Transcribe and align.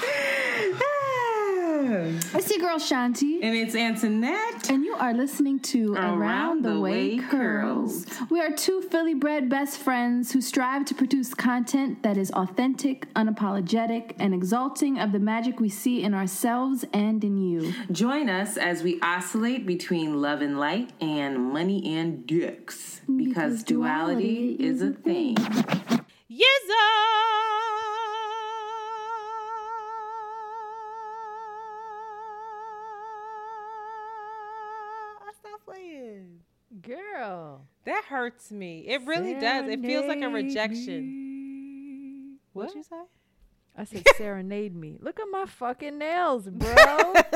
It's 2.32 2.48
your 2.48 2.60
girl 2.60 2.78
Shanti. 2.78 3.40
And 3.42 3.54
it's 3.54 3.74
Antoinette. 3.74 4.70
And 4.70 4.84
you 4.84 4.89
are 5.00 5.14
listening 5.14 5.58
to 5.58 5.94
Around, 5.94 6.62
the, 6.62 6.78
Way, 6.78 7.16
Curls. 7.18 8.04
We 8.28 8.38
are 8.40 8.52
two 8.52 8.82
Philly 8.82 9.14
bred 9.14 9.48
best 9.48 9.78
friends 9.78 10.30
who 10.32 10.42
strive 10.42 10.84
to 10.84 10.94
produce 10.94 11.32
content 11.32 12.02
that 12.02 12.18
is 12.18 12.30
authentic, 12.32 13.12
unapologetic, 13.14 14.12
and 14.18 14.34
exalting 14.34 14.98
of 14.98 15.12
the 15.12 15.18
magic 15.18 15.58
we 15.58 15.70
see 15.70 16.02
in 16.02 16.12
ourselves 16.12 16.84
and 16.92 17.24
in 17.24 17.38
you. 17.38 17.72
Join 17.90 18.28
us 18.28 18.58
as 18.58 18.82
we 18.82 19.00
oscillate 19.00 19.66
between 19.66 20.20
love 20.20 20.42
and 20.42 20.60
light 20.60 20.90
and 21.00 21.50
money 21.50 21.96
and 21.96 22.26
dicks. 22.26 23.00
Because, 23.06 23.24
Because 23.26 23.62
duality, 23.64 24.56
duality 24.56 24.64
is 24.64 24.82
a 24.82 24.90
thing. 24.90 25.36
I 25.38 27.19
That 37.84 38.04
hurts 38.08 38.52
me. 38.52 38.84
It 38.86 39.02
really 39.06 39.34
does. 39.34 39.68
It 39.68 39.80
feels 39.80 40.06
like 40.06 40.22
a 40.22 40.28
rejection. 40.28 42.38
What? 42.52 42.66
What'd 42.66 42.76
you 42.76 42.82
say? 42.82 43.02
I 43.76 43.84
said 43.84 44.04
serenade 44.16 44.74
me. 44.74 44.98
Look 45.00 45.20
at 45.20 45.26
my 45.30 45.46
fucking 45.46 45.98
nails, 45.98 46.44
bro. 46.50 46.74
Look 47.14 47.26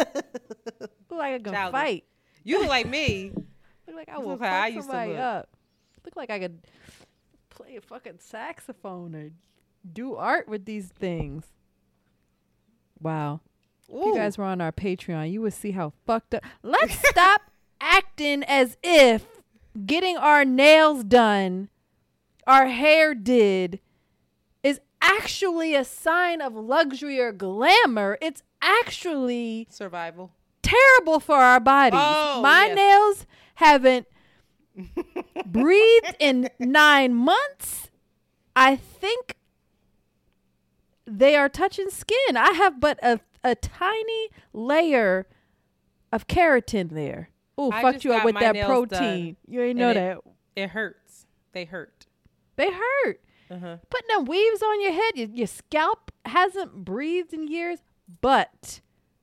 like 1.11 1.35
I 1.35 1.39
can 1.39 1.53
Childish. 1.53 1.81
fight. 1.81 2.05
You 2.43 2.61
look 2.61 2.69
like 2.69 2.89
me. 2.89 3.33
Look 3.87 3.97
like 3.97 4.09
I 4.09 4.17
will 4.19 4.29
look 4.31 4.39
fuck 4.41 4.51
like 4.51 4.63
I 4.63 4.67
used 4.69 4.89
to 4.89 4.93
somebody 4.93 5.11
look. 5.13 5.21
up. 5.21 5.49
Look 6.07 6.17
like 6.17 6.31
I 6.31 6.39
could 6.39 6.59
play 7.51 7.77
a 7.77 7.83
fucking 7.83 8.15
saxophone 8.19 9.15
or 9.15 9.31
do 9.93 10.15
art 10.15 10.49
with 10.49 10.65
these 10.65 10.87
things. 10.87 11.45
Wow. 12.99 13.41
If 13.87 14.07
you 14.07 14.15
guys 14.15 14.39
were 14.39 14.45
on 14.45 14.63
our 14.63 14.73
Patreon, 14.73 15.31
you 15.31 15.43
would 15.43 15.53
see 15.53 15.73
how 15.73 15.93
fucked 16.07 16.35
up. 16.35 16.45
Let's 16.63 16.95
stop 17.11 17.43
acting 17.79 18.43
as 18.45 18.79
if 18.83 19.27
getting 19.87 20.17
our 20.17 20.45
nails 20.45 21.05
done, 21.05 21.69
our 22.47 22.67
hair 22.67 23.15
did, 23.15 23.81
is 24.63 24.81
actually 25.03 25.75
a 25.75 25.85
sign 25.85 26.41
of 26.41 26.55
luxury 26.55 27.21
or 27.21 27.33
glamour. 27.33 28.19
It's 28.21 28.43
actually 28.63 29.67
survival. 29.71 30.33
terrible 30.63 31.21
for 31.21 31.37
our 31.37 31.61
bodies. 31.61 32.01
Oh, 32.03 32.41
My 32.43 32.67
yes. 32.67 32.77
nails 32.77 33.27
haven't 33.57 34.07
breathed 35.47 36.17
in 36.19 36.51
nine 36.59 37.15
months. 37.15 37.91
I 38.57 38.77
think 38.77 39.37
they 41.07 41.37
are 41.37 41.49
touching 41.49 41.91
skin. 41.91 42.37
I 42.37 42.53
have 42.53 42.81
but 42.81 42.99
a, 43.03 43.21
a 43.43 43.55
tiny 43.55 44.29
layer 44.53 45.27
of 46.13 46.27
keratin 46.27 46.91
there. 46.91 47.29
Oh, 47.57 47.71
fucked 47.71 48.05
you 48.05 48.13
up 48.13 48.25
with 48.25 48.39
that 48.39 48.67
protein. 48.67 49.37
You 49.47 49.63
ain't 49.63 49.79
know 49.79 49.91
it- 49.91 49.95
that. 49.95 50.19
It 50.57 50.71
hurts. 50.71 51.27
They 51.53 51.65
hurt. 51.65 52.07
They 52.57 52.71
hurt. 52.71 53.21
Uh-huh. 53.51 53.77
Putting 53.91 54.09
them 54.09 54.25
weaves 54.25 54.63
on 54.63 54.81
your 54.81 54.93
head, 54.93 55.13
your, 55.17 55.29
your 55.29 55.47
scalp 55.47 56.11
hasn't 56.25 56.85
breathed 56.85 57.33
in 57.33 57.47
years, 57.49 57.81
but 58.21 58.81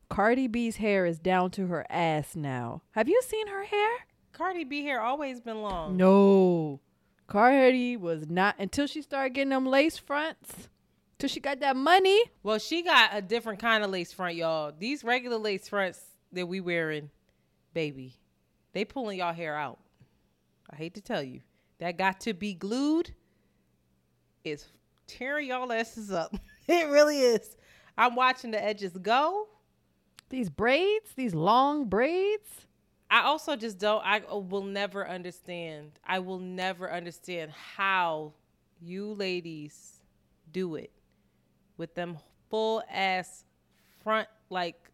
Cardi 0.09 0.47
B's 0.47 0.77
hair 0.77 1.05
is 1.05 1.19
down 1.19 1.51
to 1.51 1.67
her 1.67 1.85
ass 1.89 2.35
now. 2.35 2.83
Have 2.91 3.07
you 3.09 3.21
seen 3.25 3.47
her 3.47 3.63
hair? 3.63 3.89
Cardi 4.33 4.63
B 4.63 4.83
hair 4.83 5.01
always 5.01 5.39
been 5.41 5.61
long. 5.61 5.97
No. 5.97 6.79
Cardi 7.27 7.95
was 7.97 8.29
not 8.29 8.55
until 8.59 8.87
she 8.87 9.01
started 9.01 9.33
getting 9.33 9.49
them 9.49 9.65
lace 9.65 9.97
fronts. 9.97 10.69
Till 11.17 11.29
she 11.29 11.39
got 11.39 11.59
that 11.59 11.75
money. 11.75 12.19
Well, 12.43 12.57
she 12.59 12.81
got 12.81 13.11
a 13.13 13.21
different 13.21 13.59
kind 13.59 13.83
of 13.83 13.89
lace 13.89 14.11
front, 14.11 14.35
y'all. 14.35 14.73
These 14.77 15.03
regular 15.03 15.37
lace 15.37 15.69
fronts 15.69 15.99
that 16.33 16.47
we 16.47 16.59
wearing, 16.59 17.09
baby, 17.73 18.15
they 18.73 18.85
pulling 18.85 19.19
y'all 19.19 19.33
hair 19.33 19.55
out. 19.55 19.79
I 20.69 20.75
hate 20.75 20.93
to 20.95 21.01
tell 21.01 21.23
you, 21.23 21.41
that 21.79 21.97
got 21.97 22.21
to 22.21 22.33
be 22.33 22.53
glued. 22.53 23.11
Is 24.43 24.67
tearing 25.07 25.49
y'all 25.49 25.71
asses 25.71 26.11
up. 26.11 26.35
it 26.67 26.87
really 26.89 27.19
is. 27.19 27.57
I'm 27.97 28.15
watching 28.15 28.51
the 28.51 28.63
edges 28.63 28.93
go. 28.93 29.47
These 30.29 30.49
braids, 30.49 31.11
these 31.15 31.35
long 31.35 31.85
braids. 31.85 32.65
I 33.09 33.23
also 33.23 33.57
just 33.57 33.77
don't. 33.77 34.01
I 34.05 34.21
uh, 34.21 34.37
will 34.37 34.63
never 34.63 35.07
understand. 35.07 35.91
I 36.05 36.19
will 36.19 36.39
never 36.39 36.89
understand 36.89 37.51
how 37.51 38.33
you 38.81 39.13
ladies 39.13 39.99
do 40.53 40.75
it 40.75 40.91
with 41.77 41.93
them 41.93 42.17
full 42.49 42.81
ass 42.89 43.43
front 44.03 44.27
like 44.49 44.89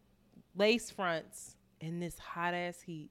lace 0.56 0.90
fronts 0.90 1.56
in 1.80 2.00
this 2.00 2.18
hot 2.18 2.54
ass 2.54 2.80
heat. 2.80 3.10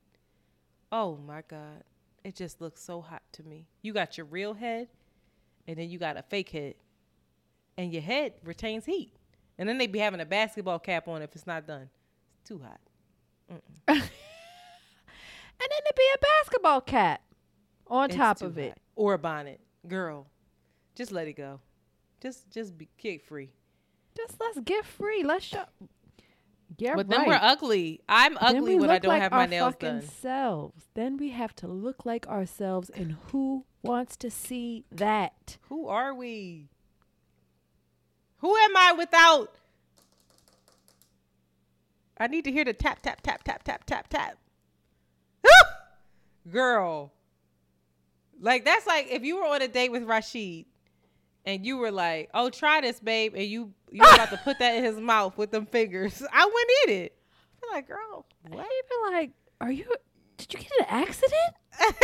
Oh 0.91 1.17
my 1.17 1.43
god, 1.47 1.83
it 2.23 2.35
just 2.35 2.61
looks 2.61 2.81
so 2.81 3.01
hot 3.01 3.21
to 3.33 3.43
me. 3.43 3.65
You 3.81 3.93
got 3.93 4.17
your 4.17 4.25
real 4.25 4.53
head, 4.53 4.87
and 5.67 5.77
then 5.77 5.89
you 5.89 5.99
got 5.99 6.17
a 6.17 6.21
fake 6.23 6.49
head, 6.49 6.75
and 7.77 7.91
your 7.91 8.01
head 8.01 8.33
retains 8.43 8.85
heat. 8.85 9.13
And 9.57 9.67
then 9.67 9.77
they 9.77 9.87
be 9.87 9.99
having 9.99 10.19
a 10.21 10.25
basketball 10.25 10.79
cap 10.79 11.07
on 11.07 11.21
if 11.21 11.35
it's 11.35 11.47
not 11.47 11.65
done. 11.67 11.89
It's 12.41 12.49
too 12.49 12.61
hot. 12.63 12.79
And 15.59 15.69
then 15.71 15.81
to 15.87 15.93
be 15.97 16.03
a 16.13 16.17
basketball 16.43 16.81
cap 16.81 17.21
on 17.87 18.09
It's 18.09 18.15
top 18.15 18.41
of 18.43 18.57
it. 18.59 18.69
hot. 18.69 18.77
or 18.95 19.13
a 19.15 19.17
bonnet 19.17 19.59
girl 19.87 20.27
just 20.95 21.11
let 21.11 21.27
it 21.27 21.33
go 21.33 21.59
just 22.21 22.49
just 22.51 22.77
be 22.77 22.87
kick 22.97 23.23
free 23.25 23.49
Just 24.15 24.39
let's 24.39 24.59
get 24.59 24.85
free. 24.85 25.23
Let's 25.23 25.45
show. 25.45 25.63
Yeah, 26.77 26.95
but 26.95 27.07
right. 27.07 27.17
then 27.17 27.27
we're 27.27 27.39
ugly. 27.41 28.01
I'm 28.07 28.37
ugly 28.39 28.75
when 28.75 28.91
i 28.91 28.99
don't 28.99 29.09
like 29.09 29.21
have 29.21 29.31
my 29.31 29.47
nails 29.47 29.73
fucking 29.73 29.99
done. 29.99 30.01
selves. 30.07 30.83
Then 30.93 31.17
we 31.17 31.29
have 31.29 31.55
to 31.55 31.67
look 31.67 32.05
like 32.05 32.27
ourselves, 32.27 32.89
and 32.91 33.17
who 33.31 33.65
wants 33.81 34.15
to 34.17 34.29
see 34.29 34.85
that? 34.91 35.57
who 35.69 35.87
are 35.87 36.13
we? 36.13 36.69
Who 38.37 38.55
am 38.55 38.77
i 38.77 38.93
without? 38.93 39.55
I 42.19 42.27
need 42.27 42.43
to 42.45 42.51
hear 42.51 42.65
the 42.65 42.73
tap 42.73 43.01
tap 43.01 43.21
tap 43.21 43.43
tap 43.43 43.63
tap 43.63 43.83
tap 43.85 44.07
tap. 44.07 44.37
Girl. 46.51 47.11
Like 48.39 48.65
that's 48.65 48.85
like 48.85 49.07
if 49.09 49.23
you 49.23 49.37
were 49.37 49.45
on 49.45 49.61
a 49.61 49.67
date 49.67 49.91
with 49.91 50.03
rashid 50.03 50.65
and 51.45 51.65
you 51.65 51.77
were 51.77 51.91
like 51.91 52.29
oh 52.33 52.49
try 52.49 52.81
this 52.81 52.99
babe 52.99 53.33
and 53.35 53.45
you 53.45 53.73
you 53.91 54.01
were 54.01 54.13
about 54.15 54.29
to 54.29 54.37
put 54.37 54.59
that 54.59 54.75
in 54.75 54.83
his 54.83 54.97
mouth 54.99 55.37
with 55.37 55.51
them 55.51 55.65
fingers 55.65 56.21
i 56.33 56.45
wouldn't 56.45 56.71
eat 56.87 56.91
it 57.05 57.13
I'm 57.63 57.75
like 57.75 57.87
girl 57.87 58.25
What? 58.49 58.65
Be 58.67 59.11
like, 59.11 59.31
"Are 59.59 59.71
you? 59.71 59.85
Did 60.37 60.53
you 60.53 60.59
get 60.59 60.71
in 60.79 60.85
an 60.85 60.89
accident? 61.07 61.53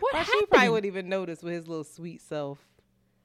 What 0.00 0.14
happened?" 0.14 0.48
probably 0.50 0.68
wouldn't 0.68 0.86
even 0.86 1.08
notice 1.08 1.42
with 1.42 1.54
his 1.54 1.66
little 1.66 1.84
sweet 1.84 2.20
self. 2.22 2.58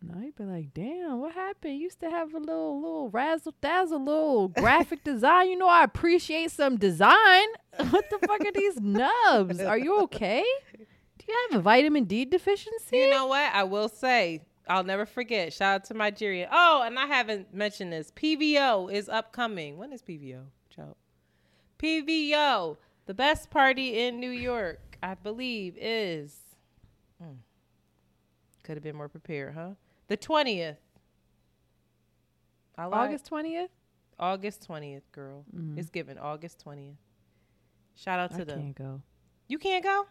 No, 0.02 0.20
he'd 0.20 0.36
be 0.36 0.44
like, 0.46 0.74
"Damn, 0.74 1.20
what 1.20 1.34
happened? 1.34 1.76
You 1.76 1.82
used 1.82 2.00
to 2.00 2.10
have 2.10 2.34
a 2.34 2.38
little, 2.40 2.82
little 2.82 3.10
razzle 3.12 3.54
dazzle, 3.62 4.04
little 4.04 4.48
graphic 4.48 5.04
design. 5.12 5.50
You 5.50 5.58
know, 5.58 5.68
I 5.70 5.84
appreciate 5.84 6.50
some 6.52 6.78
design. 6.78 7.46
What 7.92 8.10
the 8.10 8.18
fuck 8.28 8.42
are 8.42 8.52
these 8.52 8.80
nubs? 8.82 9.60
Are 9.60 9.78
you 9.78 10.00
okay? 10.04 10.44
Do 10.74 11.26
you 11.28 11.48
have 11.52 11.60
a 11.60 11.62
vitamin 11.62 12.06
D 12.06 12.26
deficiency? 12.26 12.98
You 12.98 13.10
know 13.12 13.28
what? 13.28 13.54
I 13.54 13.64
will 13.64 13.90
say, 13.90 14.42
I'll 14.68 14.84
never 14.84 15.06
forget. 15.06 15.54
Shout 15.54 15.76
out 15.76 15.84
to 15.86 15.94
Nigeria. 15.94 16.48
Oh, 16.52 16.84
and 16.86 16.98
I 16.98 17.06
haven't 17.06 17.54
mentioned 17.54 17.92
this. 17.92 18.12
PVO 18.12 18.92
is 18.92 19.10
upcoming. 19.10 19.78
When 19.78 19.92
is 19.92 20.02
PVO? 20.02 20.44
Joe. 20.70 20.96
PVO, 21.80 22.78
the 23.08 23.14
best 23.14 23.50
party 23.50 24.00
in 24.00 24.20
New 24.20 24.30
York, 24.30 24.98
I 25.02 25.16
believe, 25.16 25.76
is. 25.80 26.38
Hmm. 27.22 27.34
Could 28.64 28.78
have 28.78 28.84
been 28.84 28.96
more 28.96 29.10
prepared, 29.10 29.56
huh? 29.56 29.72
The 30.08 30.18
twentieth. 30.18 30.78
I 32.78 32.86
lied. 32.86 33.10
August 33.10 33.26
twentieth. 33.26 33.72
August 34.20 34.64
twentieth, 34.64 35.12
girl. 35.12 35.44
It's 35.76 35.90
given 35.90 36.18
August 36.20 36.60
twentieth. 36.60 36.96
Shout 37.96 38.20
out 38.20 38.32
to 38.38 38.46
the. 38.46 38.54
I 38.54 38.56
them. 38.56 38.62
can't 38.62 38.76
go. 38.76 39.02
You 39.48 39.58
can't 39.58 39.84
go? 39.84 40.06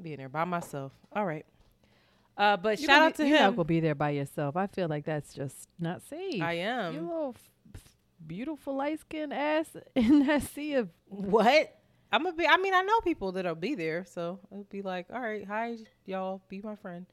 Being 0.00 0.18
there 0.18 0.28
by 0.28 0.44
myself. 0.44 0.92
All 1.12 1.24
right. 1.24 1.46
Uh, 2.38 2.56
but 2.56 2.78
You 2.80 2.86
shout 2.86 3.02
out 3.02 3.16
be- 3.16 3.24
to 3.24 3.28
you're 3.28 3.38
not 3.40 3.48
him. 3.48 3.54
gonna 3.56 3.64
be 3.64 3.80
there 3.80 3.94
by 3.96 4.10
yourself. 4.10 4.56
I 4.56 4.68
feel 4.68 4.86
like 4.88 5.04
that's 5.04 5.34
just 5.34 5.68
not 5.78 6.00
safe. 6.08 6.40
I 6.40 6.52
am. 6.54 6.94
You 6.94 7.00
little 7.00 7.36
f- 7.74 7.82
beautiful 8.26 8.76
light 8.76 9.00
skinned 9.00 9.32
ass 9.32 9.66
in 9.96 10.26
that 10.26 10.42
sea 10.42 10.74
of 10.74 10.88
What? 11.08 11.74
I'm 12.12 12.22
gonna 12.22 12.36
be. 12.36 12.46
I 12.46 12.56
mean, 12.56 12.72
I 12.74 12.82
know 12.82 13.00
people 13.00 13.32
that'll 13.32 13.54
be 13.54 13.74
there, 13.74 14.04
so 14.06 14.38
it'll 14.50 14.64
be 14.70 14.80
like, 14.82 15.06
all 15.12 15.20
right, 15.20 15.44
hi, 15.46 15.76
y'all, 16.06 16.40
be 16.48 16.60
my 16.62 16.76
friend. 16.76 17.04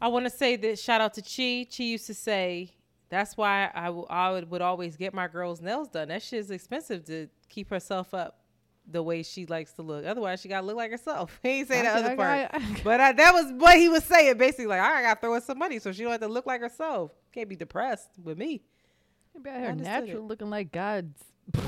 I 0.00 0.06
want 0.08 0.26
to 0.26 0.30
say 0.30 0.54
that 0.56 0.78
shout 0.78 1.00
out 1.00 1.14
to 1.14 1.22
Chi. 1.22 1.66
Chi 1.74 1.82
used 1.84 2.06
to 2.06 2.14
say 2.14 2.70
That's 3.08 3.36
why 3.36 3.70
I, 3.74 3.86
w- 3.86 4.06
I 4.08 4.30
would, 4.30 4.48
would 4.50 4.60
always 4.62 4.96
get 4.96 5.14
my 5.14 5.26
girls' 5.26 5.60
nails 5.62 5.88
done. 5.88 6.08
That 6.08 6.22
shit 6.22 6.38
is 6.40 6.50
expensive 6.52 7.04
to 7.06 7.26
keep 7.48 7.70
herself 7.70 8.12
up 8.14 8.38
the 8.90 9.02
way 9.02 9.22
she 9.22 9.46
likes 9.46 9.72
to 9.72 9.82
look. 9.82 10.04
Otherwise, 10.04 10.40
she 10.40 10.48
gotta 10.48 10.66
look 10.66 10.76
like 10.76 10.90
herself. 10.90 11.38
He 11.42 11.48
ain't 11.50 11.68
say 11.68 11.82
the 11.82 11.88
other 11.88 12.16
part, 12.16 12.50
but 12.82 13.00
I, 13.00 13.12
that 13.12 13.34
was 13.34 13.52
what 13.52 13.76
he 13.76 13.88
was 13.88 14.04
saying. 14.04 14.38
Basically, 14.38 14.66
like 14.66 14.80
I 14.80 15.02
gotta 15.02 15.20
throw 15.20 15.34
her 15.34 15.40
some 15.40 15.58
money 15.58 15.78
so 15.78 15.92
she 15.92 16.02
don't 16.02 16.12
have 16.12 16.20
to 16.22 16.28
look 16.28 16.46
like 16.46 16.60
herself. 16.60 17.12
Can't 17.32 17.48
be 17.48 17.56
depressed 17.56 18.08
with 18.22 18.38
me. 18.38 18.62
Be 19.42 19.50
out 19.50 19.60
here 19.60 19.74
natural, 19.74 20.18
it. 20.18 20.22
looking 20.24 20.50
like 20.50 20.72
God's 20.72 21.22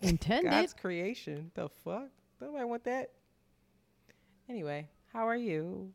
intended. 0.00 0.50
God's 0.50 0.74
creation. 0.74 1.50
The 1.54 1.68
fuck? 1.84 2.08
Nobody 2.40 2.64
want 2.64 2.84
that. 2.84 3.10
Anyway, 4.48 4.88
how 5.12 5.28
are 5.28 5.36
you? 5.36 5.92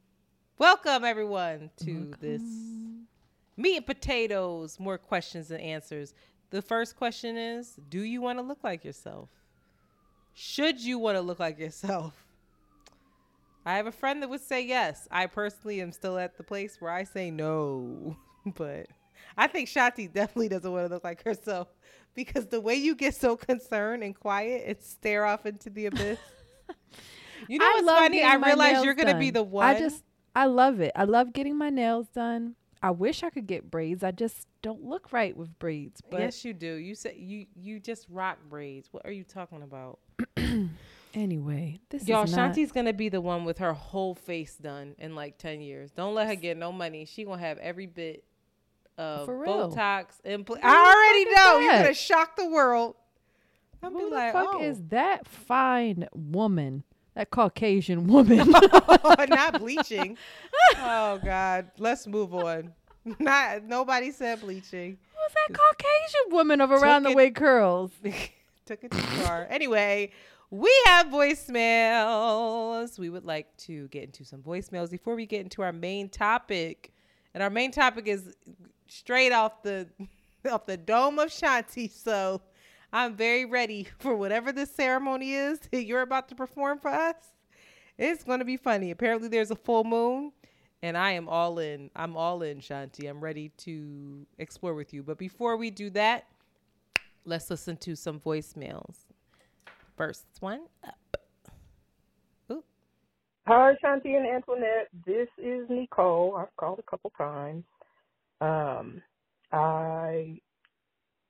Welcome 0.59 1.03
everyone 1.03 1.71
to 1.77 1.93
Welcome. 1.93 2.15
this 2.21 2.41
meat 3.57 3.77
and 3.77 3.85
potatoes. 3.85 4.79
More 4.79 4.97
questions 4.97 5.51
and 5.51 5.59
answers. 5.59 6.13
The 6.51 6.61
first 6.61 6.95
question 6.95 7.35
is: 7.37 7.75
Do 7.89 8.01
you 8.01 8.21
want 8.21 8.37
to 8.39 8.43
look 8.43 8.63
like 8.63 8.85
yourself? 8.85 9.29
Should 10.33 10.81
you 10.81 10.99
want 10.99 11.17
to 11.17 11.21
look 11.21 11.39
like 11.39 11.59
yourself? 11.59 12.13
I 13.65 13.75
have 13.75 13.87
a 13.87 13.91
friend 13.91 14.21
that 14.21 14.29
would 14.29 14.41
say 14.41 14.65
yes. 14.65 15.07
I 15.09 15.27
personally 15.27 15.81
am 15.81 15.91
still 15.91 16.17
at 16.17 16.37
the 16.37 16.43
place 16.43 16.77
where 16.79 16.91
I 16.91 17.03
say 17.03 17.31
no, 17.31 18.17
but 18.55 18.87
I 19.37 19.47
think 19.47 19.69
Shanti 19.69 20.11
definitely 20.11 20.49
doesn't 20.49 20.71
want 20.71 20.87
to 20.87 20.93
look 20.93 21.03
like 21.03 21.23
herself 21.23 21.67
because 22.13 22.47
the 22.47 22.59
way 22.59 22.75
you 22.75 22.95
get 22.95 23.15
so 23.15 23.37
concerned 23.37 24.03
and 24.03 24.17
quiet 24.17 24.63
and 24.67 24.81
stare 24.81 25.25
off 25.25 25.45
into 25.45 25.69
the 25.69 25.87
abyss. 25.87 26.19
You 27.49 27.59
know 27.59 27.65
I 27.65 27.81
what's 27.83 27.99
funny? 27.99 28.23
I 28.23 28.35
realize 28.35 28.85
you're 28.85 28.93
gonna 28.93 29.17
be 29.19 29.29
the 29.29 29.43
one. 29.43 29.65
I 29.65 29.77
just 29.77 30.03
I 30.35 30.45
love 30.45 30.79
it. 30.79 30.91
I 30.95 31.03
love 31.03 31.33
getting 31.33 31.57
my 31.57 31.69
nails 31.69 32.07
done. 32.07 32.55
I 32.83 32.91
wish 32.91 33.23
I 33.23 33.29
could 33.29 33.47
get 33.47 33.71
braids. 33.71 34.03
I 34.03 34.11
just 34.11 34.45
don't 34.61 34.83
look 34.83 35.13
right 35.13 35.35
with 35.35 35.57
braids. 35.57 36.01
But 36.09 36.19
yes, 36.19 36.43
you 36.43 36.53
do. 36.53 36.75
You 36.75 36.95
say 36.95 37.15
you 37.17 37.45
you 37.55 37.79
just 37.79 38.07
rock 38.09 38.39
braids. 38.49 38.89
What 38.91 39.05
are 39.05 39.11
you 39.11 39.23
talking 39.23 39.61
about? 39.61 39.99
anyway, 41.13 41.79
this 41.89 42.05
y'all. 42.05 42.25
Is 42.25 42.33
Shanti's 42.33 42.73
gonna 42.73 42.91
be 42.91 43.07
the 43.07 43.21
one 43.21 43.45
with 43.45 43.59
her 43.59 43.71
whole 43.71 44.15
face 44.15 44.57
done 44.57 44.95
in 44.99 45.15
like 45.15 45.37
ten 45.37 45.61
years. 45.61 45.91
Don't 45.91 46.13
let 46.13 46.27
her 46.27 46.35
get 46.35 46.57
no 46.57 46.73
money. 46.73 47.05
She 47.05 47.23
gonna 47.23 47.39
have 47.39 47.57
every 47.59 47.85
bit 47.85 48.25
of 48.97 49.29
Botox 49.29 50.21
impl- 50.25 50.59
I 50.61 50.93
already 50.93 51.35
know 51.35 51.59
you're 51.59 51.83
gonna 51.83 51.93
shock 51.93 52.35
the 52.35 52.49
world. 52.49 52.95
I'll 53.81 53.91
Who 53.91 54.09
the 54.09 54.15
like, 54.15 54.33
fuck 54.33 54.55
oh. 54.55 54.61
is 54.61 54.81
that 54.89 55.25
fine 55.25 56.07
woman? 56.13 56.83
That 57.15 57.29
Caucasian 57.29 58.07
woman. 58.07 58.53
Oh, 59.05 59.25
not 59.27 59.59
bleaching. 59.59 60.17
oh 60.77 61.19
God. 61.23 61.69
Let's 61.77 62.07
move 62.07 62.33
on. 62.33 62.73
Not 63.19 63.63
nobody 63.65 64.11
said 64.11 64.39
bleaching. 64.39 64.97
Was 65.15 65.31
that 65.33 65.53
Caucasian 65.59 66.33
woman 66.33 66.61
of 66.61 66.71
around 66.71 67.03
Took 67.03 67.09
the 67.09 67.11
it, 67.11 67.15
way 67.17 67.31
curls? 67.31 67.91
Took 68.65 68.83
it 68.85 68.91
too 68.91 68.97
far. 68.97 69.45
anyway, 69.49 70.11
we 70.51 70.73
have 70.85 71.07
voicemails. 71.07 72.97
We 72.97 73.09
would 73.09 73.25
like 73.25 73.55
to 73.57 73.87
get 73.89 74.03
into 74.05 74.23
some 74.23 74.41
voicemails 74.41 74.89
before 74.89 75.15
we 75.15 75.25
get 75.25 75.41
into 75.41 75.61
our 75.61 75.73
main 75.73 76.07
topic. 76.07 76.93
And 77.33 77.43
our 77.43 77.49
main 77.49 77.71
topic 77.71 78.07
is 78.07 78.33
straight 78.87 79.33
off 79.33 79.63
the 79.63 79.87
off 80.49 80.65
the 80.65 80.77
dome 80.77 81.19
of 81.19 81.29
Shanti. 81.29 81.91
So 81.91 82.41
I'm 82.93 83.15
very 83.15 83.43
ready 83.43 83.87
for 83.97 84.15
whatever 84.15 84.51
this 84.51 84.73
ceremony 84.73 85.33
is 85.33 85.59
that 85.71 85.83
you're 85.83 86.03
about 86.03 86.29
to 86.29 86.35
perform 86.35 86.79
for 86.79 86.89
us. 86.89 87.15
It's 87.97 88.23
going 88.23 88.39
to 88.39 88.45
be 88.45 88.57
funny. 88.57 88.91
Apparently, 88.91 89.27
there's 89.27 89.51
a 89.51 89.55
full 89.55 89.83
moon, 89.83 90.31
and 90.81 90.97
I 90.97 91.11
am 91.11 91.27
all 91.27 91.59
in. 91.59 91.89
I'm 91.95 92.15
all 92.15 92.43
in, 92.43 92.59
Shanti. 92.59 93.09
I'm 93.09 93.19
ready 93.19 93.49
to 93.57 94.25
explore 94.37 94.73
with 94.73 94.93
you. 94.93 95.03
But 95.03 95.17
before 95.17 95.57
we 95.57 95.69
do 95.69 95.89
that, 95.91 96.25
let's 97.25 97.49
listen 97.49 97.77
to 97.77 97.95
some 97.95 98.19
voicemails. 98.19 98.95
First 99.95 100.25
one 100.39 100.61
up. 100.83 101.17
Ooh. 102.51 102.63
Hi, 103.47 103.73
Shanti 103.83 104.17
and 104.17 104.25
Antoinette. 104.25 104.89
This 105.05 105.27
is 105.37 105.67
Nicole. 105.69 106.35
I've 106.35 106.55
called 106.57 106.79
a 106.79 106.89
couple 106.89 107.11
times. 107.15 107.63
Um, 108.41 109.03
I 109.51 110.39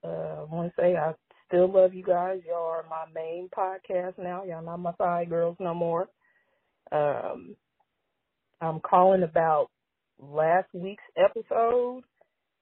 uh, 0.03 0.45
want 0.49 0.73
to 0.73 0.81
say 0.81 0.95
I 0.95 1.13
still 1.53 1.71
love 1.71 1.93
you 1.93 2.03
guys. 2.03 2.39
Y'all 2.47 2.65
are 2.65 2.85
my 2.89 3.05
main 3.13 3.47
podcast 3.55 4.17
now. 4.17 4.43
Y'all 4.43 4.63
not 4.63 4.77
my 4.77 4.93
side 4.97 5.29
girls 5.29 5.55
no 5.59 5.75
more. 5.75 6.09
Um, 6.91 7.55
I'm 8.59 8.79
calling 8.79 9.21
about 9.21 9.67
last 10.19 10.67
week's 10.73 11.03
episode 11.15 12.01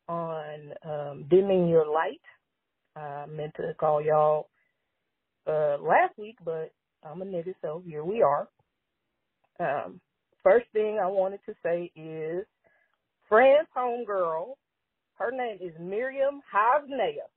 on 0.09 0.73
um, 0.83 1.25
dimming 1.29 1.69
your 1.69 1.89
light. 1.89 2.19
I 2.97 3.27
meant 3.27 3.53
to 3.55 3.73
call 3.79 4.01
y'all 4.01 4.49
uh, 5.47 5.77
last 5.81 6.17
week, 6.17 6.35
but 6.43 6.73
I'm 7.01 7.21
a 7.21 7.25
nigga, 7.25 7.53
so 7.61 7.81
here 7.85 8.03
we 8.03 8.21
are. 8.21 8.49
Um, 9.61 10.01
first 10.43 10.65
thing 10.73 10.99
I 11.01 11.07
wanted 11.07 11.39
to 11.45 11.53
say 11.63 11.91
is, 11.95 12.45
friend's 13.29 13.69
homegirl, 13.75 14.55
her 15.13 15.31
name 15.31 15.59
is 15.61 15.73
Miriam 15.79 16.41
Hasnea. 16.53 17.29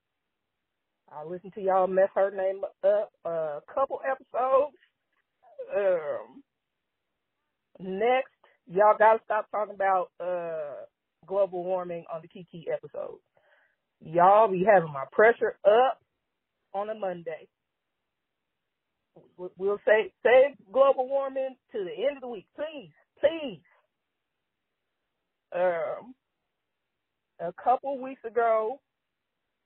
I 1.12 1.24
listened 1.24 1.52
to 1.54 1.60
y'all 1.60 1.86
mess 1.86 2.08
her 2.14 2.30
name 2.30 2.62
up 2.84 3.12
a 3.24 3.60
couple 3.72 4.00
episodes. 4.08 4.76
Um, 5.76 6.42
next, 7.80 8.32
y'all 8.66 8.96
gotta 8.98 9.20
stop 9.24 9.50
talking 9.50 9.74
about 9.74 10.10
uh, 10.20 10.84
global 11.26 11.64
warming 11.64 12.04
on 12.12 12.22
the 12.22 12.28
Kiki 12.28 12.66
episode. 12.72 13.18
Y'all 14.00 14.50
be 14.50 14.64
having 14.64 14.92
my 14.92 15.04
pressure 15.12 15.56
up 15.64 16.00
on 16.74 16.90
a 16.90 16.94
Monday. 16.94 17.48
We'll 19.36 19.78
say 19.86 20.12
save 20.22 20.56
global 20.72 21.08
warming 21.08 21.56
to 21.72 21.78
the 21.78 22.06
end 22.06 22.16
of 22.16 22.22
the 22.22 22.28
week, 22.28 22.46
please, 22.56 22.90
please. 23.20 23.62
Um, 25.54 26.14
a 27.40 27.52
couple 27.62 28.02
weeks 28.02 28.24
ago, 28.24 28.80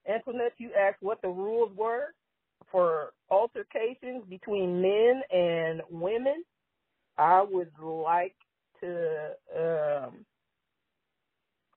Antoinette, 0.09 0.53
you 0.59 0.71
asked 0.79 1.03
what 1.03 1.21
the 1.23 1.29
rules 1.29 1.73
were 1.77 2.15
for 2.71 3.13
altercations 3.31 4.25
between 4.29 4.81
men 4.83 5.23
and 5.33 5.83
women. 5.91 6.45
I 7.17 7.43
would 7.43 7.73
like 7.81 8.37
to 8.81 9.31
um, 9.59 10.25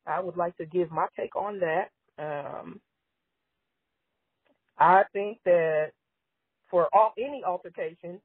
I 0.05 0.19
would 0.19 0.37
like 0.37 0.57
to 0.57 0.65
give 0.65 0.91
my 0.91 1.07
take 1.17 1.35
on 1.35 1.59
that. 1.59 1.89
Um, 2.19 2.81
I 4.79 5.03
think 5.13 5.39
that 5.45 5.91
for 6.69 6.87
all 6.93 7.13
any 7.17 7.43
altercation, 7.45 8.19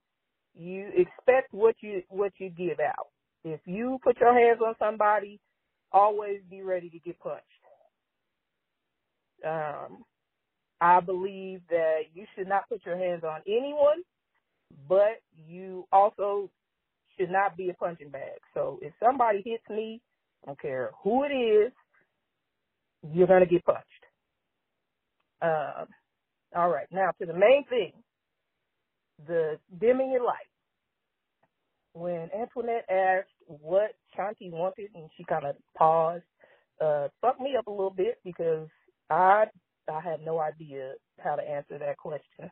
you 0.55 0.89
expect 0.97 1.53
what 1.53 1.77
you 1.81 2.03
what 2.09 2.33
you 2.39 2.51
give 2.51 2.81
out. 2.81 3.09
If 3.45 3.61
you 3.67 3.99
put 4.03 4.19
your 4.21 4.35
hands 4.39 4.61
on 4.67 4.75
somebody, 4.79 5.41
always 5.93 6.41
be 6.51 6.63
ready 6.63 6.91
to 6.91 6.99
get 6.99 7.19
punched. 7.21 7.45
Um, 9.47 10.05
I 10.81 11.01
believe 11.01 11.63
that 11.71 12.01
you 12.15 12.27
should 12.37 12.49
not 12.49 12.69
put 12.69 12.85
your 12.87 12.99
hands 12.99 13.25
on 13.25 13.43
anyone, 13.47 14.03
but 14.89 15.23
you 15.49 15.87
also 15.93 16.51
should 17.19 17.31
not 17.31 17.57
be 17.57 17.71
a 17.71 17.75
punching 17.75 18.11
bag. 18.11 18.41
So 18.55 18.79
if 18.83 18.93
somebody 19.03 19.43
hits 19.45 19.65
me, 19.71 20.03
I 20.45 20.49
don't 20.49 20.61
care 20.61 20.93
who 21.03 21.25
it 21.25 21.29
is, 21.35 21.73
you're 23.13 23.29
going 23.29 23.41
to 23.41 23.47
get 23.51 23.65
punched. 23.65 23.85
Um, 25.43 25.89
all 26.57 26.71
right, 26.71 26.87
now 26.93 27.11
to 27.21 27.27
the 27.27 27.35
main 27.35 27.65
thing 27.69 27.93
the 29.27 29.59
dimming 29.81 30.13
your 30.13 30.25
light. 30.25 30.49
When 31.95 32.31
Antoinette 32.39 32.87
asked 32.91 33.31
what 33.47 33.93
Shanti 34.17 34.51
wanted, 34.51 34.91
and 34.95 35.11
she 35.17 35.25
kind 35.25 35.47
of 35.47 35.57
paused, 35.77 36.25
uh, 36.81 37.09
fucked 37.21 37.41
me 37.41 37.57
up 37.59 37.67
a 37.69 37.71
little 37.71 37.91
bit 37.95 38.19
because 38.25 38.69
I 39.11 39.47
I 39.93 40.01
had 40.01 40.25
no 40.25 40.41
idea 40.41 40.95
how 41.23 41.37
to 41.37 41.43
answer 41.43 41.79
that 41.79 41.99
question. 41.99 42.51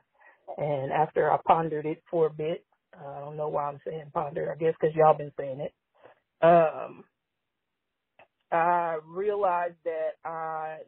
And 0.58 0.92
after 0.92 1.32
I 1.32 1.38
pondered 1.46 1.86
it 1.86 2.02
for 2.10 2.26
a 2.26 2.30
bit, 2.34 2.64
I 2.98 3.20
don't 3.20 3.36
know 3.36 3.48
why 3.48 3.64
I'm 3.68 3.80
saying 3.86 4.10
ponder. 4.14 4.52
I 4.52 4.56
guess 4.56 4.74
because 4.80 4.96
y'all 4.96 5.16
been 5.18 5.32
saying 5.38 5.60
it. 5.60 5.74
Um, 6.44 7.04
I 8.52 8.98
realized 9.06 9.76
that 9.84 10.12
I 10.24 10.78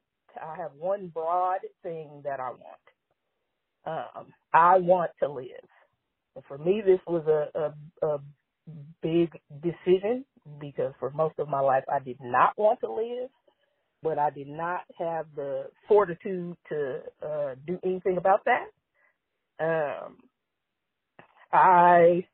I 0.40 0.56
have 0.56 0.72
one 0.78 1.08
broad 1.08 1.60
thing 1.82 2.22
that 2.24 2.40
I 2.40 2.50
want. 2.50 2.60
Um, 3.86 4.34
I 4.54 4.78
want 4.78 5.12
to 5.22 5.30
live. 5.32 5.68
And 6.36 6.44
for 6.46 6.58
me, 6.58 6.82
this 6.84 7.00
was 7.06 7.26
a, 7.26 7.58
a, 8.06 8.06
a 8.14 8.18
big 9.02 9.32
decision 9.62 10.24
because 10.60 10.94
for 11.00 11.10
most 11.10 11.36
of 11.38 11.48
my 11.48 11.60
life 11.60 11.84
I 11.92 12.00
did 12.00 12.18
not 12.22 12.58
want 12.58 12.80
to 12.80 12.92
live 12.92 13.30
but 14.02 14.18
I 14.18 14.30
did 14.30 14.48
not 14.48 14.82
have 14.98 15.26
the 15.36 15.66
fortitude 15.88 16.56
to 16.70 17.00
uh, 17.24 17.54
do 17.66 17.78
anything 17.84 18.18
about 18.18 18.42
that. 18.46 18.66
Um, 19.60 20.18
I 21.52 22.26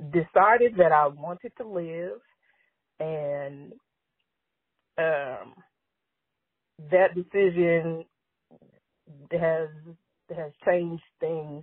decided 0.00 0.76
that 0.78 0.92
I 0.92 1.08
wanted 1.08 1.52
to 1.58 1.68
live, 1.68 2.20
and 3.00 3.72
um, 4.98 5.54
that 6.90 7.14
decision 7.14 8.04
has 9.32 9.68
has 10.36 10.52
changed 10.66 11.04
things 11.20 11.62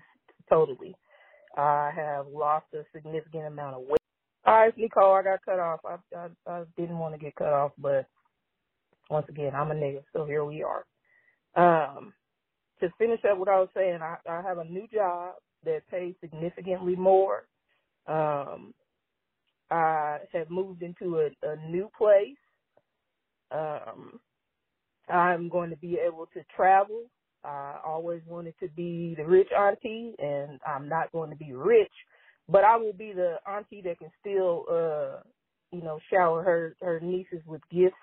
totally. 0.49 0.95
I 1.57 1.91
have 1.95 2.27
lost 2.27 2.67
a 2.73 2.83
significant 2.95 3.47
amount 3.47 3.75
of 3.75 3.81
weight. 3.83 3.99
All 4.45 4.55
right, 4.55 4.73
Nicole, 4.77 5.15
I 5.15 5.23
got 5.23 5.45
cut 5.45 5.59
off. 5.59 5.81
I, 5.85 5.97
I, 6.17 6.27
I 6.51 6.63
didn't 6.77 6.99
want 6.99 7.13
to 7.13 7.19
get 7.19 7.35
cut 7.35 7.53
off, 7.53 7.71
but 7.77 8.07
once 9.09 9.27
again, 9.29 9.53
I'm 9.55 9.71
a 9.71 9.75
nigga, 9.75 10.03
so 10.13 10.25
here 10.25 10.45
we 10.45 10.63
are. 10.63 10.85
Um, 11.55 12.13
to 12.79 12.89
finish 12.97 13.21
up 13.29 13.37
what 13.37 13.49
I 13.49 13.59
was 13.59 13.69
saying, 13.75 13.99
I, 14.01 14.17
I 14.29 14.41
have 14.41 14.57
a 14.57 14.65
new 14.65 14.87
job 14.93 15.35
that 15.65 15.87
pays 15.89 16.15
significantly 16.21 16.95
more. 16.95 17.47
Um, 18.07 18.73
I 19.71 20.19
have 20.33 20.49
moved 20.49 20.83
into 20.83 21.19
a, 21.19 21.29
a 21.47 21.55
new 21.69 21.89
place. 21.97 22.37
Um, 23.51 24.19
I'm 25.09 25.49
going 25.49 25.69
to 25.69 25.77
be 25.77 25.97
able 26.05 26.27
to 26.33 26.43
travel. 26.55 27.03
I 27.43 27.77
always 27.85 28.21
wanted 28.27 28.55
to 28.61 28.69
be 28.69 29.15
the 29.17 29.25
rich 29.25 29.49
auntie, 29.57 30.13
and 30.19 30.59
I'm 30.65 30.87
not 30.87 31.11
going 31.11 31.29
to 31.29 31.35
be 31.35 31.53
rich, 31.53 31.91
but 32.47 32.63
I 32.63 32.77
will 32.77 32.93
be 32.93 33.11
the 33.13 33.35
auntie 33.49 33.81
that 33.83 33.99
can 33.99 34.11
still, 34.21 34.65
uh, 34.71 35.19
you 35.71 35.81
know, 35.83 35.99
shower 36.09 36.43
her 36.43 36.75
her 36.81 36.99
nieces 37.01 37.41
with 37.45 37.61
gifts. 37.69 37.95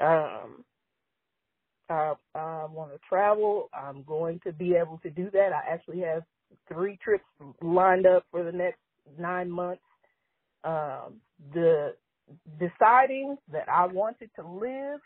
Um, 0.00 0.64
I, 1.88 2.14
I 2.34 2.66
want 2.66 2.92
to 2.92 2.98
travel. 3.08 3.68
I'm 3.74 4.02
going 4.04 4.40
to 4.46 4.52
be 4.52 4.74
able 4.74 4.98
to 5.02 5.10
do 5.10 5.30
that. 5.32 5.50
I 5.52 5.72
actually 5.72 6.00
have 6.00 6.24
three 6.68 6.98
trips 7.02 7.24
lined 7.62 8.06
up 8.06 8.24
for 8.30 8.44
the 8.44 8.52
next 8.52 8.80
nine 9.18 9.50
months. 9.50 9.82
Um, 10.64 11.20
the 11.54 11.94
deciding 12.58 13.36
that 13.52 13.68
I 13.68 13.86
wanted 13.86 14.30
to 14.36 14.46
live 14.46 15.00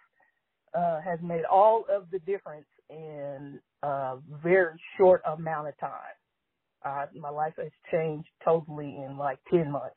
uh, 0.75 1.01
has 1.03 1.19
made 1.23 1.45
all 1.45 1.85
of 1.91 2.11
the 2.11 2.19
difference 2.21 2.67
in 2.91 3.61
a 3.83 4.17
very 4.43 4.81
short 4.99 5.23
amount 5.27 5.69
of 5.69 5.79
time. 5.79 5.91
Uh, 6.85 7.07
my 7.19 7.31
life 7.31 7.55
has 7.59 7.73
changed 7.93 8.29
totally 8.45 8.97
in 9.05 9.17
like 9.19 9.39
10 9.51 9.71
months. 9.73 9.97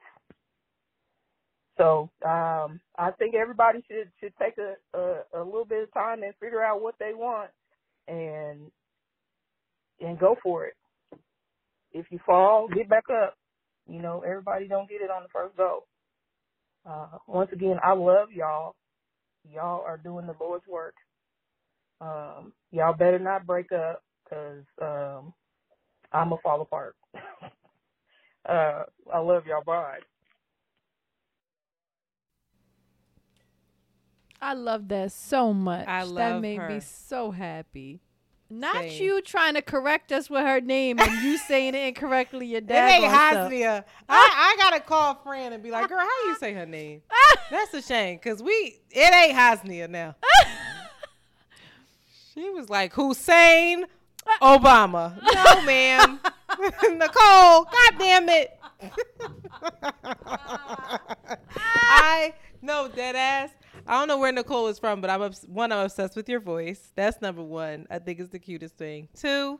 So 1.77 2.09
um, 2.25 2.79
I 2.97 3.11
think 3.17 3.35
everybody 3.35 3.79
should 3.89 4.11
should 4.19 4.33
take 4.41 4.55
a, 4.57 4.75
a 4.97 5.41
a 5.41 5.43
little 5.43 5.65
bit 5.65 5.83
of 5.83 5.93
time 5.93 6.23
and 6.23 6.33
figure 6.39 6.63
out 6.63 6.81
what 6.81 6.95
they 6.99 7.13
want 7.15 7.49
and 8.07 8.71
and 10.01 10.19
go 10.19 10.35
for 10.43 10.65
it. 10.65 10.75
If 11.93 12.07
you 12.11 12.19
fall, 12.25 12.67
get 12.67 12.89
back 12.89 13.05
up. 13.09 13.35
You 13.87 14.01
know, 14.01 14.23
everybody 14.25 14.67
don't 14.67 14.89
get 14.89 15.01
it 15.01 15.11
on 15.11 15.23
the 15.23 15.29
first 15.29 15.57
go. 15.57 15.85
Uh, 16.89 17.17
once 17.27 17.49
again, 17.53 17.77
I 17.83 17.93
love 17.93 18.31
y'all. 18.31 18.75
Y'all 19.51 19.83
are 19.85 19.97
doing 19.97 20.27
the 20.27 20.35
Lord's 20.39 20.67
work. 20.67 20.95
Um, 22.01 22.53
y'all 22.71 22.95
better 22.95 23.19
not 23.19 23.45
break 23.47 23.71
up 23.71 24.03
because 24.23 24.63
um, 24.81 25.33
I'm 26.11 26.29
gonna 26.29 26.41
fall 26.43 26.61
apart. 26.61 26.95
uh, 28.49 28.83
I 29.13 29.19
love 29.19 29.45
y'all. 29.47 29.63
Bye. 29.65 29.99
I 34.43 34.53
love 34.55 34.89
that 34.89 35.13
so 35.13 35.53
much. 35.53 35.88
I 35.88 36.03
love 36.03 36.15
that 36.15 36.41
made 36.41 36.57
her. 36.57 36.67
me 36.67 36.81
so 36.81 37.31
happy. 37.31 38.01
Not 38.50 38.75
Same. 38.75 39.01
you 39.01 39.21
trying 39.21 39.53
to 39.53 39.62
correct 39.62 40.12
us 40.12 40.29
with 40.29 40.41
her 40.41 40.59
name 40.59 41.00
and 41.00 41.23
you 41.23 41.38
saying 41.47 41.75
it 41.75 41.88
incorrectly. 41.88 42.47
Your 42.47 42.59
dad. 42.59 42.89
It 42.89 43.03
ain't 43.03 43.12
suck. 43.12 43.51
Hasnia. 43.51 43.83
Ah. 44.09 44.13
I, 44.13 44.53
I 44.53 44.62
gotta 44.62 44.81
call 44.81 45.15
Fran 45.15 45.53
and 45.53 45.63
be 45.63 45.71
like, 45.71 45.88
girl, 45.88 46.00
how 46.00 46.27
you 46.27 46.35
say 46.35 46.53
her 46.53 46.65
name? 46.65 47.01
Ah. 47.12 47.39
That's 47.50 47.73
a 47.73 47.81
shame, 47.81 48.19
cause 48.19 48.41
we 48.43 48.79
it 48.91 49.13
ain't 49.13 49.38
Hasnia 49.38 49.89
now. 49.89 50.15
Ah. 50.25 50.47
she 52.33 52.50
was 52.50 52.69
like 52.69 52.93
Hussein 52.93 53.85
Obama. 54.41 55.19
No, 55.21 55.62
ma'am. 55.63 56.19
Nicole, 56.97 57.63
god 57.63 57.93
damn 57.97 58.27
it. 58.29 58.59
I 61.65 62.33
no 62.62 62.88
dead 62.88 63.15
ass. 63.15 63.50
I 63.87 63.99
don't 63.99 64.07
know 64.07 64.17
where 64.17 64.31
Nicole 64.31 64.67
is 64.67 64.79
from, 64.79 65.01
but 65.01 65.09
I'm 65.09 65.21
obs- 65.21 65.45
one. 65.47 65.71
I'm 65.71 65.85
obsessed 65.85 66.15
with 66.15 66.29
your 66.29 66.39
voice. 66.39 66.91
That's 66.95 67.21
number 67.21 67.43
one. 67.43 67.85
I 67.89 67.99
think 67.99 68.19
it's 68.19 68.29
the 68.29 68.39
cutest 68.39 68.77
thing. 68.77 69.09
Two, 69.15 69.59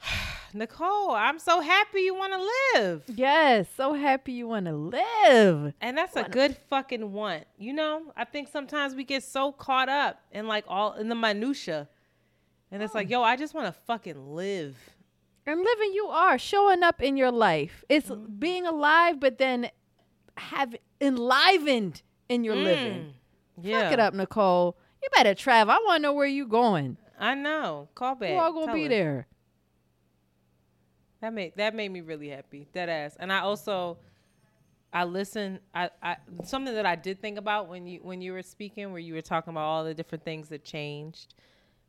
Nicole, 0.54 1.10
I'm 1.10 1.38
so 1.38 1.60
happy 1.60 2.00
you 2.00 2.14
want 2.14 2.32
to 2.32 2.80
live. 2.80 3.02
Yes, 3.06 3.66
so 3.76 3.92
happy 3.94 4.32
you 4.32 4.48
want 4.48 4.66
to 4.66 4.72
live. 4.74 5.74
And 5.80 5.96
that's 5.98 6.16
a 6.16 6.24
good 6.24 6.56
fucking 6.70 7.12
want. 7.12 7.44
You 7.58 7.72
know, 7.74 8.12
I 8.16 8.24
think 8.24 8.48
sometimes 8.48 8.94
we 8.94 9.04
get 9.04 9.22
so 9.22 9.52
caught 9.52 9.88
up 9.88 10.20
in 10.32 10.46
like 10.46 10.64
all 10.68 10.94
in 10.94 11.08
the 11.08 11.14
minutia. 11.14 11.88
And 12.70 12.82
it's 12.82 12.94
like, 12.94 13.08
yo, 13.10 13.22
I 13.22 13.36
just 13.36 13.54
want 13.54 13.66
to 13.66 13.80
fucking 13.86 14.34
live. 14.34 14.76
And 15.46 15.60
living 15.62 15.92
you 15.94 16.06
are 16.06 16.38
showing 16.38 16.82
up 16.82 17.02
in 17.02 17.16
your 17.16 17.30
life. 17.30 17.84
It's 17.88 18.08
Mm-hmm. 18.08 18.34
being 18.38 18.66
alive, 18.66 19.18
but 19.20 19.38
then 19.38 19.70
have 20.36 20.74
enlivened 21.00 22.02
in 22.28 22.44
your 22.44 22.56
living. 22.56 23.14
Yeah. 23.60 23.82
Fuck 23.84 23.92
it 23.92 24.00
up, 24.00 24.14
Nicole. 24.14 24.76
You 25.02 25.08
better 25.14 25.34
travel. 25.34 25.72
I 25.72 25.78
want 25.86 25.98
to 25.98 26.02
know 26.02 26.12
where 26.12 26.26
you 26.26 26.46
going. 26.46 26.96
I 27.18 27.34
know. 27.34 27.88
Call 27.94 28.14
back. 28.14 28.30
Who 28.30 28.36
all 28.36 28.52
gonna 28.52 28.66
Tell 28.66 28.74
be 28.74 28.84
us. 28.84 28.90
there? 28.90 29.26
That 31.20 31.32
made 31.32 31.52
that 31.56 31.74
made 31.74 31.90
me 31.90 32.00
really 32.00 32.28
happy. 32.28 32.66
Dead 32.72 32.88
ass. 32.88 33.16
And 33.18 33.32
I 33.32 33.40
also 33.40 33.98
I 34.92 35.04
listened. 35.04 35.60
I, 35.74 35.90
I 36.02 36.16
something 36.44 36.74
that 36.74 36.86
I 36.86 36.94
did 36.94 37.20
think 37.20 37.38
about 37.38 37.68
when 37.68 37.86
you 37.86 38.00
when 38.02 38.22
you 38.22 38.32
were 38.32 38.42
speaking 38.42 38.90
where 38.92 39.00
you 39.00 39.14
were 39.14 39.22
talking 39.22 39.50
about 39.52 39.64
all 39.64 39.84
the 39.84 39.94
different 39.94 40.24
things 40.24 40.48
that 40.50 40.64
changed. 40.64 41.34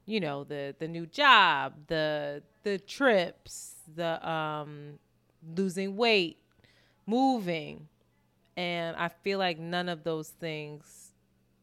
You 0.06 0.20
know, 0.20 0.44
the 0.44 0.76
the 0.80 0.88
new 0.88 1.06
job, 1.06 1.74
the 1.88 2.42
the 2.64 2.80
trips, 2.80 3.76
the 3.96 4.28
um 4.28 4.98
losing 5.56 5.96
weight, 5.96 6.38
moving. 7.06 7.88
And 8.60 8.98
I 8.98 9.08
feel 9.08 9.40
like 9.40 9.58
none 9.58 9.88
of 9.88 10.04
those 10.04 10.28
things 10.28 11.14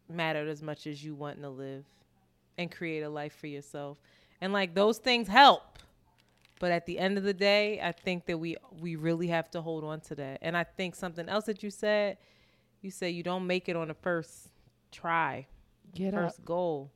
mattered 0.09 0.49
as 0.49 0.63
much 0.63 0.87
as 0.87 1.05
you 1.05 1.15
wanting 1.15 1.43
to 1.43 1.51
live 1.51 1.85
and 2.57 2.73
create 2.73 3.03
a 3.03 3.11
life 3.11 3.37
for 3.37 3.49
yourself. 3.49 3.99
And 4.41 4.51
like 4.55 4.75
those 4.75 4.97
things 4.97 5.29
help. 5.29 5.79
But 6.59 6.73
at 6.73 6.87
the 6.87 6.99
end 6.99 7.19
of 7.19 7.25
the 7.25 7.35
day, 7.35 7.83
I 7.83 7.93
think 7.93 8.25
that 8.27 8.39
we 8.39 8.57
we 8.81 8.97
really 8.97 9.27
have 9.27 9.51
to 9.51 9.61
hold 9.61 9.85
on 9.85 10.01
to 10.03 10.15
that. 10.15 10.39
And 10.41 10.57
I 10.57 10.65
think 10.65 10.95
something 10.95 11.29
else 11.29 11.45
that 11.45 11.63
you 11.63 11.69
said, 11.69 12.17
you 12.81 12.91
say 12.91 13.11
you 13.11 13.23
don't 13.23 13.47
make 13.47 13.69
it 13.69 13.77
on 13.77 13.89
the 13.89 13.95
first 13.95 14.49
try, 14.91 15.49
Get 15.95 16.15
up. 16.15 16.21
first 16.21 16.47
goal. 16.47 16.91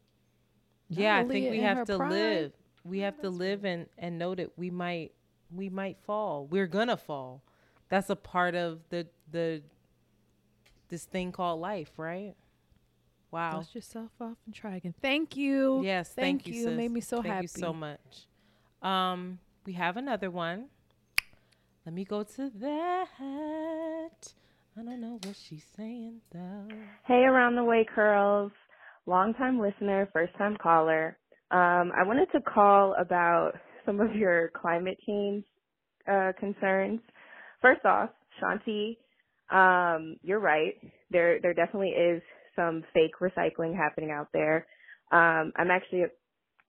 Yeah, 0.88 1.18
I 1.18 1.24
think 1.24 1.50
we 1.50 1.60
have 1.60 1.84
to 1.88 1.98
prime. 1.98 2.08
live. 2.10 2.52
We 2.84 3.00
have 3.00 3.20
to 3.20 3.28
live 3.28 3.66
and 3.66 3.86
and 3.98 4.18
know 4.18 4.34
that 4.34 4.56
we 4.56 4.70
might 4.70 5.12
we 5.54 5.68
might 5.68 5.98
fall. 6.06 6.46
We're 6.46 6.66
gonna 6.68 6.96
fall. 6.96 7.42
That's 7.90 8.08
a 8.08 8.16
part 8.16 8.54
of 8.54 8.80
the 8.88 9.06
the 9.30 9.62
this 10.90 11.04
thing 11.04 11.32
called 11.32 11.60
life, 11.60 11.90
right? 11.96 12.34
Wow. 13.30 13.58
Dust 13.58 13.74
yourself 13.74 14.10
off 14.20 14.36
and 14.44 14.54
try 14.54 14.76
again. 14.76 14.94
Thank 15.00 15.36
you. 15.36 15.82
Yes, 15.84 16.08
thank, 16.08 16.44
thank, 16.44 16.46
you. 16.48 16.54
you. 16.54 16.64
sis. 16.64 16.72
It 16.72 16.76
made 16.76 16.90
me 16.90 17.00
so 17.00 17.22
thank 17.22 17.28
happy. 17.28 17.42
you 17.42 17.48
so 17.48 17.72
much. 17.72 18.26
Um, 18.82 19.38
we 19.64 19.72
have 19.74 19.96
another 19.96 20.30
one. 20.30 20.66
Let 21.86 21.94
me 21.94 22.04
go 22.04 22.22
to 22.22 22.50
that. 22.60 23.08
I 23.20 24.82
don't 24.82 25.00
know 25.00 25.18
what 25.22 25.36
she's 25.48 25.64
saying 25.76 26.20
though. 26.32 26.68
Hey, 27.06 27.22
Around 27.24 27.56
the 27.56 27.64
Way 27.64 27.86
Curls, 27.94 28.52
longtime 29.06 29.60
listener, 29.60 30.08
first 30.12 30.36
time 30.36 30.56
caller. 30.60 31.16
Um, 31.50 31.92
I 31.96 32.04
wanted 32.04 32.28
to 32.32 32.40
call 32.40 32.94
about 32.98 33.52
some 33.84 34.00
of 34.00 34.14
your 34.14 34.50
climate 34.60 34.98
change 35.06 35.44
uh, 36.10 36.32
concerns. 36.38 37.00
First 37.60 37.84
off, 37.84 38.10
Shanti, 38.40 38.96
um, 39.50 40.16
you're 40.22 40.40
right. 40.40 40.74
There, 41.10 41.40
there 41.40 41.54
definitely 41.54 41.90
is 41.90 42.22
some 42.56 42.84
fake 42.94 43.12
recycling 43.20 43.76
happening 43.76 44.10
out 44.10 44.28
there. 44.32 44.66
Um, 45.12 45.52
I'm 45.56 45.70
actually 45.70 46.02
a, 46.02 46.08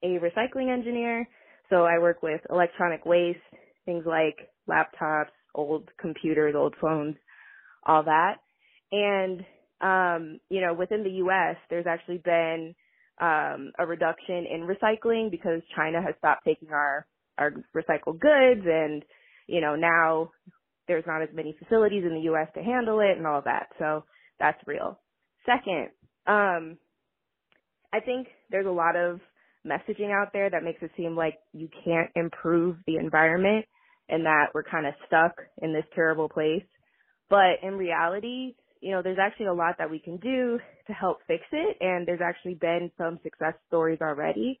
a 0.02 0.18
recycling 0.20 0.72
engineer, 0.72 1.28
so 1.70 1.84
I 1.84 1.98
work 1.98 2.22
with 2.22 2.40
electronic 2.50 3.06
waste, 3.06 3.38
things 3.84 4.04
like 4.06 4.48
laptops, 4.68 5.30
old 5.54 5.88
computers, 6.00 6.54
old 6.56 6.74
phones, 6.80 7.16
all 7.86 8.02
that. 8.04 8.36
And 8.90 9.44
um, 9.80 10.38
you 10.48 10.60
know, 10.60 10.74
within 10.74 11.02
the 11.02 11.10
U.S., 11.10 11.56
there's 11.68 11.86
actually 11.88 12.18
been 12.18 12.74
um, 13.20 13.72
a 13.78 13.86
reduction 13.86 14.46
in 14.50 14.68
recycling 14.68 15.30
because 15.30 15.60
China 15.76 16.00
has 16.00 16.14
stopped 16.18 16.42
taking 16.44 16.70
our 16.70 17.06
our 17.38 17.52
recycled 17.74 18.20
goods, 18.20 18.64
and 18.64 19.04
you 19.46 19.60
know 19.60 19.74
now 19.74 20.30
there's 20.88 21.04
not 21.06 21.22
as 21.22 21.28
many 21.32 21.56
facilities 21.58 22.04
in 22.04 22.14
the 22.14 22.22
U.S. 22.32 22.48
to 22.54 22.62
handle 22.62 23.00
it 23.00 23.16
and 23.16 23.26
all 23.26 23.38
of 23.38 23.44
that. 23.44 23.68
So 23.78 24.04
that's 24.38 24.58
real. 24.66 24.98
Second, 25.46 25.88
um, 26.26 26.78
I 27.92 28.00
think 28.04 28.28
there's 28.50 28.66
a 28.66 28.70
lot 28.70 28.96
of 28.96 29.20
messaging 29.66 30.10
out 30.10 30.32
there 30.32 30.50
that 30.50 30.64
makes 30.64 30.82
it 30.82 30.90
seem 30.96 31.16
like 31.16 31.38
you 31.52 31.68
can't 31.84 32.10
improve 32.16 32.76
the 32.86 32.96
environment 32.96 33.66
and 34.08 34.26
that 34.26 34.46
we're 34.54 34.64
kind 34.64 34.86
of 34.86 34.94
stuck 35.06 35.32
in 35.60 35.72
this 35.72 35.84
terrible 35.94 36.28
place. 36.28 36.64
But 37.30 37.62
in 37.62 37.74
reality, 37.74 38.54
you 38.80 38.90
know, 38.90 39.02
there's 39.02 39.18
actually 39.20 39.46
a 39.46 39.54
lot 39.54 39.76
that 39.78 39.90
we 39.90 40.00
can 40.00 40.16
do 40.16 40.58
to 40.86 40.92
help 40.92 41.18
fix 41.26 41.44
it. 41.52 41.76
And 41.80 42.06
there's 42.06 42.20
actually 42.22 42.54
been 42.54 42.90
some 42.98 43.20
success 43.22 43.54
stories 43.68 44.00
already. 44.02 44.60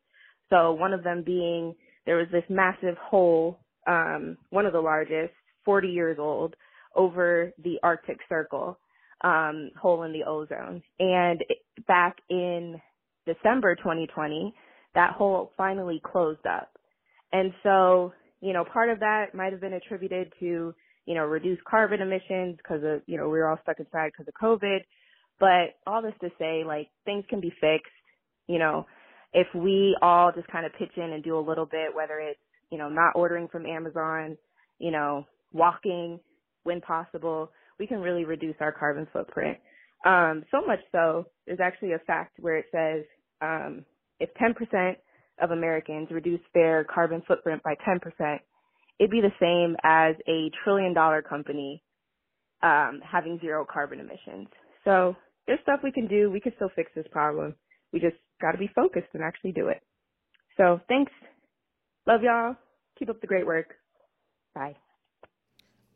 So 0.50 0.72
one 0.72 0.92
of 0.92 1.02
them 1.02 1.22
being 1.24 1.74
there 2.06 2.16
was 2.16 2.28
this 2.32 2.44
massive 2.48 2.96
hole, 2.98 3.58
um, 3.86 4.36
one 4.50 4.66
of 4.66 4.72
the 4.72 4.80
largest, 4.80 5.32
40 5.64 5.88
years 5.88 6.18
old, 6.18 6.54
over 6.94 7.52
the 7.62 7.78
Arctic 7.82 8.18
Circle, 8.28 8.78
um, 9.22 9.70
hole 9.80 10.02
in 10.02 10.12
the 10.12 10.24
ozone. 10.24 10.82
And 10.98 11.42
back 11.86 12.16
in 12.28 12.80
December 13.26 13.76
2020, 13.76 14.54
that 14.94 15.12
hole 15.12 15.52
finally 15.56 16.00
closed 16.04 16.46
up. 16.46 16.70
And 17.32 17.52
so, 17.62 18.12
you 18.40 18.52
know, 18.52 18.64
part 18.64 18.90
of 18.90 19.00
that 19.00 19.34
might 19.34 19.52
have 19.52 19.60
been 19.60 19.72
attributed 19.72 20.32
to, 20.40 20.74
you 21.06 21.14
know, 21.14 21.24
reduced 21.24 21.64
carbon 21.64 22.02
emissions 22.02 22.56
because 22.58 22.82
of, 22.84 23.02
you 23.06 23.16
know, 23.16 23.24
we 23.24 23.38
were 23.38 23.48
all 23.48 23.58
stuck 23.62 23.80
inside 23.80 24.12
because 24.12 24.28
of 24.28 24.34
COVID. 24.34 24.80
But 25.40 25.76
all 25.86 26.02
this 26.02 26.14
to 26.20 26.28
say, 26.38 26.62
like, 26.66 26.88
things 27.04 27.24
can 27.28 27.40
be 27.40 27.50
fixed, 27.60 27.90
you 28.46 28.58
know, 28.58 28.86
if 29.32 29.46
we 29.54 29.96
all 30.02 30.30
just 30.32 30.46
kind 30.48 30.66
of 30.66 30.72
pitch 30.78 30.92
in 30.96 31.12
and 31.12 31.24
do 31.24 31.38
a 31.38 31.40
little 31.40 31.66
bit, 31.66 31.94
whether 31.94 32.20
it's, 32.20 32.38
you 32.70 32.78
know, 32.78 32.88
not 32.88 33.12
ordering 33.14 33.48
from 33.48 33.66
Amazon, 33.66 34.36
you 34.78 34.90
know, 34.90 35.26
walking 35.52 36.20
when 36.64 36.80
possible, 36.80 37.50
we 37.78 37.86
can 37.86 38.00
really 38.00 38.24
reduce 38.24 38.56
our 38.60 38.72
carbon 38.72 39.06
footprint. 39.12 39.58
Um, 40.04 40.44
so 40.50 40.66
much 40.66 40.80
so, 40.92 41.26
there's 41.46 41.60
actually 41.62 41.92
a 41.92 41.98
fact 42.06 42.36
where 42.40 42.56
it 42.56 42.66
says 42.72 43.04
um, 43.40 43.84
if 44.20 44.30
10% 44.34 44.96
of 45.42 45.50
Americans 45.50 46.08
reduce 46.10 46.40
their 46.54 46.84
carbon 46.84 47.22
footprint 47.26 47.62
by 47.62 47.74
10%, 47.86 48.38
it'd 48.98 49.10
be 49.10 49.20
the 49.20 49.32
same 49.40 49.76
as 49.84 50.16
a 50.28 50.50
trillion 50.64 50.94
dollar 50.94 51.22
company 51.22 51.82
um, 52.62 53.00
having 53.04 53.38
zero 53.40 53.66
carbon 53.70 54.00
emissions. 54.00 54.48
So 54.84 55.16
there's 55.46 55.60
stuff 55.62 55.80
we 55.82 55.92
can 55.92 56.06
do. 56.08 56.30
We 56.30 56.40
can 56.40 56.52
still 56.56 56.70
fix 56.74 56.90
this 56.94 57.06
problem. 57.10 57.54
We 57.92 58.00
just 58.00 58.16
got 58.40 58.52
to 58.52 58.58
be 58.58 58.70
focused 58.74 59.08
and 59.14 59.22
actually 59.22 59.52
do 59.52 59.68
it. 59.68 59.82
So 60.56 60.80
thanks. 60.88 61.12
Love 62.06 62.22
y'all. 62.22 62.56
Keep 62.98 63.10
up 63.10 63.20
the 63.20 63.26
great 63.26 63.46
work. 63.46 63.74
Bye. 64.54 64.76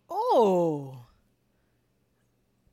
Oh. 0.09 0.99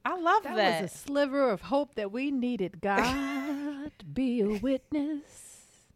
I 0.05 0.17
love 0.17 0.43
that. 0.43 0.55
That 0.55 0.81
was 0.81 0.91
a 0.91 0.97
sliver 0.97 1.49
of 1.49 1.61
hope 1.61 1.95
that 1.95 2.11
we 2.11 2.29
needed. 2.29 2.81
God, 2.81 3.91
be 4.13 4.41
a 4.41 4.59
witness. 4.59 5.21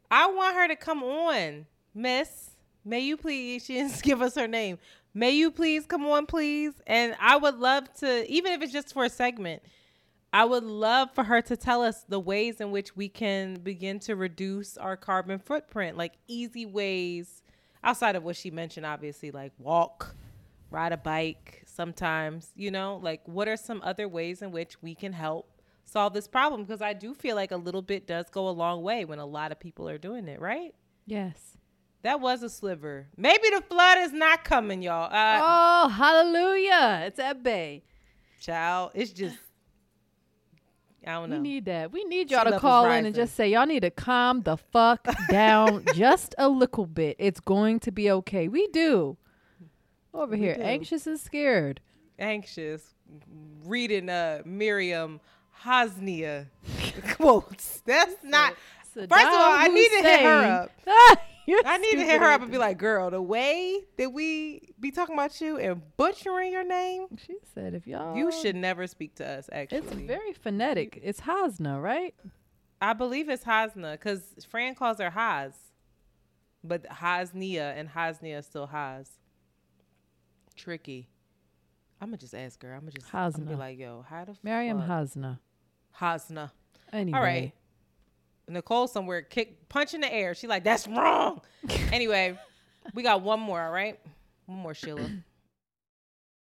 I 0.10 0.27
want 0.32 0.56
her 0.56 0.67
to 0.70 0.75
come 0.75 1.03
on, 1.03 1.65
Miss. 1.94 2.51
May 2.86 3.01
you 3.01 3.17
please? 3.17 3.65
She 3.65 3.74
didn't 3.74 4.01
give 4.01 4.22
us 4.22 4.36
her 4.36 4.48
name. 4.48 4.79
May 5.13 5.32
you 5.32 5.51
please 5.51 5.86
come 5.86 6.06
on, 6.06 6.25
please? 6.25 6.74
And 6.86 7.15
I 7.20 7.38
would 7.38 7.58
love 7.58 7.91
to, 7.96 8.32
even 8.32 8.53
if 8.53 8.62
it's 8.62 8.72
just 8.72 8.94
for 8.94 9.03
a 9.03 9.10
segment, 9.10 9.62
I 10.32 10.46
would 10.46 10.63
love 10.63 11.10
for 11.13 11.24
her 11.24 11.41
to 11.41 11.58
tell 11.58 11.82
us 11.82 12.06
the 12.08 12.20
ways 12.20 12.62
in 12.62 12.72
which 12.72 12.96
we 12.96 13.10
can 13.10 13.56
begin 13.56 14.00
to 14.01 14.15
reduce 14.15 14.77
our 14.77 14.96
carbon 14.96 15.39
footprint, 15.39 15.98
like 15.98 16.13
easy 16.27 16.65
ways 16.65 17.41
outside 17.84 18.15
of 18.15 18.24
what 18.24 18.36
she 18.36 18.51
mentioned, 18.51 18.86
obviously, 18.86 19.32
like 19.32 19.53
walk, 19.58 20.15
ride 20.69 20.91
a 20.91 20.97
bike 20.97 21.63
sometimes, 21.65 22.51
you 22.55 22.71
know, 22.71 23.00
like 23.01 23.21
what 23.25 23.47
are 23.47 23.57
some 23.57 23.81
other 23.83 24.07
ways 24.07 24.41
in 24.41 24.51
which 24.51 24.81
we 24.81 24.95
can 24.95 25.13
help 25.13 25.50
solve 25.86 26.13
this 26.13 26.27
problem? 26.27 26.63
Because 26.63 26.81
I 26.81 26.93
do 26.93 27.13
feel 27.13 27.36
like 27.36 27.51
a 27.51 27.57
little 27.57 27.81
bit 27.81 28.07
does 28.07 28.29
go 28.29 28.47
a 28.47 28.51
long 28.51 28.81
way 28.81 29.05
when 29.05 29.19
a 29.19 29.25
lot 29.25 29.51
of 29.51 29.59
people 29.59 29.88
are 29.89 29.97
doing 29.97 30.27
it, 30.27 30.39
right? 30.39 30.74
Yes. 31.05 31.57
That 32.03 32.21
was 32.21 32.43
a 32.43 32.50
sliver. 32.50 33.07
Maybe 33.17 33.50
the 33.50 33.62
flood 33.62 33.97
is 34.00 34.13
not 34.13 34.43
coming, 34.43 34.81
y'all. 34.81 35.12
Uh, 35.12 35.39
oh, 35.41 35.89
hallelujah. 35.89 37.03
It's 37.07 37.19
at 37.19 37.43
bay. 37.43 37.83
Child, 38.39 38.91
it's 38.93 39.12
just 39.12 39.38
I 41.07 41.13
don't 41.13 41.29
know. 41.29 41.38
We 41.38 41.41
need 41.41 41.65
that. 41.65 41.91
We 41.91 42.03
need 42.03 42.31
y'all 42.31 42.43
to 42.43 42.59
call 42.59 42.91
in 42.91 43.05
and 43.05 43.15
just 43.15 43.36
say, 43.36 43.50
y'all 43.50 43.65
need 43.65 43.81
to 43.81 43.89
calm 43.89 44.41
the 44.41 44.57
fuck 44.57 45.08
down 45.30 45.86
just 45.95 46.36
a 46.38 46.49
little 46.49 46.86
bit. 46.86 47.15
It's 47.17 47.39
going 47.39 47.80
to 47.82 47.91
be 47.91 48.12
okay. 48.12 48.49
We 48.49 48.67
do. 48.67 49.17
Over 50.13 50.36
we 50.36 50.39
here, 50.39 50.56
do. 50.56 50.62
anxious 50.62 51.08
and 51.08 51.20
scared. 51.20 51.82
Anxious. 52.20 52.93
Reading 53.63 54.10
uh 54.10 54.41
Miriam 54.46 55.20
Hosnia 55.63 56.48
quotes. 57.12 57.82
That's 57.86 58.15
not. 58.24 58.54
Saddam 58.96 59.10
first 59.10 59.26
of 59.26 59.34
all, 59.34 59.54
I 59.54 59.67
need 59.67 59.89
to 59.89 60.08
hit 60.08 60.22
her 60.22 60.43
up. 60.43 60.72
I 61.65 61.78
need 61.78 61.93
to 61.93 62.04
hit 62.04 62.20
her 62.20 62.28
up 62.28 62.41
and 62.41 62.52
be 62.52 62.58
like, 62.58 62.78
girl, 62.78 63.10
the 63.10 63.22
way 63.22 63.86
that 63.98 64.12
we 64.12 64.74
be 64.80 64.91
talking 64.91 65.15
about 65.15 65.39
you 65.39 65.58
and 65.58 65.82
butchering 65.96 66.52
your 66.52 66.65
name. 66.65 67.08
She 67.26 67.38
said, 67.54 67.74
if 67.74 67.88
y'all. 67.88 68.17
You 68.17 68.32
should 68.32 68.56
never 68.56 68.86
speak 68.86 69.15
to 69.15 69.28
us, 69.28 69.50
actually. 69.52 69.78
It's 69.78 69.93
very 69.93 70.34
phonetic. 70.34 71.00
It's 71.02 71.22
Hasna, 71.22 71.80
right? 71.80 72.13
I 72.82 72.93
believe 72.93 73.30
it's 73.30 73.46
Hasna 73.46 73.93
because 73.93 74.36
Fran 74.50 74.76
calls 74.76 75.00
her 75.00 75.10
Haz. 75.10 75.54
But 76.63 76.84
Hasnia 76.89 77.78
and 77.78 77.89
Hasnia 77.89 78.43
still 78.43 78.67
Haz. 78.67 79.10
Tricky. 80.58 81.08
I'm 82.02 82.10
going 82.10 82.17
to 82.17 82.22
just 82.22 82.36
ask 82.36 82.62
her. 82.63 82.74
I'm 82.74 82.82
going 82.82 82.91
to 82.91 83.00
just 83.00 83.12
Hasna. 83.12 83.46
be 83.46 83.56
like, 83.56 83.80
yo, 83.80 84.06
how 84.08 84.26
the 84.26 84.36
Miriam 84.43 84.80
Hasna. 84.80 85.39
Hasna. 85.93 86.52
Anyway. 86.91 87.17
All 87.17 87.24
right. 87.24 87.54
Nicole 88.50 88.88
somewhere 88.88 89.22
kick 89.22 89.67
punch 89.70 89.93
in 89.93 90.02
the 90.02 90.13
air. 90.13 90.34
She 90.34 90.48
like, 90.48 90.63
that's 90.63 90.88
wrong. 90.88 91.41
anyway, 91.91 92.38
we 92.93 93.04
got 93.04 93.22
one 93.22 93.39
more, 93.39 93.62
all 93.62 93.72
right? 93.72 94.00
One 94.46 94.60
more, 94.60 94.74
Sheila. 94.74 95.10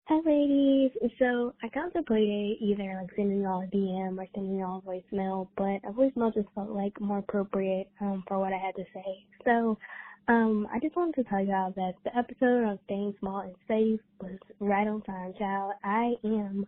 Hi, 0.09 0.21
ladies. 0.27 0.91
So 1.19 1.55
I 1.63 1.69
contemplated 1.69 2.57
either 2.61 2.99
like 3.01 3.15
sending 3.15 3.43
y'all 3.43 3.63
a 3.63 3.67
DM 3.67 4.19
or 4.19 4.27
sending 4.35 4.59
y'all 4.59 4.83
a 4.85 4.91
voicemail, 4.91 5.49
but 5.57 5.89
a 5.89 5.93
voicemail 5.93 6.35
just 6.35 6.49
felt 6.55 6.71
like 6.71 6.99
more 7.01 7.19
appropriate 7.19 7.89
um, 8.01 8.25
for 8.27 8.39
what 8.39 8.53
I 8.53 8.57
had 8.57 8.75
to 8.77 8.85
say. 8.95 9.27
So 9.45 9.79
um, 10.29 10.69
I 10.73 10.79
just 10.79 10.97
wanted 10.97 11.15
to 11.17 11.25
tell 11.25 11.45
y'all 11.45 11.73
that 11.77 11.95
the 12.05 12.17
episode 12.17 12.71
of 12.71 12.79
staying 12.85 13.15
small 13.21 13.41
and 13.41 13.55
safe 13.69 14.01
was 14.21 14.39
right 14.61 14.87
on 14.87 15.03
time, 15.03 15.35
child. 15.39 15.75
I 15.85 16.15
am 16.25 16.67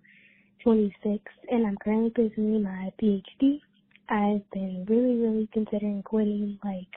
26 0.62 1.23
and 1.51 1.67
I'm 1.67 1.77
currently 1.83 2.11
pursuing 2.11 2.62
my 2.62 2.90
PhD 3.03 3.61
I've 4.09 4.49
been 4.51 4.85
really, 4.88 5.17
really 5.17 5.49
considering 5.53 6.03
quitting 6.03 6.59
like 6.62 6.88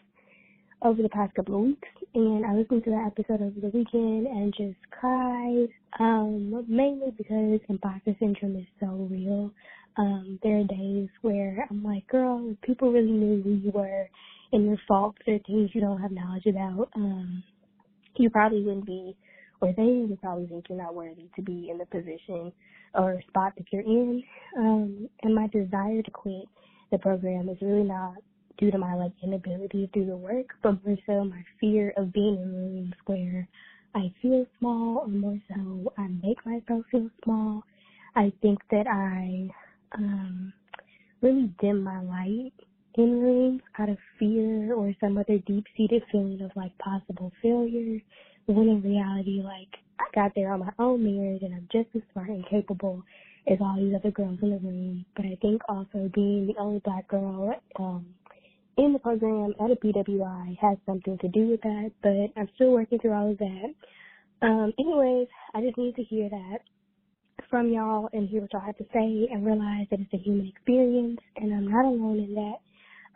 over 0.81 1.01
the 1.01 1.09
past 1.09 1.33
couple 1.35 1.55
of 1.55 1.61
weeks 1.61 1.87
and 2.13 2.45
I 2.45 2.53
listened 2.53 2.83
to 2.83 2.91
that 2.91 3.07
episode 3.07 3.41
over 3.41 3.59
the 3.59 3.75
weekend 3.75 4.27
and 4.27 4.53
just 4.55 4.77
cried. 4.91 5.69
Um, 5.99 6.65
mainly 6.67 7.11
because 7.17 7.59
imposter 7.69 8.15
syndrome 8.19 8.57
is 8.57 8.67
so 8.79 9.07
real. 9.09 9.51
Um, 9.97 10.39
there 10.43 10.59
are 10.59 10.63
days 10.63 11.09
where 11.21 11.65
I'm 11.69 11.83
like, 11.83 12.07
girl, 12.07 12.51
if 12.51 12.61
people 12.61 12.91
really 12.91 13.11
knew 13.11 13.41
who 13.41 13.51
you 13.51 13.71
were 13.71 14.07
and 14.51 14.65
your 14.65 14.77
faults 14.87 15.19
or 15.27 15.39
things 15.39 15.69
you 15.73 15.81
don't 15.81 16.01
have 16.01 16.11
knowledge 16.11 16.45
about, 16.45 16.89
um, 16.95 17.43
you 18.17 18.29
probably 18.29 18.63
wouldn't 18.63 18.85
be 18.85 19.15
or 19.61 19.73
they 19.75 20.05
would 20.07 20.21
probably 20.21 20.45
think 20.47 20.65
you're 20.69 20.77
not 20.77 20.93
worthy 20.93 21.29
to 21.35 21.41
be 21.41 21.69
in 21.69 21.77
the 21.77 21.85
position 21.87 22.51
or 22.93 23.21
spot 23.27 23.53
that 23.57 23.65
you're 23.71 23.81
in. 23.81 24.23
Um, 24.57 25.09
and 25.23 25.33
my 25.33 25.47
desire 25.47 26.01
to 26.01 26.11
quit 26.11 26.45
the 26.91 26.97
program 26.97 27.49
is 27.49 27.57
really 27.61 27.83
not 27.83 28.15
due 28.57 28.71
to 28.71 28.77
my 28.77 28.95
like 28.95 29.11
inability 29.23 29.87
to 29.87 29.99
do 29.99 30.05
the 30.05 30.15
work, 30.15 30.53
but 30.63 30.83
more 30.85 30.97
so 31.05 31.23
my 31.23 31.43
fear 31.59 31.93
of 31.97 32.13
being 32.13 32.35
in 32.35 32.53
rooms 32.53 32.93
where 33.05 33.47
I 33.95 34.11
feel 34.21 34.45
small 34.59 34.99
or 34.99 35.07
more 35.07 35.39
so 35.49 35.91
I 35.97 36.07
make 36.23 36.43
myself 36.45 36.85
feel 36.91 37.09
small. 37.23 37.63
I 38.15 38.31
think 38.41 38.59
that 38.71 38.87
I 38.87 39.49
um 39.95 40.53
really 41.21 41.51
dim 41.59 41.83
my 41.83 42.01
light 42.01 42.53
in 42.97 43.21
rooms 43.21 43.61
out 43.79 43.89
of 43.89 43.97
fear 44.19 44.73
or 44.73 44.93
some 44.99 45.17
other 45.17 45.37
deep 45.47 45.65
seated 45.77 46.03
feeling 46.11 46.41
of 46.41 46.51
like 46.55 46.77
possible 46.79 47.31
failure 47.41 48.01
when 48.47 48.69
in 48.69 48.81
reality 48.81 49.41
like 49.43 49.69
I 49.99 50.05
got 50.15 50.33
there 50.35 50.51
on 50.51 50.61
my 50.61 50.71
own 50.79 51.03
merit 51.03 51.41
and 51.43 51.53
I'm 51.55 51.67
just 51.71 51.89
as 51.95 52.01
smart 52.13 52.29
and 52.29 52.47
capable 52.49 53.03
is 53.47 53.59
all 53.61 53.77
these 53.77 53.95
other 53.95 54.11
girls 54.11 54.39
in 54.41 54.51
the 54.51 54.57
room. 54.57 55.05
But 55.15 55.25
I 55.25 55.37
think 55.41 55.61
also 55.69 56.09
being 56.13 56.47
the 56.47 56.55
only 56.59 56.81
black 56.83 57.07
girl 57.07 57.55
um, 57.79 58.05
in 58.77 58.93
the 58.93 58.99
program 58.99 59.53
at 59.63 59.71
a 59.71 59.75
PWI 59.75 60.57
has 60.59 60.77
something 60.85 61.17
to 61.19 61.27
do 61.29 61.47
with 61.47 61.61
that. 61.61 61.91
But 62.03 62.39
I'm 62.39 62.49
still 62.55 62.71
working 62.71 62.99
through 62.99 63.13
all 63.13 63.31
of 63.31 63.37
that. 63.39 63.73
Um, 64.41 64.73
anyways, 64.79 65.27
I 65.55 65.61
just 65.61 65.77
need 65.77 65.95
to 65.95 66.03
hear 66.03 66.29
that 66.29 66.59
from 67.49 67.71
y'all 67.71 68.09
and 68.13 68.27
hear 68.29 68.41
what 68.41 68.53
y'all 68.53 68.61
have 68.61 68.77
to 68.77 68.85
say 68.93 69.27
and 69.31 69.45
realize 69.45 69.87
that 69.91 69.99
it's 69.99 70.13
a 70.13 70.17
human 70.17 70.47
experience 70.47 71.19
and 71.37 71.53
I'm 71.53 71.71
not 71.71 71.85
alone 71.85 72.19
in 72.19 72.35
that. 72.35 72.57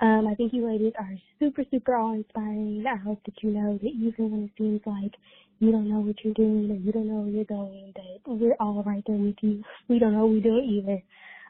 Um, 0.02 0.28
I 0.28 0.34
think 0.34 0.52
you 0.52 0.68
ladies 0.68 0.94
are 0.98 1.14
super, 1.40 1.64
super 1.70 1.96
awe 1.96 2.14
inspiring. 2.14 2.84
I 2.92 2.98
hope 2.98 3.22
that 3.26 3.36
you 3.44 3.52
know 3.52 3.78
that 3.82 3.88
even 3.88 4.32
when 4.32 4.44
it 4.46 4.52
seems 4.58 4.82
like 4.86 5.14
you 5.60 5.72
don't 5.72 5.88
know 5.88 6.00
what 6.00 6.16
you're 6.24 6.34
doing 6.34 6.72
or 6.72 6.76
you 6.76 6.92
don't 6.92 7.08
know 7.08 7.22
where 7.22 7.30
you're 7.30 7.46
going, 7.46 7.94
that 7.96 8.20
we're 8.26 8.56
all 8.60 8.82
right 8.84 9.04
there 9.06 9.16
with 9.16 9.36
you. 9.42 9.64
We 9.88 10.00
don't 10.00 10.14
know 10.14 10.26
what 10.26 10.32
we're 10.32 10.42
doing 10.42 10.82
either. 10.82 11.04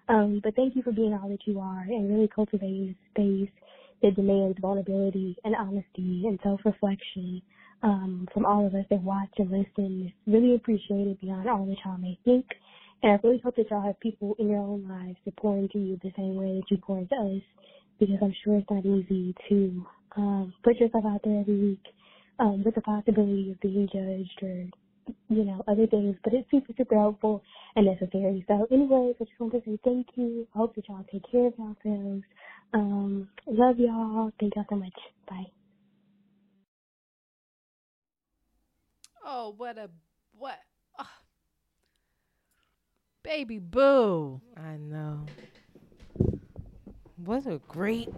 Um, 0.09 0.41
but 0.43 0.55
thank 0.55 0.75
you 0.75 0.83
for 0.83 0.91
being 0.91 1.13
all 1.13 1.29
that 1.29 1.47
you 1.47 1.59
are 1.59 1.85
and 1.87 2.13
really 2.13 2.27
cultivating 2.27 2.93
a 2.93 3.09
space 3.11 3.53
that 4.01 4.15
demands 4.15 4.57
vulnerability 4.59 5.37
and 5.45 5.55
honesty 5.55 6.23
and 6.25 6.37
self-reflection 6.43 7.41
um, 7.83 8.27
from 8.33 8.45
all 8.45 8.67
of 8.67 8.75
us 8.75 8.85
that 8.89 9.01
watch 9.01 9.29
and 9.37 9.49
listen. 9.49 10.11
It's 10.11 10.15
really 10.27 10.55
appreciated 10.55 11.21
beyond 11.21 11.47
all 11.47 11.65
that 11.67 11.77
y'all 11.85 11.97
may 11.97 12.19
think. 12.25 12.45
And 13.03 13.13
I 13.13 13.19
really 13.23 13.39
hope 13.43 13.55
that 13.55 13.69
y'all 13.71 13.85
have 13.85 13.99
people 13.99 14.35
in 14.39 14.49
your 14.49 14.59
own 14.59 14.87
lives 14.89 15.17
that 15.25 15.35
pour 15.37 15.57
into 15.57 15.79
you 15.79 15.99
the 16.03 16.11
same 16.17 16.35
way 16.35 16.59
that 16.59 16.69
you 16.69 16.77
pour 16.77 16.99
into 16.99 17.15
us, 17.15 17.41
because 18.01 18.17
I'm 18.21 18.33
sure 18.43 18.57
it's 18.57 18.69
not 18.69 18.83
easy 18.83 19.35
to 19.47 19.85
um, 20.17 20.53
put 20.63 20.77
yourself 20.77 21.05
out 21.05 21.21
there 21.23 21.39
every 21.39 21.57
week 21.57 21.85
um, 22.39 22.63
with 22.63 22.73
the 22.73 22.81
possibility 22.81 23.51
of 23.51 23.61
being 23.61 23.87
judged 23.93 24.43
or 24.43 24.65
you 25.29 25.45
know, 25.45 25.63
other 25.67 25.87
things, 25.87 26.15
but 26.23 26.33
it's 26.33 26.49
super, 26.51 26.73
super 26.77 26.95
helpful 26.95 27.43
and 27.75 27.85
necessary. 27.85 28.43
So 28.47 28.67
anyways, 28.71 29.15
I 29.19 29.23
just 29.23 29.39
want 29.39 29.53
to 29.53 29.61
say 29.65 29.77
thank 29.83 30.07
you. 30.15 30.47
I 30.53 30.57
hope 30.57 30.75
that 30.75 30.87
y'all 30.87 31.05
take 31.11 31.23
care 31.31 31.47
of 31.47 31.53
yourselves. 31.57 32.23
Um, 32.73 33.29
love 33.47 33.79
y'all. 33.79 34.31
Thank 34.39 34.55
y'all 34.55 34.65
so 34.69 34.75
much. 34.75 34.93
Bye. 35.29 35.45
Oh, 39.25 39.53
what 39.55 39.77
a 39.77 39.89
what 40.37 40.57
oh. 40.99 41.05
baby 43.23 43.59
boo. 43.59 44.41
I 44.57 44.77
know. 44.77 45.25
What 47.25 47.45
a 47.45 47.59
great 47.67 48.09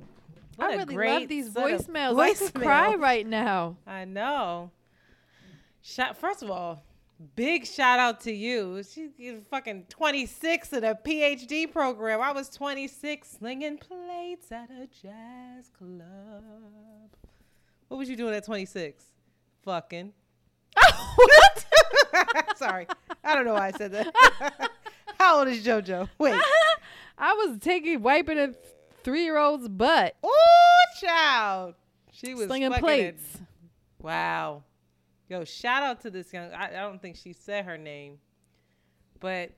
what 0.56 0.70
I 0.70 0.74
a 0.74 0.78
really 0.78 0.96
great 0.96 1.20
love 1.22 1.28
these 1.30 1.50
voicemails. 1.50 2.20
I 2.20 2.34
could 2.34 2.54
cry 2.54 2.96
right 2.96 3.26
now. 3.26 3.78
I 3.88 4.06
know. 4.06 4.72
Shout, 5.82 6.18
first 6.18 6.42
of 6.44 6.50
all, 6.50 6.84
big 7.36 7.66
shout 7.66 8.00
out 8.00 8.22
to 8.22 8.32
you. 8.32 8.84
She's 8.84 9.12
fucking 9.50 9.86
26 9.90 10.74
in 10.74 10.84
a 10.84 10.96
PhD 10.96 11.72
program. 11.72 12.22
I 12.22 12.32
was 12.32 12.50
26 12.50 13.30
slinging 13.30 13.78
plates 13.78 14.52
at 14.52 14.70
a 14.70 14.88
jazz 14.88 15.70
club. 15.78 17.10
What 17.88 17.98
was 17.98 18.10
you 18.10 18.16
doing 18.16 18.34
at 18.34 18.46
26? 18.46 19.04
Fucking. 19.64 20.14
What? 21.16 21.66
Sorry. 22.58 22.88
I 23.24 23.36
don't 23.36 23.46
know 23.46 23.54
why 23.54 23.68
I 23.68 23.72
said 23.72 23.92
that. 23.92 24.72
How 25.20 25.40
old 25.40 25.48
is 25.48 25.64
JoJo? 25.64 26.10
Wait. 26.18 26.40
I 27.18 27.34
was 27.34 27.60
taking 27.60 28.02
wiping 28.02 28.40
a 28.40 28.54
three 29.04 29.24
year 29.24 29.38
old's 29.38 29.68
butt. 29.70 30.16
Ooh, 30.26 31.00
child. 31.02 31.76
She 32.12 32.34
was 32.34 32.46
Slinging 32.48 32.72
plates. 32.74 33.24
it. 33.36 33.42
Wow. 34.02 34.64
Yo, 35.30 35.44
shout 35.46 35.84
out 35.84 36.02
to 36.02 36.10
this 36.12 36.32
young. 36.34 36.52
I, 36.52 36.68
I 36.68 36.82
don't 36.82 37.02
think 37.02 37.16
she 37.16 37.34
said 37.34 37.66
her 37.66 37.78
name, 37.78 38.20
but 39.20 39.52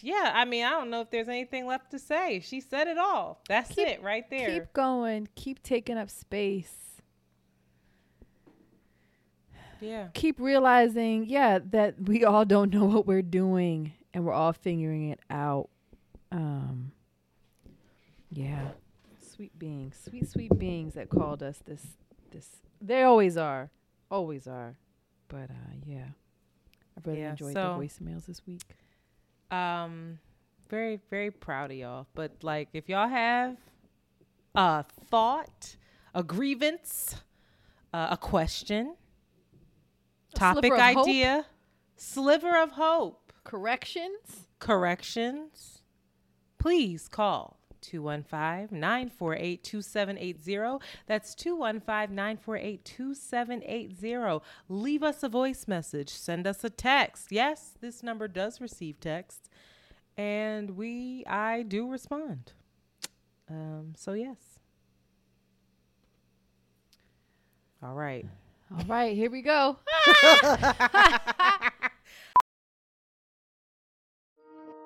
yeah, 0.00 0.30
I 0.34 0.44
mean, 0.44 0.64
I 0.64 0.70
don't 0.70 0.88
know 0.90 1.00
if 1.00 1.10
there's 1.10 1.28
anything 1.28 1.66
left 1.66 1.90
to 1.90 1.98
say. 1.98 2.40
She 2.40 2.60
said 2.60 2.86
it 2.88 2.96
all. 2.96 3.42
That's 3.48 3.70
Keep- 3.74 3.88
it 3.88 4.02
right 4.02 4.24
there. 4.30 4.48
Keep 4.48 4.72
going. 4.72 5.28
Keep 5.34 5.62
taking 5.62 5.98
up 5.98 6.08
space. 6.08 6.72
yeah. 9.80 10.08
Keep 10.14 10.38
realizing, 10.40 11.26
yeah, 11.26 11.58
that 11.70 12.00
we 12.08 12.24
all 12.24 12.44
don't 12.44 12.72
know 12.72 12.84
what 12.84 13.06
we're 13.06 13.22
doing 13.22 13.92
and 14.14 14.24
we're 14.24 14.32
all 14.32 14.52
figuring 14.52 15.10
it 15.10 15.20
out. 15.30 15.68
Um 16.32 16.92
yeah. 18.30 18.68
Sweet 19.34 19.58
beings. 19.58 19.96
Sweet, 20.04 20.28
sweet 20.28 20.58
beings 20.58 20.94
that 20.94 21.08
called 21.08 21.42
us 21.42 21.60
this 21.66 21.84
this 22.30 22.48
they 22.80 23.02
always 23.02 23.36
are. 23.36 23.70
Always 24.10 24.46
are. 24.46 24.76
But 25.28 25.50
uh 25.50 25.74
yeah. 25.86 26.06
I've 26.96 27.06
really 27.06 27.20
Yeah, 27.20 27.30
enjoyed 27.30 27.54
so- 27.54 27.76
the 27.78 27.86
voicemails 27.86 28.26
this 28.26 28.42
week. 28.46 28.62
Um, 29.50 30.18
very 30.68 31.00
very 31.10 31.30
proud 31.30 31.70
of 31.70 31.76
y'all. 31.76 32.06
But 32.14 32.32
like, 32.42 32.68
if 32.72 32.88
y'all 32.88 33.08
have 33.08 33.56
a 34.54 34.84
thought, 35.10 35.76
a 36.14 36.22
grievance, 36.22 37.16
uh, 37.92 38.08
a 38.10 38.16
question, 38.16 38.94
A 40.34 40.38
topic 40.38 40.72
sliver 40.72 40.76
of 40.82 40.94
hope? 40.94 41.06
idea, 41.08 41.46
sliver 41.96 42.56
of 42.62 42.72
hope. 42.72 43.32
Corrections? 43.44 44.46
corrections, 44.60 45.80
please 46.58 47.08
call 47.08 47.59
215 47.80 48.78
948 48.78 49.64
2780. 49.64 50.84
That's 51.06 51.34
215 51.34 52.14
948 52.14 52.84
2780. 52.84 54.44
Leave 54.68 55.02
us 55.02 55.22
a 55.22 55.28
voice 55.28 55.66
message, 55.68 56.10
send 56.10 56.46
us 56.46 56.64
a 56.64 56.70
text. 56.70 57.28
Yes, 57.30 57.72
this 57.80 58.02
number 58.02 58.28
does 58.28 58.60
receive 58.60 59.00
texts, 59.00 59.48
and 60.16 60.76
we, 60.76 61.24
I 61.26 61.62
do 61.62 61.88
respond. 61.88 62.52
Um, 63.48 63.94
so, 63.96 64.12
yes. 64.12 64.36
All 67.82 67.94
right. 67.94 68.26
All 68.76 68.84
right, 68.86 69.16
here 69.16 69.30
we 69.30 69.42
go. 69.42 69.78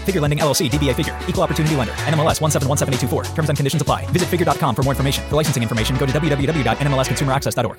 Figure 0.00 0.20
Lending 0.20 0.38
LLC, 0.38 0.70
DBA 0.70 0.94
Figure, 0.94 1.18
Equal 1.28 1.42
Opportunity 1.42 1.76
Lender, 1.76 1.92
NMLS 2.06 2.40
1717824. 2.40 3.34
Terms 3.34 3.48
and 3.50 3.58
conditions 3.58 3.82
apply. 3.82 4.06
Visit 4.06 4.28
figure.com 4.28 4.74
for 4.74 4.82
more 4.82 4.92
information. 4.92 5.24
For 5.28 5.36
licensing 5.36 5.62
information, 5.62 5.96
go 5.96 6.06
to 6.06 6.12
www.nmlsconsumeraccess.org. 6.12 7.78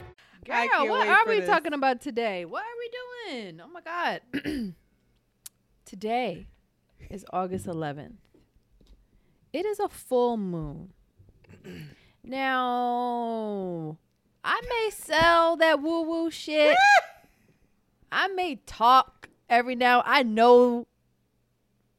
I 0.49 0.67
Girl, 0.67 0.77
can't 0.77 0.89
what 0.89 1.07
are 1.07 1.25
we 1.27 1.39
this. 1.39 1.49
talking 1.49 1.73
about 1.73 2.01
today? 2.01 2.45
What 2.45 2.63
are 2.63 2.77
we 2.77 2.89
doing? 3.43 3.61
Oh 3.61 3.67
my 3.67 3.81
God. 3.81 4.21
today 5.85 6.47
is 7.09 7.25
August 7.31 7.67
11th. 7.67 8.15
It 9.53 9.65
is 9.65 9.79
a 9.79 9.87
full 9.89 10.37
moon. 10.37 10.93
now, 12.23 13.97
I 14.43 14.61
may 14.61 14.89
sell 14.91 15.57
that 15.57 15.81
woo 15.81 16.01
woo 16.03 16.31
shit. 16.31 16.75
I 18.11 18.27
may 18.29 18.55
talk 18.65 19.29
every 19.49 19.75
now. 19.75 20.03
I 20.05 20.23
know 20.23 20.87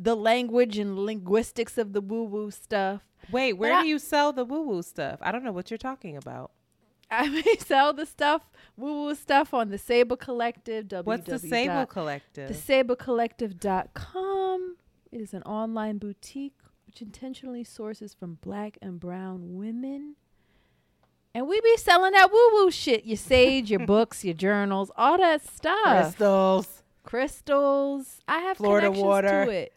the 0.02 0.14
language 0.16 0.78
and 0.78 0.98
linguistics 0.98 1.78
of 1.78 1.92
the 1.92 2.00
woo 2.00 2.24
woo 2.24 2.50
stuff. 2.50 3.02
Wait, 3.30 3.52
where 3.54 3.72
I- 3.74 3.82
do 3.82 3.88
you 3.88 3.98
sell 3.98 4.32
the 4.32 4.44
woo 4.44 4.62
woo 4.62 4.82
stuff? 4.82 5.18
I 5.22 5.30
don't 5.32 5.44
know 5.44 5.52
what 5.52 5.70
you're 5.70 5.78
talking 5.78 6.16
about. 6.16 6.50
I 7.10 7.28
may 7.28 7.56
sell 7.58 7.92
the 7.92 8.06
stuff, 8.06 8.50
woo 8.76 9.04
woo 9.04 9.14
stuff 9.14 9.52
on 9.52 9.68
the 9.68 9.78
Sable 9.78 10.16
Collective. 10.16 10.86
What's 11.04 11.26
the. 11.26 11.38
Sable 11.38 11.86
Collective? 11.86 12.50
TheSableCollective.com. 12.50 14.76
It 15.10 15.20
is 15.20 15.34
an 15.34 15.42
online 15.42 15.98
boutique 15.98 16.54
which 16.86 17.02
intentionally 17.02 17.64
sources 17.64 18.14
from 18.14 18.38
black 18.42 18.78
and 18.82 18.98
brown 19.00 19.56
women. 19.56 20.16
And 21.34 21.48
we 21.48 21.60
be 21.60 21.76
selling 21.78 22.12
that 22.12 22.30
woo 22.32 22.48
woo 22.52 22.70
shit. 22.70 23.04
Your 23.04 23.16
sage, 23.16 23.70
your 23.70 23.80
books, 23.86 24.24
your 24.24 24.34
journals, 24.34 24.90
all 24.96 25.16
that 25.18 25.42
stuff. 25.46 26.16
Crystals. 26.16 26.82
Crystals. 27.04 28.20
I 28.28 28.38
have 28.40 28.56
Florida 28.58 28.86
connections 28.88 29.06
water. 29.06 29.44
to 29.46 29.50
it. 29.50 29.72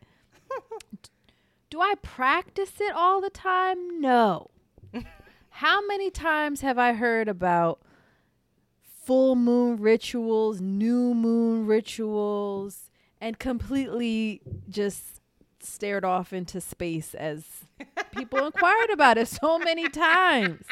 Do 1.69 1.81
I 1.81 1.95
practice 2.01 2.73
it 2.79 2.93
all 2.95 3.21
the 3.21 3.29
time? 3.29 3.99
No. 3.99 4.49
How 5.49 5.85
many 5.85 6.09
times 6.09 6.61
have 6.61 6.77
I 6.77 6.93
heard 6.93 7.27
about 7.27 7.81
full 8.81 9.35
moon 9.35 9.77
rituals, 9.77 10.61
new 10.61 11.13
moon 11.13 11.65
rituals, 11.65 12.89
and 13.19 13.39
completely 13.39 14.41
just 14.69 15.21
stared 15.59 16.05
off 16.05 16.31
into 16.31 16.61
space 16.61 17.13
as 17.13 17.43
people 18.11 18.45
inquired 18.45 18.89
about 18.91 19.17
it 19.17 19.27
so 19.27 19.57
many 19.59 19.89
times? 19.89 20.65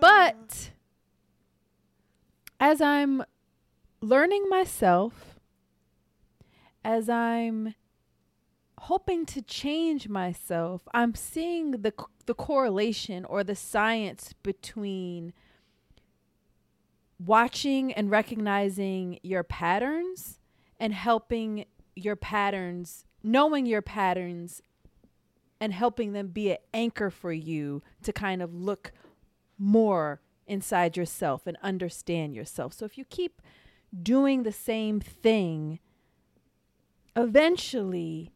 But 0.00 0.70
as 2.58 2.80
I'm 2.80 3.22
learning 4.00 4.48
myself, 4.48 5.31
as 6.84 7.08
I'm 7.08 7.74
hoping 8.78 9.24
to 9.26 9.42
change 9.42 10.08
myself, 10.08 10.82
I'm 10.92 11.14
seeing 11.14 11.70
the 11.72 11.92
the 12.26 12.34
correlation 12.34 13.24
or 13.24 13.42
the 13.44 13.54
science 13.54 14.32
between 14.42 15.32
watching 17.18 17.92
and 17.92 18.10
recognizing 18.10 19.18
your 19.22 19.42
patterns 19.42 20.38
and 20.78 20.92
helping 20.92 21.64
your 21.94 22.16
patterns, 22.16 23.04
knowing 23.22 23.66
your 23.66 23.82
patterns 23.82 24.62
and 25.60 25.72
helping 25.72 26.12
them 26.12 26.28
be 26.28 26.50
an 26.50 26.58
anchor 26.74 27.10
for 27.10 27.32
you 27.32 27.82
to 28.02 28.12
kind 28.12 28.42
of 28.42 28.52
look 28.52 28.92
more 29.58 30.20
inside 30.46 30.96
yourself 30.96 31.46
and 31.46 31.56
understand 31.62 32.34
yourself. 32.34 32.72
So 32.72 32.84
if 32.84 32.98
you 32.98 33.04
keep 33.04 33.40
doing 34.02 34.42
the 34.42 34.52
same 34.52 34.98
thing, 34.98 35.78
eventually 37.16 38.30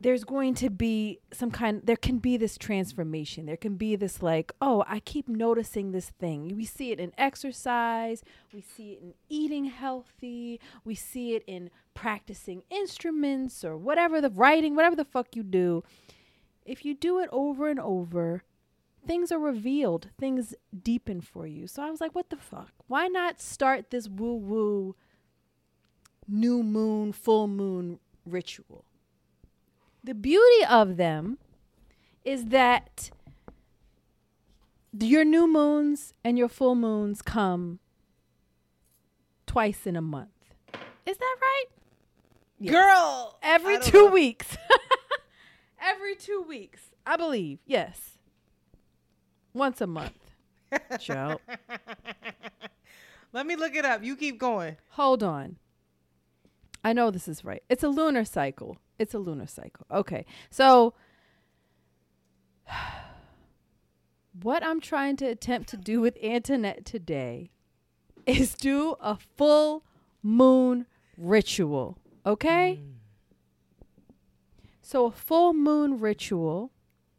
there's 0.00 0.24
going 0.24 0.54
to 0.54 0.70
be 0.70 1.18
some 1.32 1.50
kind 1.50 1.80
there 1.84 1.96
can 1.96 2.18
be 2.18 2.36
this 2.36 2.56
transformation. 2.56 3.46
There 3.46 3.56
can 3.56 3.76
be 3.76 3.96
this 3.96 4.22
like 4.22 4.52
oh 4.60 4.84
i 4.86 5.00
keep 5.00 5.28
noticing 5.28 5.92
this 5.92 6.10
thing. 6.10 6.54
We 6.56 6.64
see 6.64 6.92
it 6.92 7.00
in 7.00 7.12
exercise. 7.18 8.22
We 8.52 8.60
see 8.60 8.92
it 8.92 9.02
in 9.02 9.14
eating 9.28 9.66
healthy. 9.66 10.60
We 10.84 10.94
see 10.94 11.34
it 11.34 11.42
in 11.46 11.70
practicing 11.94 12.62
instruments 12.70 13.64
or 13.64 13.76
whatever 13.76 14.20
the 14.20 14.30
writing 14.30 14.76
whatever 14.76 14.96
the 14.96 15.04
fuck 15.04 15.34
you 15.34 15.42
do. 15.42 15.82
If 16.64 16.84
you 16.84 16.94
do 16.94 17.18
it 17.18 17.28
over 17.32 17.68
and 17.68 17.80
over 17.80 18.44
things 19.06 19.32
are 19.32 19.38
revealed. 19.38 20.10
Things 20.18 20.54
deepen 20.82 21.20
for 21.20 21.46
you. 21.46 21.66
So 21.66 21.82
i 21.82 21.90
was 21.90 22.00
like 22.00 22.14
what 22.14 22.30
the 22.30 22.36
fuck? 22.36 22.72
Why 22.86 23.08
not 23.08 23.40
start 23.40 23.90
this 23.90 24.08
woo 24.08 24.34
woo 24.34 24.96
new 26.28 26.62
moon 26.62 27.12
full 27.12 27.48
moon 27.48 27.98
ritual 28.26 28.84
the 30.04 30.14
beauty 30.14 30.64
of 30.68 30.96
them 30.96 31.38
is 32.24 32.46
that 32.46 33.10
your 34.98 35.24
new 35.24 35.46
moons 35.46 36.14
and 36.24 36.38
your 36.38 36.48
full 36.48 36.74
moons 36.74 37.22
come 37.22 37.78
twice 39.46 39.86
in 39.86 39.96
a 39.96 40.02
month. 40.02 40.28
Is 41.06 41.16
that 41.16 41.36
right? 41.40 41.64
Yes. 42.60 42.72
Girl, 42.72 43.38
every 43.42 43.78
2 43.80 44.06
know. 44.06 44.10
weeks. 44.10 44.56
every 45.80 46.14
2 46.16 46.44
weeks. 46.48 46.90
I 47.06 47.16
believe. 47.16 47.58
Yes. 47.66 48.18
Once 49.52 49.80
a 49.80 49.86
month. 49.86 50.32
Joe. 51.00 51.40
Let 53.32 53.46
me 53.46 53.56
look 53.56 53.74
it 53.74 53.84
up. 53.84 54.02
You 54.02 54.16
keep 54.16 54.38
going. 54.38 54.76
Hold 54.90 55.22
on. 55.22 55.56
I 56.88 56.94
know 56.94 57.10
this 57.10 57.28
is 57.28 57.44
right. 57.44 57.62
It's 57.68 57.84
a 57.84 57.88
lunar 57.88 58.24
cycle. 58.24 58.78
It's 58.98 59.12
a 59.12 59.18
lunar 59.18 59.46
cycle. 59.46 59.84
Okay. 59.90 60.24
So 60.48 60.94
what 64.42 64.64
I'm 64.64 64.80
trying 64.80 65.16
to 65.16 65.26
attempt 65.26 65.68
to 65.68 65.76
do 65.76 66.00
with 66.00 66.16
Antoinette 66.24 66.86
today 66.86 67.50
is 68.24 68.54
do 68.54 68.96
a 69.02 69.18
full 69.36 69.84
moon 70.22 70.86
ritual. 71.18 71.98
Okay? 72.24 72.80
Mm. 72.82 72.92
So 74.80 75.04
a 75.04 75.10
full 75.10 75.52
moon 75.52 76.00
ritual 76.00 76.70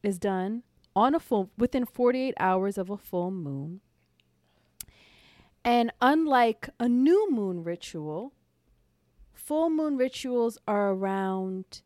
is 0.01 0.17
done 0.17 0.63
on 0.95 1.13
a 1.13 1.19
full 1.19 1.51
within 1.59 1.85
48 1.85 2.33
hours 2.39 2.79
of 2.79 2.89
a 2.89 2.97
full 2.97 3.29
moon. 3.29 3.81
And 5.63 5.91
unlike 6.01 6.69
a 6.79 6.89
new 6.89 7.29
moon 7.29 7.63
ritual, 7.63 8.33
full 9.49 9.71
moon 9.71 9.97
rituals 9.97 10.59
are 10.67 10.91
around 10.91 11.81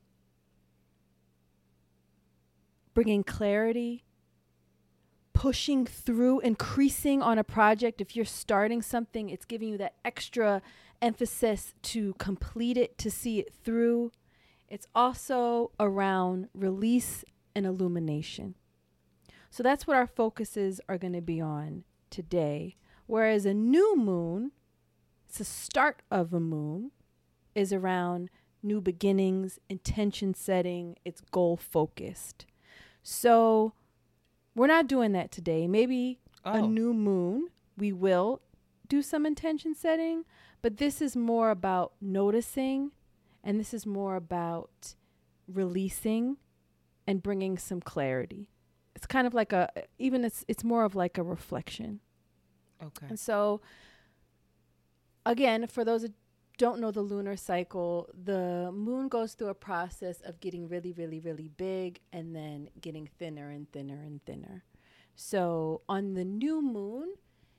bringing 2.94 3.24
clarity, 3.24 4.04
pushing 5.32 5.86
through, 5.86 6.42
increasing 6.42 7.22
on 7.22 7.38
a 7.38 7.44
project. 7.44 8.02
If 8.02 8.18
you're 8.18 8.26
starting 8.26 8.82
something, 8.82 9.30
it's 9.30 9.46
giving 9.46 9.70
you 9.70 9.78
that 9.78 9.96
extra 10.04 10.62
emphasis 11.02 11.74
to 11.84 12.16
complete 12.16 12.76
it, 12.76 12.98
to 12.98 13.10
see 13.10 13.40
it 13.40 13.54
through. 13.64 14.12
It's 14.68 14.88
also 14.94 15.72
around 15.80 16.50
release 16.54 17.24
and 17.56 17.66
illumination. 17.66 18.56
So 19.50 19.64
that's 19.64 19.88
what 19.88 19.96
our 19.96 20.08
focuses 20.08 20.82
are 20.90 20.98
going 20.98 21.14
to 21.14 21.22
be 21.22 21.40
on 21.40 21.86
today. 22.10 22.76
Whereas 23.06 23.46
a 23.46 23.54
new 23.54 23.96
moon, 23.96 24.52
it's 25.30 25.38
the 25.38 25.46
start 25.46 26.02
of 26.12 26.34
a 26.34 26.42
moon, 26.42 26.92
is 27.56 27.74
around 27.74 28.30
new 28.62 28.80
beginnings, 28.80 29.60
intention 29.70 30.34
setting, 30.34 30.96
it's 31.04 31.22
goal 31.32 31.58
focused. 31.58 32.46
So 33.02 33.74
we're 34.56 34.68
not 34.68 34.88
doing 34.88 35.12
that 35.12 35.32
today. 35.32 35.68
Maybe 35.68 36.20
oh. 36.46 36.54
a 36.54 36.62
new 36.62 36.94
moon, 36.94 37.50
we 37.78 37.92
will 37.92 38.42
do 38.88 39.02
some 39.02 39.26
intention 39.26 39.76
setting, 39.76 40.24
but 40.62 40.78
this 40.78 41.02
is 41.02 41.16
more 41.16 41.50
about 41.50 41.94
noticing 42.00 42.92
and 43.44 43.60
this 43.60 43.74
is 43.74 43.86
more 43.86 44.16
about 44.16 44.96
releasing 45.48 46.38
and 47.06 47.22
bringing 47.22 47.58
some 47.58 47.82
clarity. 47.82 48.48
It's 48.96 49.06
kind 49.06 49.28
of 49.28 49.34
like 49.34 49.52
a 49.52 49.70
even 49.98 50.24
it's 50.24 50.46
it's 50.48 50.64
more 50.64 50.86
of 50.86 50.96
like 50.96 51.18
a 51.18 51.24
reflection. 51.24 52.00
Okay. 52.82 53.08
And 53.10 53.20
so 53.20 53.60
again, 55.26 55.68
for 55.68 55.84
those 55.84 56.08
don't 56.64 56.80
know 56.80 56.92
the 56.92 57.02
lunar 57.02 57.36
cycle, 57.36 58.10
the 58.24 58.72
moon 58.72 59.10
goes 59.10 59.34
through 59.34 59.50
a 59.50 59.54
process 59.54 60.22
of 60.22 60.40
getting 60.40 60.70
really, 60.70 60.94
really, 60.94 61.20
really 61.20 61.50
big 61.50 62.00
and 62.14 62.34
then 62.34 62.70
getting 62.80 63.10
thinner 63.20 63.50
and 63.50 63.70
thinner 63.74 64.02
and 64.02 64.24
thinner. 64.24 64.64
So 65.14 65.82
on 65.90 66.14
the 66.14 66.24
new 66.24 66.62
moon 66.62 67.16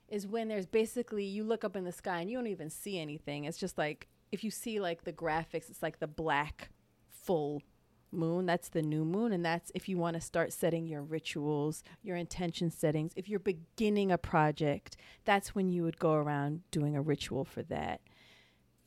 is 0.09 0.25
when 0.25 0.47
there's 0.47 0.65
basically, 0.65 1.23
you 1.23 1.43
look 1.43 1.63
up 1.63 1.75
in 1.75 1.83
the 1.83 1.91
sky 1.91 2.19
and 2.19 2.31
you 2.31 2.37
don't 2.37 2.47
even 2.47 2.71
see 2.71 2.97
anything. 2.97 3.43
It's 3.43 3.59
just 3.59 3.77
like, 3.77 4.07
if 4.31 4.43
you 4.43 4.49
see 4.49 4.79
like 4.79 5.03
the 5.03 5.13
graphics, 5.13 5.69
it's 5.69 5.83
like 5.83 5.99
the 5.99 6.07
black 6.07 6.71
full 7.07 7.61
moon. 8.11 8.47
That's 8.47 8.69
the 8.69 8.81
new 8.81 9.05
moon. 9.05 9.33
And 9.33 9.45
that's 9.45 9.71
if 9.75 9.87
you 9.87 9.99
want 9.99 10.15
to 10.15 10.21
start 10.21 10.51
setting 10.51 10.87
your 10.87 11.03
rituals, 11.03 11.83
your 12.01 12.17
intention 12.17 12.71
settings. 12.71 13.11
If 13.15 13.29
you're 13.29 13.37
beginning 13.37 14.11
a 14.11 14.17
project, 14.17 14.97
that's 15.25 15.53
when 15.53 15.69
you 15.69 15.83
would 15.83 15.99
go 15.99 16.13
around 16.13 16.61
doing 16.71 16.95
a 16.95 17.03
ritual 17.03 17.45
for 17.45 17.61
that 17.61 18.01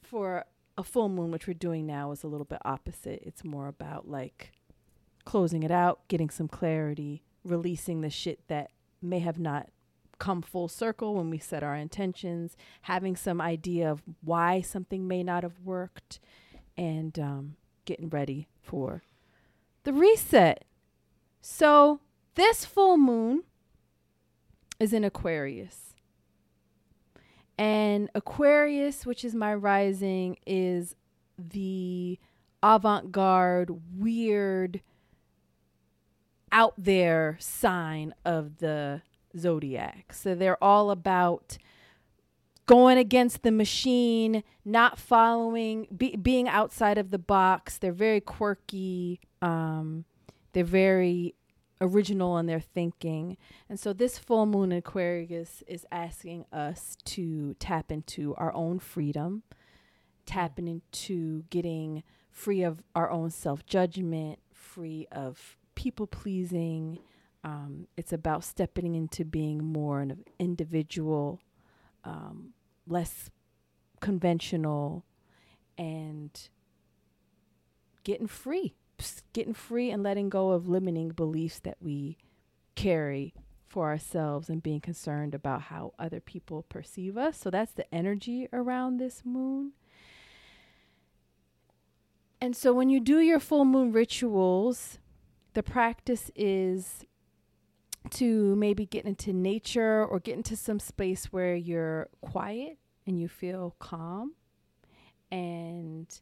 for 0.09 0.45
a 0.77 0.83
full 0.83 1.09
moon, 1.09 1.31
which 1.31 1.47
we're 1.47 1.55
doing 1.55 1.87
now, 1.87 2.13
is 2.13 2.23
a 2.23 2.29
little 2.29 2.45
bit 2.45 2.61
opposite. 2.65 3.23
It's 3.25 3.45
more 3.45 3.69
about 3.69 4.09
like 4.09 4.53
closing 5.25 5.63
it 5.63 5.71
out, 5.71 6.01
getting 6.09 6.31
some 6.31 6.49
clarity, 6.49 7.23
releasing 7.45 8.01
the 8.01 8.11
shit 8.11 8.41
that 8.49 8.71
may 9.03 9.19
have 9.19 9.39
not 9.39 9.69
come 10.19 10.43
full 10.43 10.69
circle 10.69 11.15
when 11.15 11.31
we 11.31 11.39
set 11.39 11.63
our 11.63 11.77
intentions, 11.77 12.57
having 12.83 13.15
some 13.15 13.41
idea 13.41 13.91
of 13.91 14.03
why 14.23 14.61
something 14.61 15.07
may 15.07 15.23
not 15.23 15.43
have 15.43 15.61
worked, 15.65 16.19
and 16.77 17.19
um, 17.19 17.57
getting 17.85 18.09
ready 18.09 18.49
for 18.61 19.03
the 19.85 19.93
reset. 19.93 20.65
So, 21.41 22.01
this 22.35 22.65
full 22.65 22.97
moon 22.97 23.45
is 24.81 24.93
in 24.93 25.05
Aquarius. 25.05 25.88
And 27.59 28.09
Aquarius, 28.15 29.05
which 29.05 29.25
is 29.25 29.35
my 29.35 29.53
rising, 29.53 30.39
is 30.47 30.95
the 31.37 32.19
avant 32.63 33.11
garde, 33.11 33.81
weird, 33.97 34.81
out 36.53 36.75
there 36.79 37.37
sign 37.41 38.15
of 38.25 38.59
the 38.59 39.03
zodiac. 39.37 40.13
So 40.13 40.35
they're 40.35 40.63
all 40.63 40.91
about 40.91 41.59
going 42.67 42.99
against 42.99 43.43
the 43.43 43.51
machine, 43.51 44.45
not 44.65 44.99
following, 44.99 45.89
be, 45.97 46.17
being 46.17 46.49
outside 46.49 46.99
of 46.99 47.11
the 47.11 47.19
box. 47.19 47.79
They're 47.79 47.93
very 47.93 48.21
quirky. 48.21 49.21
Um, 49.43 50.05
they're 50.53 50.65
very 50.65 51.35
original 51.81 52.39
in 52.39 52.47
their 52.47 52.61
thinking. 52.61 53.37
And 53.69 53.79
so 53.79 53.93
this 53.93 54.19
full 54.19 54.47
moon 54.47 54.73
in 54.73 54.79
Aquarius 54.79 55.63
is 55.67 55.87
asking 55.91 56.45
us 56.53 56.97
to 57.07 57.55
tap 57.55 57.91
into 57.93 58.35
our 58.37 58.53
own 58.55 58.79
freedom, 58.79 59.43
tapping 60.27 60.69
into 60.69 61.45
getting 61.51 62.03
free 62.31 62.63
of 62.63 62.83
our 62.95 63.11
own 63.11 63.31
self 63.31 63.67
judgment, 63.67 64.39
free 64.53 65.07
of 65.13 65.57
people 65.75 66.07
pleasing. 66.07 66.99
Um, 67.45 67.87
it's 67.97 68.13
about 68.13 68.45
stepping 68.45 68.95
into 68.95 69.25
being 69.25 69.65
more 69.65 70.01
an 70.01 70.25
individual, 70.39 71.41
um, 72.05 72.53
less 72.87 73.31
conventional, 74.01 75.05
and 75.77 76.49
getting 78.03 78.27
free, 78.27 78.75
getting 79.33 79.55
free 79.55 79.91
and 79.91 80.03
letting 80.03 80.29
go 80.29 80.51
of 80.51 80.69
limiting 80.69 81.11
beliefs 81.11 81.59
that 81.61 81.77
we 81.81 82.19
carry 82.75 83.35
for 83.67 83.89
ourselves 83.89 84.49
and 84.49 84.63
being 84.63 84.81
concerned 84.81 85.35
about 85.35 85.63
how 85.63 85.93
other 85.99 86.21
people 86.21 86.63
perceive 86.69 87.17
us. 87.17 87.39
So 87.39 87.51
that's 87.51 87.73
the 87.73 87.93
energy 87.95 88.49
around 88.53 88.97
this 88.97 89.23
moon. 89.25 89.73
And 92.41 92.57
so 92.57 92.73
when 92.73 92.89
you 92.89 93.01
do 93.01 93.19
your 93.19 93.41
full 93.41 93.65
moon 93.65 93.93
rituals, 93.93 94.99
the 95.55 95.63
practice 95.63 96.31
is 96.35 97.05
to 98.11 98.55
maybe 98.57 98.87
get 98.87 99.05
into 99.05 99.33
nature 99.33 100.05
or 100.05 100.21
get 100.21 100.37
into 100.37 100.57
some 100.57 100.79
space 100.79 101.27
where 101.27 101.55
you're 101.55 102.09
quiet 102.21 102.79
and 103.07 103.21
you 103.21 103.29
feel 103.29 103.75
calm 103.79 104.35
and 105.31 106.21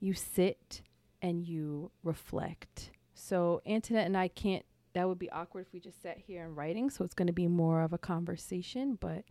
you 0.00 0.12
sit 0.14 0.82
and 1.26 1.44
you 1.44 1.90
reflect. 2.04 2.92
So 3.14 3.60
Antoinette 3.66 4.06
and 4.06 4.16
I 4.16 4.28
can't 4.28 4.64
that 4.94 5.06
would 5.06 5.18
be 5.18 5.30
awkward 5.30 5.66
if 5.66 5.72
we 5.74 5.80
just 5.80 6.00
sat 6.00 6.16
here 6.16 6.42
and 6.42 6.56
writing, 6.56 6.88
so 6.88 7.04
it's 7.04 7.12
going 7.12 7.26
to 7.26 7.32
be 7.32 7.48
more 7.48 7.82
of 7.82 7.92
a 7.92 7.98
conversation, 7.98 8.96
but 8.98 9.24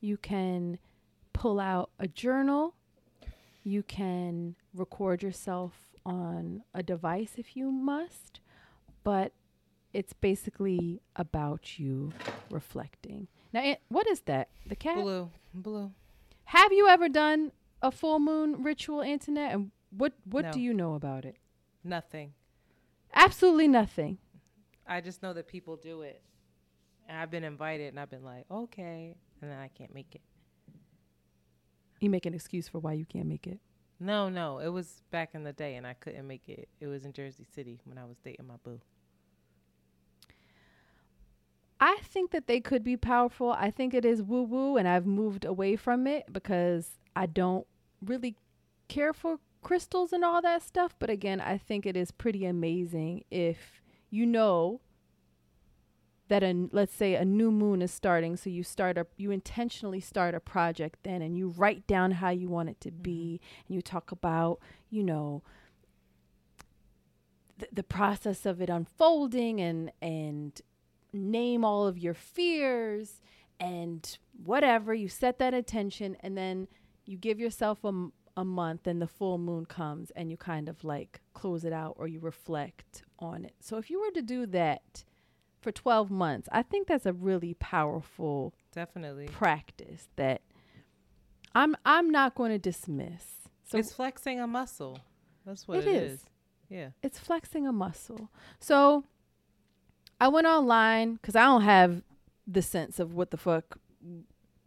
you 0.00 0.16
can 0.16 0.78
pull 1.32 1.58
out 1.58 1.90
a 1.98 2.06
journal. 2.06 2.74
You 3.64 3.82
can 3.82 4.54
record 4.72 5.24
yourself 5.24 5.72
on 6.06 6.62
a 6.72 6.84
device 6.84 7.32
if 7.36 7.56
you 7.56 7.72
must, 7.72 8.38
but 9.02 9.32
it's 9.92 10.12
basically 10.12 11.00
about 11.16 11.80
you 11.80 12.12
reflecting. 12.48 13.26
Now, 13.52 13.74
what 13.88 14.06
is 14.06 14.20
that? 14.26 14.50
The 14.68 14.76
cat? 14.76 15.02
Blue. 15.02 15.30
Blue. 15.52 15.90
Have 16.44 16.72
you 16.72 16.86
ever 16.86 17.08
done 17.08 17.50
a 17.82 17.90
full 17.90 18.20
moon 18.20 18.62
ritual, 18.62 19.02
Antoinette? 19.02 19.52
And 19.52 19.72
what 19.90 20.12
what 20.24 20.44
No. 20.46 20.52
do 20.52 20.60
you 20.60 20.74
know 20.74 20.94
about 20.94 21.24
it? 21.24 21.36
Nothing. 21.84 22.34
Absolutely 23.14 23.68
nothing. 23.68 24.18
I 24.86 25.00
just 25.00 25.22
know 25.22 25.32
that 25.34 25.46
people 25.48 25.76
do 25.76 26.02
it. 26.02 26.22
And 27.08 27.16
I've 27.18 27.30
been 27.30 27.44
invited 27.44 27.88
and 27.88 27.98
I've 28.00 28.10
been 28.10 28.24
like, 28.24 28.44
okay. 28.50 29.16
And 29.40 29.50
then 29.50 29.58
I 29.58 29.68
can't 29.68 29.94
make 29.94 30.14
it. 30.14 30.20
You 32.00 32.10
make 32.10 32.26
an 32.26 32.34
excuse 32.34 32.68
for 32.68 32.78
why 32.78 32.92
you 32.92 33.06
can't 33.06 33.26
make 33.26 33.46
it. 33.46 33.60
No, 33.98 34.28
no. 34.28 34.58
It 34.58 34.68
was 34.68 35.02
back 35.10 35.34
in 35.34 35.42
the 35.42 35.52
day 35.52 35.76
and 35.76 35.86
I 35.86 35.94
couldn't 35.94 36.26
make 36.26 36.48
it. 36.48 36.68
It 36.80 36.86
was 36.86 37.04
in 37.04 37.12
Jersey 37.12 37.44
City 37.54 37.80
when 37.84 37.98
I 37.98 38.04
was 38.04 38.18
dating 38.18 38.46
my 38.46 38.56
boo. 38.62 38.80
I 41.80 41.98
think 42.02 42.32
that 42.32 42.46
they 42.46 42.60
could 42.60 42.82
be 42.82 42.96
powerful. 42.96 43.50
I 43.52 43.70
think 43.70 43.94
it 43.94 44.04
is 44.04 44.20
woo 44.22 44.42
woo, 44.42 44.76
and 44.76 44.88
I've 44.88 45.06
moved 45.06 45.44
away 45.44 45.76
from 45.76 46.06
it 46.08 46.32
because 46.32 46.98
I 47.14 47.26
don't 47.26 47.66
really 48.04 48.36
care 48.88 49.12
for 49.12 49.38
crystals 49.62 50.12
and 50.12 50.24
all 50.24 50.42
that 50.42 50.62
stuff. 50.62 50.94
But 50.98 51.10
again, 51.10 51.40
I 51.40 51.58
think 51.58 51.86
it 51.86 51.96
is 51.96 52.10
pretty 52.10 52.44
amazing 52.44 53.24
if 53.30 53.82
you 54.10 54.26
know 54.26 54.80
that 56.28 56.42
a 56.42 56.68
let's 56.72 56.94
say 56.94 57.14
a 57.14 57.24
new 57.24 57.50
moon 57.50 57.82
is 57.82 57.90
starting 57.90 58.36
so 58.36 58.50
you 58.50 58.62
start 58.62 58.98
a 58.98 59.06
you 59.16 59.30
intentionally 59.30 60.00
start 60.00 60.34
a 60.34 60.40
project 60.40 60.98
then 61.02 61.22
and 61.22 61.36
you 61.36 61.48
write 61.48 61.86
down 61.86 62.12
how 62.12 62.28
you 62.30 62.48
want 62.48 62.68
it 62.68 62.80
to 62.80 62.90
be 62.90 63.40
mm-hmm. 63.42 63.64
and 63.66 63.74
you 63.74 63.82
talk 63.82 64.12
about 64.12 64.58
you 64.90 65.02
know 65.02 65.42
the, 67.56 67.66
the 67.72 67.82
process 67.82 68.46
of 68.46 68.60
it 68.60 68.68
unfolding 68.68 69.60
and 69.60 69.90
and 70.00 70.60
name 71.12 71.64
all 71.64 71.86
of 71.86 71.98
your 71.98 72.14
fears 72.14 73.20
and 73.58 74.18
whatever 74.44 74.94
you 74.94 75.08
set 75.08 75.38
that 75.38 75.54
intention 75.54 76.16
and 76.20 76.36
then 76.36 76.68
you 77.06 77.16
give 77.16 77.40
yourself 77.40 77.82
a, 77.84 77.88
m- 77.88 78.12
a 78.38 78.44
month 78.44 78.86
and 78.86 79.02
the 79.02 79.06
full 79.06 79.36
moon 79.36 79.66
comes 79.66 80.10
and 80.16 80.30
you 80.30 80.36
kind 80.36 80.68
of 80.68 80.84
like 80.84 81.20
close 81.34 81.64
it 81.64 81.72
out 81.72 81.94
or 81.98 82.06
you 82.06 82.20
reflect 82.20 83.02
on 83.18 83.44
it 83.44 83.54
so 83.60 83.76
if 83.76 83.90
you 83.90 84.00
were 84.00 84.12
to 84.12 84.22
do 84.22 84.46
that 84.46 85.04
for 85.60 85.72
12 85.72 86.10
months 86.10 86.48
i 86.52 86.62
think 86.62 86.86
that's 86.86 87.04
a 87.06 87.12
really 87.12 87.54
powerful 87.54 88.54
Definitely. 88.72 89.26
practice 89.28 90.08
that 90.16 90.40
i'm 91.54 91.74
i'm 91.84 92.10
not 92.10 92.34
going 92.36 92.52
to 92.52 92.58
dismiss 92.58 93.24
so 93.64 93.76
it's 93.76 93.92
flexing 93.92 94.40
a 94.40 94.46
muscle. 94.46 94.98
That's 95.44 95.68
what 95.68 95.78
It 95.78 95.88
it 95.88 95.94
is. 96.02 96.12
is. 96.12 96.24
Yeah. 96.70 96.88
it's 97.02 97.18
flexing 97.18 97.66
a 97.66 97.72
muscle. 97.72 98.30
So 98.60 99.04
I 100.20 100.28
went 100.28 100.46
online 100.46 101.14
because 101.14 101.36
I 101.36 101.42
don't 101.44 101.62
have 101.62 102.02
the 102.46 102.62
sense 102.62 102.98
of 102.98 103.12
what 103.14 103.30
the 103.30 103.36
fuck, 103.36 103.78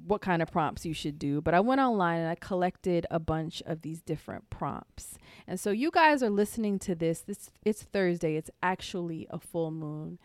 what 0.05 0.21
kind 0.21 0.41
of 0.41 0.51
prompts 0.51 0.85
you 0.85 0.93
should 0.93 1.19
do. 1.19 1.41
But 1.41 1.53
I 1.53 1.59
went 1.59 1.81
online 1.81 2.19
and 2.19 2.29
I 2.29 2.35
collected 2.35 3.05
a 3.11 3.19
bunch 3.19 3.61
of 3.65 3.81
these 3.81 4.01
different 4.01 4.49
prompts. 4.49 5.17
And 5.47 5.59
so 5.59 5.71
you 5.71 5.91
guys 5.91 6.23
are 6.23 6.29
listening 6.29 6.79
to 6.79 6.95
this. 6.95 7.21
This 7.21 7.49
it's 7.63 7.83
Thursday. 7.83 8.35
It's 8.35 8.49
actually 8.61 9.27
a 9.29 9.39
full 9.39 9.71
moon. 9.71 10.19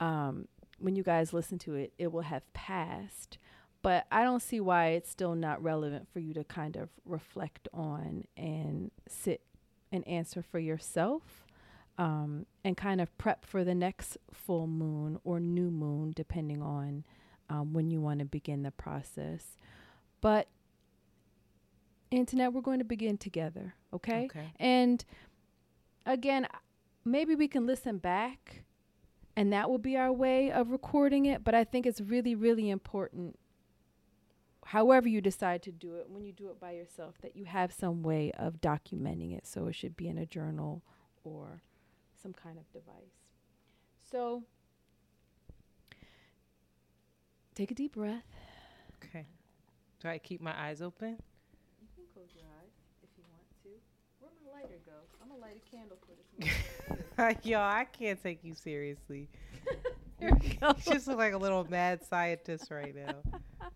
Um, 0.00 0.48
when 0.78 0.96
you 0.96 1.02
guys 1.02 1.32
listen 1.32 1.58
to 1.60 1.74
it, 1.74 1.92
it 1.98 2.12
will 2.12 2.22
have 2.22 2.50
passed. 2.52 3.38
But 3.82 4.06
I 4.10 4.22
don't 4.22 4.40
see 4.40 4.60
why 4.60 4.88
it's 4.88 5.10
still 5.10 5.34
not 5.34 5.62
relevant 5.62 6.08
for 6.12 6.18
you 6.18 6.32
to 6.34 6.44
kind 6.44 6.76
of 6.76 6.88
reflect 7.04 7.68
on 7.72 8.24
and 8.36 8.90
sit 9.06 9.42
and 9.92 10.06
answer 10.08 10.42
for 10.42 10.58
yourself 10.58 11.44
um, 11.98 12.46
and 12.64 12.76
kind 12.76 13.00
of 13.00 13.16
prep 13.18 13.44
for 13.44 13.62
the 13.62 13.74
next 13.74 14.16
full 14.32 14.66
moon 14.66 15.18
or 15.22 15.38
new 15.38 15.70
moon, 15.70 16.12
depending 16.14 16.62
on 16.62 17.04
um, 17.48 17.72
when 17.72 17.90
you 17.90 18.00
want 18.00 18.20
to 18.20 18.24
begin 18.24 18.62
the 18.62 18.70
process. 18.70 19.58
But, 20.20 20.48
Antoinette, 22.12 22.52
we're 22.52 22.60
going 22.60 22.78
to 22.78 22.84
begin 22.84 23.18
together, 23.18 23.74
okay? 23.92 24.24
Okay. 24.26 24.52
And 24.58 25.04
again, 26.06 26.46
maybe 27.04 27.34
we 27.34 27.48
can 27.48 27.66
listen 27.66 27.98
back 27.98 28.64
and 29.36 29.52
that 29.52 29.68
will 29.68 29.78
be 29.78 29.96
our 29.96 30.12
way 30.12 30.50
of 30.50 30.70
recording 30.70 31.26
it. 31.26 31.44
But 31.44 31.54
I 31.54 31.64
think 31.64 31.86
it's 31.86 32.00
really, 32.00 32.34
really 32.34 32.70
important, 32.70 33.38
however 34.66 35.08
you 35.08 35.20
decide 35.20 35.62
to 35.64 35.72
do 35.72 35.96
it, 35.96 36.08
when 36.08 36.24
you 36.24 36.32
do 36.32 36.48
it 36.50 36.60
by 36.60 36.72
yourself, 36.72 37.16
that 37.22 37.36
you 37.36 37.44
have 37.44 37.72
some 37.72 38.02
way 38.02 38.32
of 38.32 38.60
documenting 38.60 39.36
it. 39.36 39.46
So 39.46 39.66
it 39.66 39.74
should 39.74 39.96
be 39.96 40.08
in 40.08 40.18
a 40.18 40.26
journal 40.26 40.82
or 41.24 41.62
some 42.20 42.32
kind 42.32 42.58
of 42.58 42.70
device. 42.72 43.24
So 44.10 44.44
take 47.54 47.70
a 47.70 47.74
deep 47.74 47.94
breath. 47.94 48.24
Okay. 48.96 49.26
Do 50.00 50.08
I 50.08 50.18
keep 50.18 50.40
my 50.40 50.54
eyes 50.58 50.82
open? 50.82 51.16
You 51.80 51.88
can 51.94 52.04
close 52.12 52.28
your 52.34 52.44
eyes 52.44 52.72
if 53.02 53.10
you 53.16 53.24
want 53.30 53.44
to. 53.62 53.68
Where'd 54.20 54.34
my 54.44 54.60
lighter 54.60 54.80
go? 54.84 54.92
I'm 55.22 55.28
gonna 55.28 55.40
light 55.40 55.56
a 55.56 55.70
candle 55.70 55.98
for 56.04 56.14
this. 56.38 57.44
Yo, 57.46 57.60
I 57.60 57.86
can't 57.90 58.22
take 58.22 58.44
you 58.44 58.54
seriously. 58.54 59.28
Here 60.18 60.30
we 60.40 60.48
go. 60.60 60.68
You 60.68 60.92
just 60.92 61.06
look 61.06 61.18
like 61.18 61.32
a 61.32 61.38
little 61.38 61.66
mad 61.68 62.04
scientist 62.04 62.70
right 62.70 62.94
now. 62.94 63.16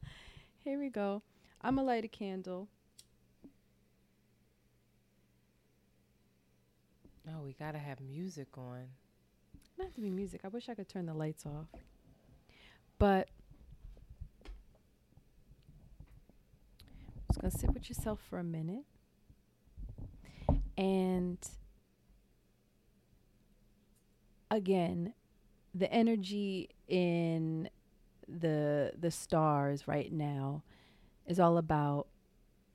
Here 0.64 0.79
we 0.79 0.88
go. 0.88 1.23
I'm 1.62 1.77
gonna 1.77 1.87
light 1.87 2.05
a 2.05 2.09
candle. 2.09 2.69
No, 7.27 7.43
we 7.45 7.55
gotta 7.59 7.79
have 7.79 8.01
music 8.01 8.49
on. 8.57 8.85
Doesn't 9.77 9.95
to 9.95 10.01
be 10.01 10.11
music. 10.11 10.41
I 10.45 10.49
wish 10.49 10.69
I 10.69 10.75
could 10.75 10.88
turn 10.88 11.07
the 11.07 11.14
lights 11.14 11.47
off. 11.47 11.69
But 12.99 13.29
just 17.40 17.57
gonna 17.57 17.61
sit 17.61 17.74
with 17.74 17.89
yourself 17.89 18.20
for 18.28 18.39
a 18.39 18.45
minute. 18.45 18.84
And 20.76 21.39
again, 24.51 25.14
the 25.74 25.93
energy 25.93 26.70
in 26.86 27.68
the 28.28 28.93
the 28.99 29.11
stars 29.11 29.89
right 29.89 30.12
now 30.12 30.62
is 31.26 31.41
all 31.41 31.59
about 31.59 32.09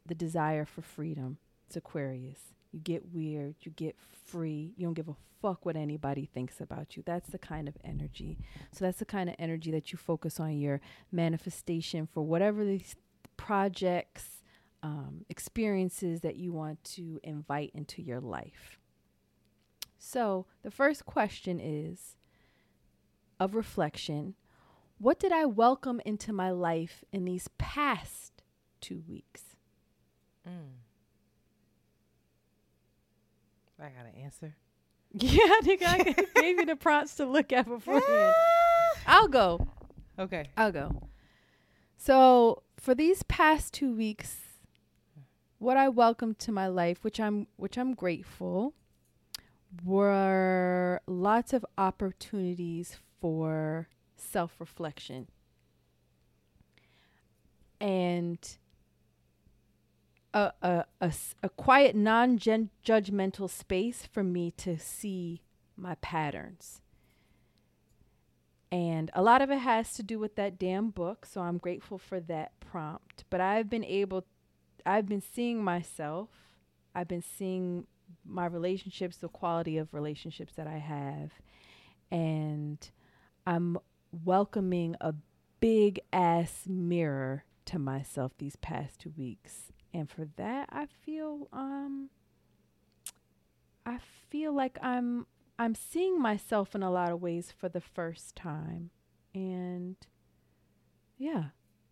the 0.05 0.15
desire 0.15 0.65
for 0.65 0.81
freedom. 0.81 1.37
It's 1.67 1.75
Aquarius. 1.75 2.39
You 2.71 2.79
get 2.79 3.13
weird, 3.13 3.55
you 3.61 3.71
get 3.71 3.95
free, 4.25 4.73
you 4.75 4.85
don't 4.85 4.95
give 4.95 5.07
a 5.07 5.15
fuck 5.41 5.65
what 5.65 5.75
anybody 5.75 6.25
thinks 6.33 6.59
about 6.59 6.95
you. 6.95 7.03
That's 7.05 7.29
the 7.29 7.37
kind 7.37 7.67
of 7.67 7.75
energy. 7.83 8.39
So 8.71 8.85
that's 8.85 8.99
the 8.99 9.05
kind 9.05 9.29
of 9.29 9.35
energy 9.37 9.71
that 9.71 9.91
you 9.91 9.97
focus 9.97 10.39
on 10.39 10.57
your 10.57 10.81
manifestation 11.11 12.07
for 12.11 12.23
whatever 12.23 12.65
these 12.65 12.95
projects, 13.37 14.42
um, 14.83 15.25
experiences 15.29 16.21
that 16.21 16.35
you 16.35 16.51
want 16.53 16.83
to 16.83 17.19
invite 17.23 17.71
into 17.73 18.01
your 18.01 18.19
life. 18.19 18.77
So 19.97 20.45
the 20.61 20.69
first 20.69 21.05
question 21.05 21.59
is 21.59 22.15
of 23.39 23.55
reflection 23.55 24.35
what 24.99 25.19
did 25.19 25.33
I 25.33 25.43
welcome 25.43 25.99
into 26.05 26.31
my 26.31 26.51
life 26.51 27.03
in 27.11 27.25
these 27.25 27.49
past 27.57 28.43
two 28.79 29.03
weeks? 29.05 29.57
Mm. 30.47 30.77
I 33.79 33.89
got 33.89 34.05
an 34.05 34.21
answer. 34.21 34.55
Yeah, 35.15 35.43
I 35.43 35.61
think 35.63 35.83
I 35.85 35.97
gave 36.41 36.57
you 36.57 36.65
the 36.65 36.75
prompts 36.75 37.15
to 37.17 37.25
look 37.25 37.53
at 37.53 37.67
beforehand. 37.69 38.33
I'll 39.05 39.27
go. 39.27 39.67
Okay. 40.17 40.49
I'll 40.57 40.71
go. 40.71 41.03
So 41.97 42.63
for 42.77 42.95
these 42.95 43.21
past 43.23 43.73
two 43.73 43.93
weeks, 43.93 44.42
what 45.63 45.77
I 45.77 45.89
welcomed 45.89 46.39
to 46.39 46.51
my 46.51 46.67
life, 46.67 47.03
which 47.03 47.19
I'm 47.19 47.47
which 47.55 47.77
I'm 47.77 47.93
grateful, 47.93 48.73
were 49.83 51.01
lots 51.07 51.53
of 51.53 51.65
opportunities 51.77 52.97
for 53.21 53.87
self 54.17 54.59
reflection. 54.59 55.29
And 57.79 58.39
a, 60.33 60.51
a, 60.61 60.85
a, 61.01 61.13
a 61.41 61.49
quiet, 61.49 61.95
non 61.95 62.37
judgmental 62.37 63.49
space 63.49 64.05
for 64.11 64.23
me 64.23 64.51
to 64.57 64.77
see 64.77 65.41
my 65.77 65.95
patterns. 65.95 66.81
And 68.71 69.11
a 69.13 69.21
lot 69.21 69.43
of 69.43 69.51
it 69.51 69.59
has 69.59 69.93
to 69.93 70.03
do 70.03 70.17
with 70.17 70.35
that 70.35 70.57
damn 70.57 70.89
book. 70.89 71.27
So 71.27 71.41
I'm 71.41 71.59
grateful 71.59 71.99
for 71.99 72.19
that 72.21 72.59
prompt. 72.59 73.23
But 73.29 73.39
I've 73.39 73.69
been 73.69 73.83
able, 73.83 74.25
I've 74.85 75.07
been 75.07 75.21
seeing 75.21 75.63
myself, 75.63 76.29
I've 76.93 77.07
been 77.07 77.23
seeing 77.23 77.87
my 78.25 78.45
relationships, 78.45 79.17
the 79.17 79.29
quality 79.29 79.77
of 79.77 79.93
relationships 79.93 80.53
that 80.55 80.67
I 80.67 80.77
have. 80.77 81.31
And 82.11 82.77
I'm 83.47 83.77
welcoming 84.23 84.95
a 85.01 85.15
big 85.59 85.99
ass 86.11 86.63
mirror 86.67 87.45
to 87.65 87.79
myself 87.79 88.33
these 88.37 88.55
past 88.57 88.99
two 88.99 89.13
weeks. 89.17 89.71
And 89.93 90.09
for 90.09 90.27
that, 90.37 90.69
I 90.71 90.87
feel, 91.03 91.47
um, 91.53 92.09
I 93.85 93.99
feel 94.29 94.53
like 94.53 94.77
I'm 94.81 95.27
I'm 95.59 95.75
seeing 95.75 96.19
myself 96.19 96.73
in 96.73 96.81
a 96.81 96.91
lot 96.91 97.11
of 97.11 97.21
ways 97.21 97.53
for 97.55 97.69
the 97.69 97.81
first 97.81 98.35
time. 98.35 98.89
And 99.35 99.95
yeah, 101.17 101.45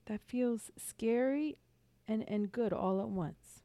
that 0.06 0.20
feels 0.20 0.72
scary 0.78 1.58
and, 2.08 2.28
and 2.28 2.52
good 2.52 2.74
all 2.74 3.00
at 3.02 3.10
once. 3.10 3.64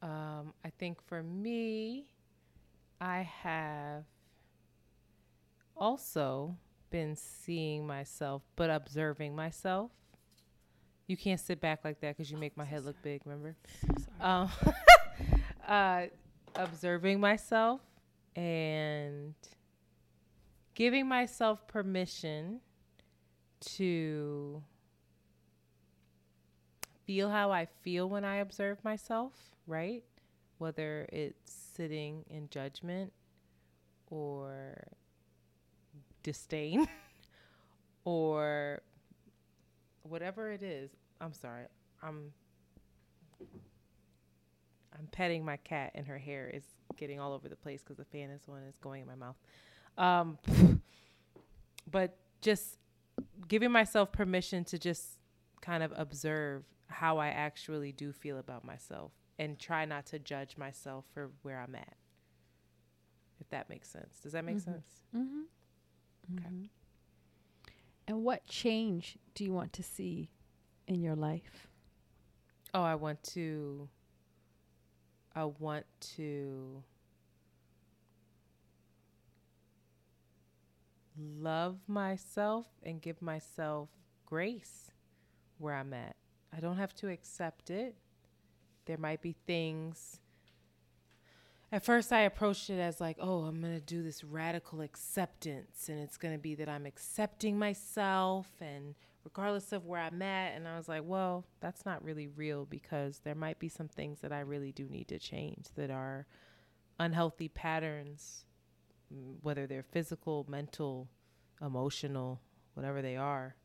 Um, 0.00 0.52
I 0.64 0.70
think 0.78 1.02
for 1.02 1.22
me, 1.22 2.06
I 3.00 3.22
have 3.42 4.04
also 5.76 6.56
been 6.90 7.16
seeing 7.16 7.86
myself, 7.86 8.42
but 8.56 8.70
observing 8.70 9.34
myself. 9.34 9.90
You 11.06 11.16
can't 11.16 11.40
sit 11.40 11.60
back 11.60 11.84
like 11.84 12.00
that 12.00 12.16
because 12.16 12.30
you 12.30 12.36
make 12.36 12.56
my 12.56 12.64
head 12.64 12.84
look 12.84 13.00
big. 13.02 13.22
Remember? 13.24 13.56
Um, 14.20 14.50
uh, 15.68 16.02
observing 16.54 17.18
myself 17.20 17.80
and 18.36 19.34
giving 20.74 21.08
myself 21.08 21.66
permission 21.66 22.60
to 23.60 24.62
feel 27.08 27.30
how 27.30 27.50
I 27.50 27.66
feel 27.80 28.06
when 28.06 28.22
I 28.22 28.36
observe 28.36 28.84
myself, 28.84 29.32
right? 29.66 30.04
Whether 30.58 31.08
it's 31.10 31.50
sitting 31.74 32.22
in 32.28 32.50
judgment 32.50 33.14
or 34.10 34.86
disdain 36.22 36.86
or 38.04 38.82
whatever 40.02 40.52
it 40.52 40.62
is. 40.62 40.90
I'm 41.18 41.32
sorry. 41.32 41.64
I'm 42.02 42.30
I'm 44.92 45.06
petting 45.10 45.46
my 45.46 45.56
cat 45.56 45.92
and 45.94 46.06
her 46.08 46.18
hair 46.18 46.50
is 46.52 46.64
getting 46.98 47.18
all 47.18 47.32
over 47.32 47.48
the 47.48 47.56
place 47.56 47.80
because 47.82 47.96
the 47.96 48.04
fan 48.04 48.28
is 48.28 48.42
one 48.46 48.64
is 48.64 48.76
going 48.76 49.00
in 49.00 49.08
my 49.08 49.14
mouth. 49.14 49.36
Um, 49.96 50.36
but 51.90 52.18
just 52.42 52.76
giving 53.48 53.72
myself 53.72 54.12
permission 54.12 54.62
to 54.64 54.78
just 54.78 55.06
kind 55.62 55.82
of 55.82 55.94
observe 55.96 56.64
how 56.88 57.18
I 57.18 57.28
actually 57.28 57.92
do 57.92 58.12
feel 58.12 58.38
about 58.38 58.64
myself 58.64 59.12
and 59.38 59.58
try 59.58 59.84
not 59.84 60.06
to 60.06 60.18
judge 60.18 60.56
myself 60.56 61.04
for 61.12 61.30
where 61.42 61.60
I'm 61.60 61.74
at. 61.74 61.96
If 63.40 63.48
that 63.50 63.68
makes 63.68 63.88
sense. 63.88 64.18
Does 64.20 64.32
that 64.32 64.44
make 64.44 64.56
Mhm. 64.56 64.64
sense? 64.64 65.02
Mm-hmm. 65.14 65.42
Okay. 66.34 66.70
And 68.06 68.24
what 68.24 68.46
change 68.46 69.16
do 69.34 69.44
you 69.44 69.52
want 69.52 69.72
to 69.74 69.82
see 69.82 70.30
in 70.86 71.00
your 71.02 71.14
life? 71.14 71.68
Oh, 72.74 72.82
I 72.82 72.94
want 72.96 73.22
to. 73.34 73.88
I 75.34 75.44
want 75.44 75.86
to 76.16 76.82
love 81.16 81.78
myself 81.88 82.66
and 82.82 83.00
give 83.00 83.20
myself 83.22 83.88
grace 84.26 84.90
where 85.58 85.74
I'm 85.74 85.92
at. 85.92 86.16
I 86.56 86.60
don't 86.60 86.76
have 86.76 86.94
to 86.96 87.08
accept 87.08 87.70
it. 87.70 87.96
There 88.86 88.98
might 88.98 89.20
be 89.20 89.36
things. 89.46 90.20
At 91.70 91.84
first, 91.84 92.12
I 92.12 92.20
approached 92.20 92.70
it 92.70 92.80
as 92.80 93.00
like, 93.00 93.18
oh, 93.20 93.44
I'm 93.44 93.60
going 93.60 93.74
to 93.74 93.84
do 93.84 94.02
this 94.02 94.24
radical 94.24 94.80
acceptance, 94.80 95.90
and 95.90 95.98
it's 95.98 96.16
going 96.16 96.32
to 96.34 96.40
be 96.40 96.54
that 96.54 96.68
I'm 96.68 96.86
accepting 96.86 97.58
myself 97.58 98.48
and 98.60 98.94
regardless 99.24 99.72
of 99.72 99.84
where 99.84 100.00
I'm 100.00 100.22
at. 100.22 100.54
And 100.54 100.66
I 100.66 100.78
was 100.78 100.88
like, 100.88 101.02
well, 101.04 101.44
that's 101.60 101.84
not 101.84 102.02
really 102.02 102.28
real 102.28 102.64
because 102.64 103.20
there 103.24 103.34
might 103.34 103.58
be 103.58 103.68
some 103.68 103.88
things 103.88 104.20
that 104.20 104.32
I 104.32 104.40
really 104.40 104.72
do 104.72 104.88
need 104.88 105.08
to 105.08 105.18
change 105.18 105.66
that 105.76 105.90
are 105.90 106.26
unhealthy 106.98 107.48
patterns, 107.48 108.46
mm, 109.14 109.36
whether 109.42 109.66
they're 109.66 109.82
physical, 109.82 110.46
mental, 110.48 111.08
emotional, 111.60 112.40
whatever 112.72 113.02
they 113.02 113.16
are. 113.16 113.56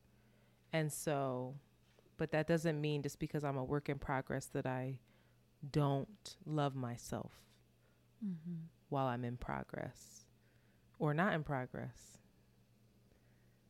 And 0.74 0.92
so, 0.92 1.56
but 2.24 2.32
that 2.32 2.48
doesn't 2.48 2.80
mean 2.80 3.04
just 3.04 3.20
because 3.20 3.44
I'm 3.44 3.58
a 3.58 3.66
work 3.66 3.90
in 3.90 4.00
progress 4.00 4.46
that 4.54 4.66
I 4.66 5.00
don't 5.72 6.38
love 6.46 6.74
myself 6.74 7.34
Mm-hmm. 8.26 8.68
while 8.90 9.08
I'm 9.08 9.26
in 9.26 9.36
progress 9.36 10.26
or 11.00 11.14
not 11.14 11.34
in 11.34 11.44
progress. 11.44 12.18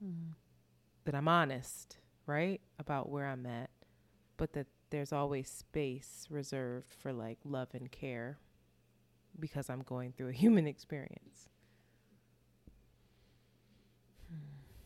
Mm-hmm. 0.06 0.34
That 1.06 1.16
I'm 1.16 1.28
honest, 1.28 1.98
right? 2.28 2.62
About 2.78 3.10
where 3.10 3.28
I'm 3.28 3.48
at, 3.48 3.72
but 4.38 4.54
that 4.54 4.68
there's 4.92 5.12
always 5.12 5.50
space 5.50 6.28
reserved 6.30 6.94
for 6.94 7.12
like 7.12 7.40
love 7.44 7.70
and 7.74 7.92
care 7.92 8.38
because 9.40 9.70
I'm 9.70 9.82
going 9.82 10.12
through 10.14 10.30
a 10.30 10.34
human 10.44 10.68
experience. 10.68 11.50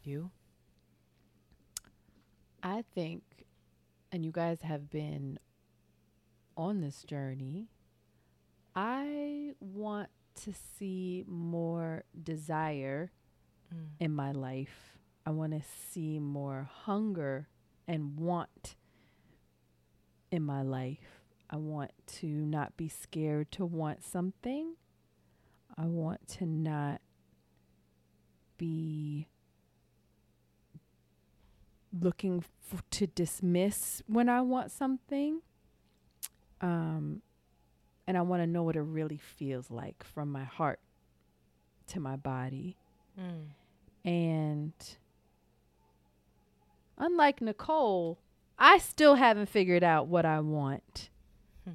You? 0.04 0.32
I 2.64 2.84
think, 2.96 3.24
and 4.12 4.26
you 4.26 4.32
guys 4.32 4.62
have 4.62 4.90
been 4.90 5.40
on 6.56 6.82
this 6.82 7.04
journey, 7.04 7.68
I 8.76 9.54
want 9.60 10.10
to 10.44 10.54
see 10.54 11.24
more 11.28 12.04
desire 12.22 13.12
Mm. 13.74 13.90
in 14.00 14.12
my 14.16 14.32
life. 14.32 14.98
I 15.26 15.32
want 15.32 15.52
to 15.52 15.62
see 15.62 16.20
more 16.20 16.70
hunger 16.72 17.50
and 17.86 18.18
want 18.18 18.78
in 20.32 20.42
my 20.44 20.62
life. 20.62 21.22
I 21.50 21.58
want 21.58 21.92
to 22.20 22.28
not 22.28 22.78
be 22.78 22.88
scared 22.88 23.52
to 23.54 23.66
want 23.66 24.04
something. 24.04 24.76
I 25.78 25.86
want 25.86 26.28
to 26.30 26.46
not 26.46 27.02
be 28.58 29.28
looking 32.02 32.44
f- 32.74 32.84
to 32.92 33.08
dismiss 33.08 34.02
when 34.08 34.30
I 34.30 34.42
want 34.42 34.72
something. 34.72 35.42
Um, 36.62 37.22
and 38.08 38.18
I 38.18 38.22
want 38.22 38.42
to 38.42 38.48
know 38.48 38.64
what 38.64 38.76
it 38.76 38.82
really 38.82 39.18
feels 39.18 39.70
like 39.70 40.04
from 40.04 40.32
my 40.32 40.44
heart 40.44 40.80
to 41.88 42.00
my 42.00 42.16
body. 42.16 42.78
Mm. 43.20 44.10
And 44.10 44.74
unlike 46.98 47.42
Nicole, 47.42 48.20
I 48.58 48.78
still 48.80 49.16
haven't 49.16 49.50
figured 49.50 49.84
out 49.84 50.08
what 50.08 50.26
I 50.26 50.40
want. 50.40 51.10
Hmm. 51.64 51.74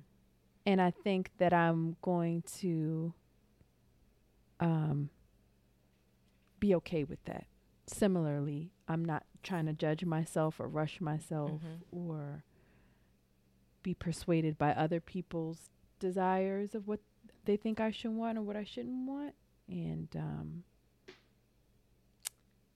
And 0.67 0.81
I 0.81 0.91
think 0.91 1.31
that 1.39 1.53
I'm 1.53 1.97
going 2.03 2.43
to 2.61 3.13
um, 4.59 5.11
be 6.59 6.75
okay 6.77 7.05
with 7.05 7.23
that. 7.25 7.47
Similarly, 7.87 8.71
I'm 8.89 9.05
not 9.05 9.25
trying 9.43 9.67
to 9.67 9.73
judge 9.73 10.05
myself 10.05 10.59
or 10.61 10.69
rush 10.69 11.01
myself 11.01 11.51
Mhm. 11.63 11.81
or 11.91 12.45
be 13.83 13.95
persuaded 13.95 14.57
by 14.59 14.73
other 14.73 15.01
people's 15.01 15.71
desires 15.99 16.75
of 16.75 16.87
what 16.87 17.01
they 17.45 17.57
think 17.57 17.81
I 17.81 17.91
should 17.91 18.13
want 18.13 18.39
or 18.39 18.43
what 18.43 18.57
I 18.57 18.65
shouldn't 18.65 19.07
want. 19.09 19.35
And 19.69 20.09
um, 20.17 20.65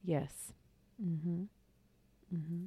yes. 0.02 0.52
Mm-hmm. 1.02 1.44
Mm-hmm. 2.34 2.64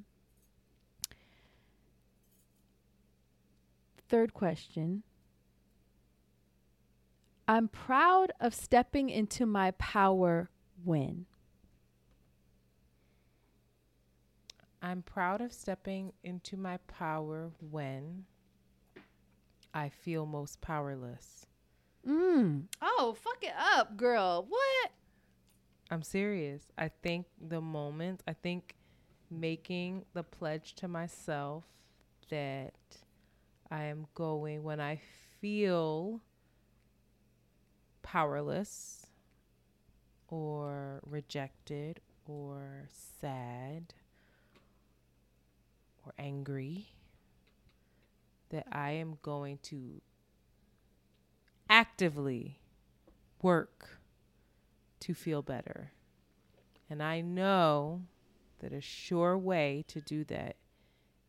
Third 4.08 4.34
question 4.34 5.04
I'm 7.48 7.68
proud 7.68 8.32
of 8.40 8.54
stepping 8.54 9.10
into 9.10 9.46
my 9.46 9.72
power 9.72 10.50
when. 10.84 11.26
I'm 14.82 15.02
proud 15.02 15.42
of 15.42 15.52
stepping 15.52 16.14
into 16.24 16.56
my 16.56 16.78
power 16.88 17.52
when 17.60 18.26
I 19.74 19.90
feel 19.90 20.26
most 20.26 20.62
powerless. 20.62 21.46
Mm. 22.08 22.64
Oh, 22.82 23.16
fuck 23.22 23.44
it 23.44 23.54
up, 23.58 23.98
girl. 23.98 24.46
What? 24.48 24.92
I'm 25.92 26.04
serious. 26.04 26.64
I 26.78 26.90
think 27.04 27.26
the 27.40 27.60
moment, 27.60 28.24
I 28.28 28.34
think 28.34 28.76
making 29.30 30.06
the 30.14 30.24
pledge 30.24 30.76
to 30.76 30.88
myself 30.88 31.66
that 32.30 32.74
I 33.70 33.84
am 33.86 34.08
going 34.16 34.64
when 34.64 34.80
I 34.80 35.02
feel 35.42 36.22
powerless 38.02 39.08
or 40.30 41.02
rejected 41.06 42.00
or 42.26 42.88
sad 42.92 43.94
or 46.06 46.14
angry 46.18 46.90
that 48.50 48.66
I 48.72 48.92
am 48.92 49.18
going 49.22 49.60
to 49.64 50.02
actively 51.70 52.60
work 53.42 54.00
to 55.02 55.14
feel 55.14 55.42
better. 55.42 55.92
And 56.90 57.04
I 57.04 57.22
know 57.22 58.02
that 58.60 58.74
a 58.74 58.82
sure 58.82 59.38
way 59.38 59.86
to 59.88 60.02
do 60.02 60.24
that 60.26 60.56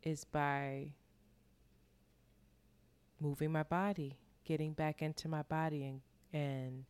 is 0.02 0.24
by 0.24 0.92
moving 3.20 3.52
my 3.52 3.62
body, 3.62 4.18
getting 4.44 4.72
back 4.72 5.02
into 5.02 5.28
my 5.28 5.42
body 5.42 5.84
and 5.84 6.00
and 6.32 6.84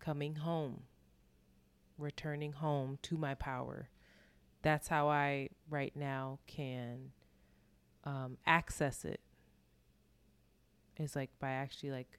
coming 0.00 0.34
home, 0.34 0.82
returning 1.96 2.52
home 2.52 2.98
to 3.02 3.16
my 3.16 3.34
power. 3.34 3.88
That's 4.62 4.88
how 4.88 5.08
I 5.08 5.50
right 5.68 5.94
now 5.94 6.38
can 6.46 7.10
um, 8.04 8.38
access 8.46 9.04
it. 9.04 9.20
Is 10.98 11.16
like 11.16 11.30
by 11.40 11.50
actually 11.50 11.90
like 11.90 12.18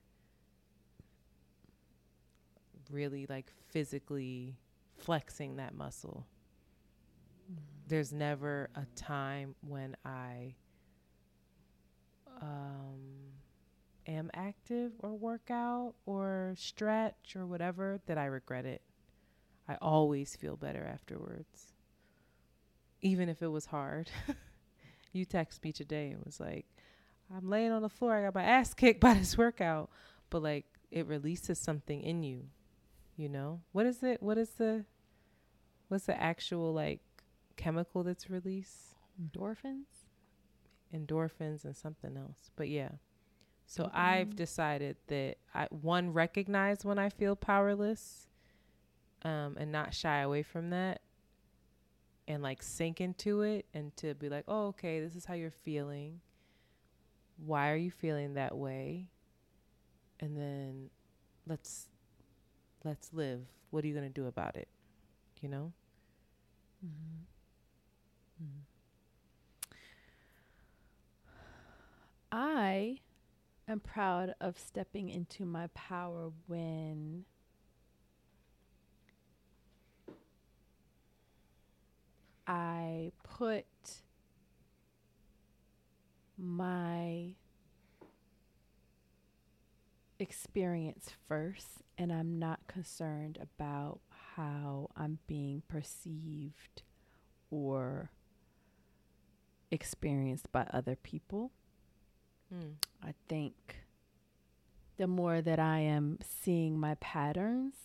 really 2.91 3.25
like 3.29 3.51
physically 3.69 4.55
flexing 4.97 5.55
that 5.57 5.73
muscle. 5.73 6.25
Mm-hmm. 7.51 7.61
There's 7.87 8.11
never 8.11 8.69
a 8.75 8.85
time 8.95 9.55
when 9.61 9.95
I 10.03 10.55
um, 12.41 13.33
am 14.07 14.29
active 14.33 14.91
or 14.99 15.13
work 15.13 15.49
out 15.49 15.93
or 16.05 16.55
stretch 16.57 17.35
or 17.35 17.45
whatever 17.45 17.99
that 18.05 18.17
I 18.17 18.25
regret 18.25 18.65
it. 18.65 18.81
I 19.67 19.77
always 19.81 20.35
feel 20.35 20.57
better 20.57 20.85
afterwards. 20.85 21.72
Even 23.03 23.29
if 23.29 23.43
it 23.43 23.49
was 23.49 23.67
hard. 23.67 24.09
you 25.13 25.25
text 25.25 25.63
me 25.63 25.71
today 25.71 26.09
and 26.09 26.25
was 26.25 26.39
like, 26.39 26.65
I'm 27.35 27.49
laying 27.49 27.71
on 27.71 27.83
the 27.83 27.89
floor, 27.89 28.15
I 28.15 28.23
got 28.23 28.35
my 28.35 28.43
ass 28.43 28.73
kicked 28.73 28.99
by 28.99 29.13
this 29.13 29.37
workout. 29.37 29.91
But 30.29 30.41
like 30.41 30.65
it 30.89 31.05
releases 31.05 31.59
something 31.59 32.01
in 32.01 32.23
you. 32.23 32.45
You 33.15 33.29
know? 33.29 33.61
What 33.71 33.85
is 33.85 34.01
it? 34.01 34.23
What 34.23 34.39
is 34.39 34.49
the 34.51 34.85
what's 35.87 36.05
the 36.05 36.19
actual 36.19 36.73
like 36.73 37.01
chemical 37.57 38.03
that's 38.03 38.29
released? 38.29 38.95
Endorphins? 39.21 40.07
Endorphins 40.93 41.65
and 41.65 41.77
something 41.77 42.17
else. 42.17 42.49
But 42.55 42.69
yeah. 42.69 42.89
So 43.65 43.83
mm-hmm. 43.83 43.97
I've 43.97 44.35
decided 44.35 44.97
that 45.07 45.37
I 45.53 45.67
one 45.69 46.13
recognize 46.13 46.83
when 46.83 46.97
I 46.97 47.09
feel 47.09 47.35
powerless, 47.35 48.27
um, 49.23 49.55
and 49.59 49.71
not 49.71 49.93
shy 49.93 50.19
away 50.19 50.43
from 50.43 50.69
that, 50.71 51.01
and 52.27 52.41
like 52.43 52.63
sink 52.63 53.01
into 53.01 53.41
it, 53.41 53.65
and 53.73 53.95
to 53.97 54.13
be 54.15 54.29
like, 54.29 54.45
oh, 54.47 54.67
okay, 54.67 54.99
this 54.99 55.15
is 55.15 55.25
how 55.25 55.33
you're 55.33 55.51
feeling. 55.51 56.21
Why 57.45 57.71
are 57.71 57.77
you 57.77 57.91
feeling 57.91 58.35
that 58.35 58.57
way? 58.57 59.07
And 60.19 60.37
then 60.37 60.89
let's 61.47 61.87
let's 62.83 63.11
live. 63.13 63.41
What 63.71 63.83
are 63.83 63.87
you 63.87 63.93
gonna 63.93 64.09
do 64.09 64.27
about 64.27 64.55
it? 64.55 64.67
You 65.41 65.49
know. 65.49 65.73
Mm-hmm. 66.85 68.43
Mm-hmm. 68.43 68.59
I 72.31 72.99
am 73.67 73.79
proud 73.79 74.33
of 74.41 74.57
stepping 74.57 75.09
into 75.09 75.45
my 75.45 75.67
power 75.67 76.31
when 76.47 77.25
I 82.47 83.11
put 83.23 83.65
my 86.37 87.35
experience 90.19 91.11
first 91.27 91.83
and 91.97 92.11
I'm 92.11 92.39
not 92.39 92.65
concerned 92.67 93.37
about 93.41 93.99
how 94.35 94.89
I'm 94.95 95.19
being 95.27 95.61
perceived 95.67 96.81
or 97.51 98.09
experienced 99.71 100.51
by 100.51 100.65
other 100.71 100.95
people. 100.95 101.51
Mm. 102.53 102.73
I 103.03 103.13
think 103.27 103.53
the 104.97 105.07
more 105.07 105.41
that 105.41 105.59
I 105.59 105.79
am 105.79 106.19
seeing 106.21 106.79
my 106.79 106.95
patterns 106.95 107.75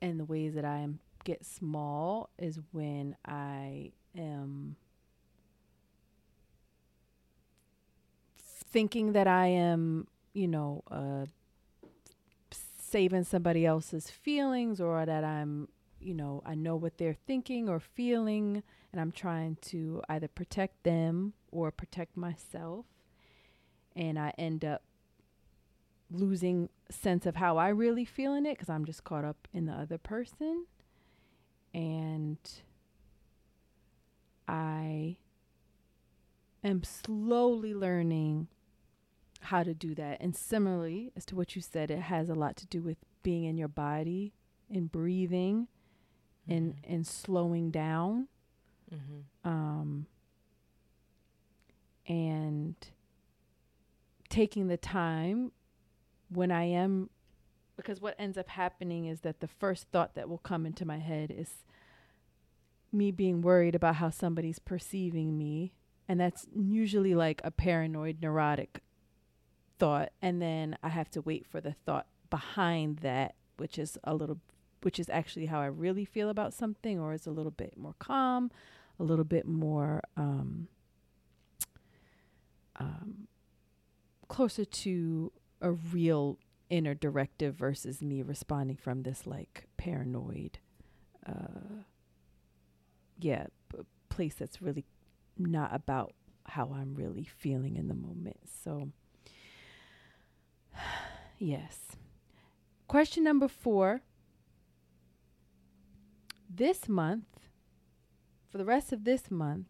and 0.00 0.20
the 0.20 0.24
ways 0.24 0.54
that 0.54 0.64
I 0.64 0.78
am 0.78 1.00
get 1.26 1.44
small 1.44 2.30
is 2.38 2.60
when 2.70 3.16
I 3.26 3.90
am 4.16 4.76
thinking 8.38 9.12
that 9.12 9.26
I 9.26 9.48
am, 9.48 10.06
you 10.32 10.46
know, 10.46 10.84
uh, 10.88 11.26
saving 12.78 13.24
somebody 13.24 13.66
else's 13.66 14.08
feelings 14.08 14.80
or 14.80 15.04
that 15.04 15.24
I'm, 15.24 15.68
you 16.00 16.14
know, 16.14 16.42
I 16.46 16.54
know 16.54 16.76
what 16.76 16.96
they're 16.96 17.16
thinking 17.26 17.68
or 17.68 17.80
feeling 17.80 18.62
and 18.92 19.00
I'm 19.00 19.10
trying 19.10 19.56
to 19.62 20.02
either 20.08 20.28
protect 20.28 20.84
them 20.84 21.32
or 21.50 21.72
protect 21.72 22.16
myself 22.16 22.86
and 23.96 24.16
I 24.16 24.32
end 24.38 24.64
up 24.64 24.82
losing 26.08 26.68
sense 26.88 27.26
of 27.26 27.34
how 27.34 27.56
I 27.56 27.68
really 27.70 28.04
feel 28.04 28.32
in 28.34 28.46
it 28.46 28.54
because 28.54 28.70
I'm 28.70 28.84
just 28.84 29.02
caught 29.02 29.24
up 29.24 29.48
in 29.52 29.66
the 29.66 29.72
other 29.72 29.98
person. 29.98 30.66
And 31.76 32.38
I 34.48 35.18
am 36.64 36.82
slowly 36.82 37.74
learning 37.74 38.48
how 39.42 39.62
to 39.62 39.74
do 39.74 39.94
that. 39.94 40.18
And 40.22 40.34
similarly, 40.34 41.12
as 41.14 41.26
to 41.26 41.36
what 41.36 41.54
you 41.54 41.60
said, 41.60 41.90
it 41.90 42.00
has 42.00 42.30
a 42.30 42.34
lot 42.34 42.56
to 42.56 42.66
do 42.66 42.80
with 42.80 42.96
being 43.22 43.44
in 43.44 43.58
your 43.58 43.68
body 43.68 44.32
and 44.70 44.90
breathing 44.90 45.68
mm-hmm. 46.48 46.52
and 46.52 46.74
and 46.88 47.06
slowing 47.06 47.70
down. 47.70 48.28
Mm-hmm. 48.90 49.48
Um, 49.48 50.06
and 52.08 52.74
taking 54.30 54.68
the 54.68 54.76
time 54.78 55.52
when 56.28 56.50
I 56.50 56.64
am 56.64 57.10
because 57.76 58.00
what 58.00 58.14
ends 58.18 58.38
up 58.38 58.48
happening 58.48 59.06
is 59.06 59.20
that 59.20 59.40
the 59.40 59.48
first 59.48 59.86
thought 59.92 60.14
that 60.14 60.28
will 60.28 60.38
come 60.38 60.66
into 60.66 60.84
my 60.84 60.98
head 60.98 61.30
is 61.30 61.64
me 62.92 63.10
being 63.10 63.42
worried 63.42 63.74
about 63.74 63.96
how 63.96 64.10
somebody's 64.10 64.58
perceiving 64.58 65.36
me. 65.36 65.72
And 66.08 66.20
that's 66.20 66.46
usually 66.54 67.14
like 67.14 67.40
a 67.44 67.50
paranoid 67.50 68.18
neurotic 68.22 68.80
thought. 69.78 70.12
And 70.22 70.40
then 70.40 70.78
I 70.82 70.88
have 70.88 71.10
to 71.10 71.20
wait 71.20 71.46
for 71.46 71.60
the 71.60 71.74
thought 71.84 72.06
behind 72.30 72.98
that 72.98 73.34
which 73.56 73.78
is 73.78 73.98
a 74.04 74.14
little 74.14 74.38
which 74.82 74.98
is 74.98 75.08
actually 75.08 75.46
how 75.46 75.60
I 75.60 75.66
really 75.66 76.04
feel 76.04 76.28
about 76.28 76.54
something 76.54 77.00
or 77.00 77.12
is 77.12 77.26
a 77.26 77.30
little 77.30 77.50
bit 77.50 77.76
more 77.76 77.94
calm, 77.98 78.52
a 79.00 79.02
little 79.02 79.24
bit 79.24 79.46
more 79.46 80.02
um, 80.16 80.68
um, 82.76 83.26
closer 84.28 84.64
to 84.64 85.32
a 85.60 85.72
real 85.72 86.38
inner 86.68 86.94
directive 86.94 87.54
versus 87.54 88.02
me 88.02 88.22
responding 88.22 88.76
from 88.76 89.02
this 89.02 89.26
like 89.26 89.66
paranoid 89.76 90.58
uh 91.26 91.82
yeah 93.20 93.46
p- 93.70 93.78
place 94.08 94.34
that's 94.34 94.60
really 94.60 94.84
not 95.38 95.74
about 95.74 96.12
how 96.48 96.72
I'm 96.74 96.94
really 96.94 97.24
feeling 97.24 97.76
in 97.76 97.88
the 97.88 97.94
moment. 97.94 98.38
So 98.62 98.90
yes. 101.38 101.96
Question 102.88 103.24
number 103.24 103.48
4. 103.48 104.00
This 106.48 106.88
month 106.88 107.24
for 108.50 108.58
the 108.58 108.64
rest 108.64 108.92
of 108.92 109.04
this 109.04 109.30
month 109.30 109.66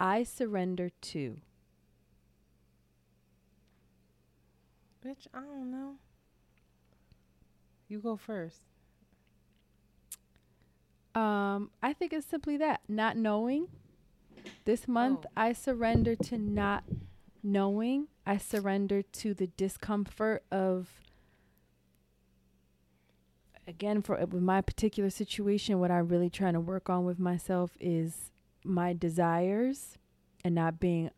I 0.00 0.22
surrender 0.22 0.90
to 1.02 1.40
Bitch, 5.04 5.26
I 5.32 5.40
don't 5.40 5.70
know. 5.70 5.94
You 7.88 7.98
go 8.00 8.16
first. 8.16 8.60
Um, 11.14 11.70
I 11.82 11.92
think 11.94 12.12
it's 12.12 12.26
simply 12.26 12.56
that 12.58 12.82
not 12.88 13.16
knowing. 13.16 13.68
This 14.64 14.86
month, 14.86 15.24
Oh. 15.26 15.30
I 15.36 15.52
surrender 15.52 16.14
to 16.16 16.38
not 16.38 16.84
knowing. 17.42 18.08
I 18.26 18.36
surrender 18.36 19.02
to 19.02 19.34
the 19.34 19.46
discomfort 19.46 20.44
of. 20.50 21.00
Again, 23.66 24.00
for 24.00 24.16
with 24.16 24.42
my 24.42 24.60
particular 24.62 25.10
situation, 25.10 25.78
what 25.78 25.90
I'm 25.90 26.08
really 26.08 26.30
trying 26.30 26.54
to 26.54 26.60
work 26.60 26.88
on 26.88 27.04
with 27.04 27.18
myself 27.18 27.76
is 27.80 28.30
my 28.64 28.92
desires, 28.94 29.98
and 30.44 30.54
not 30.54 30.78
being 30.80 31.10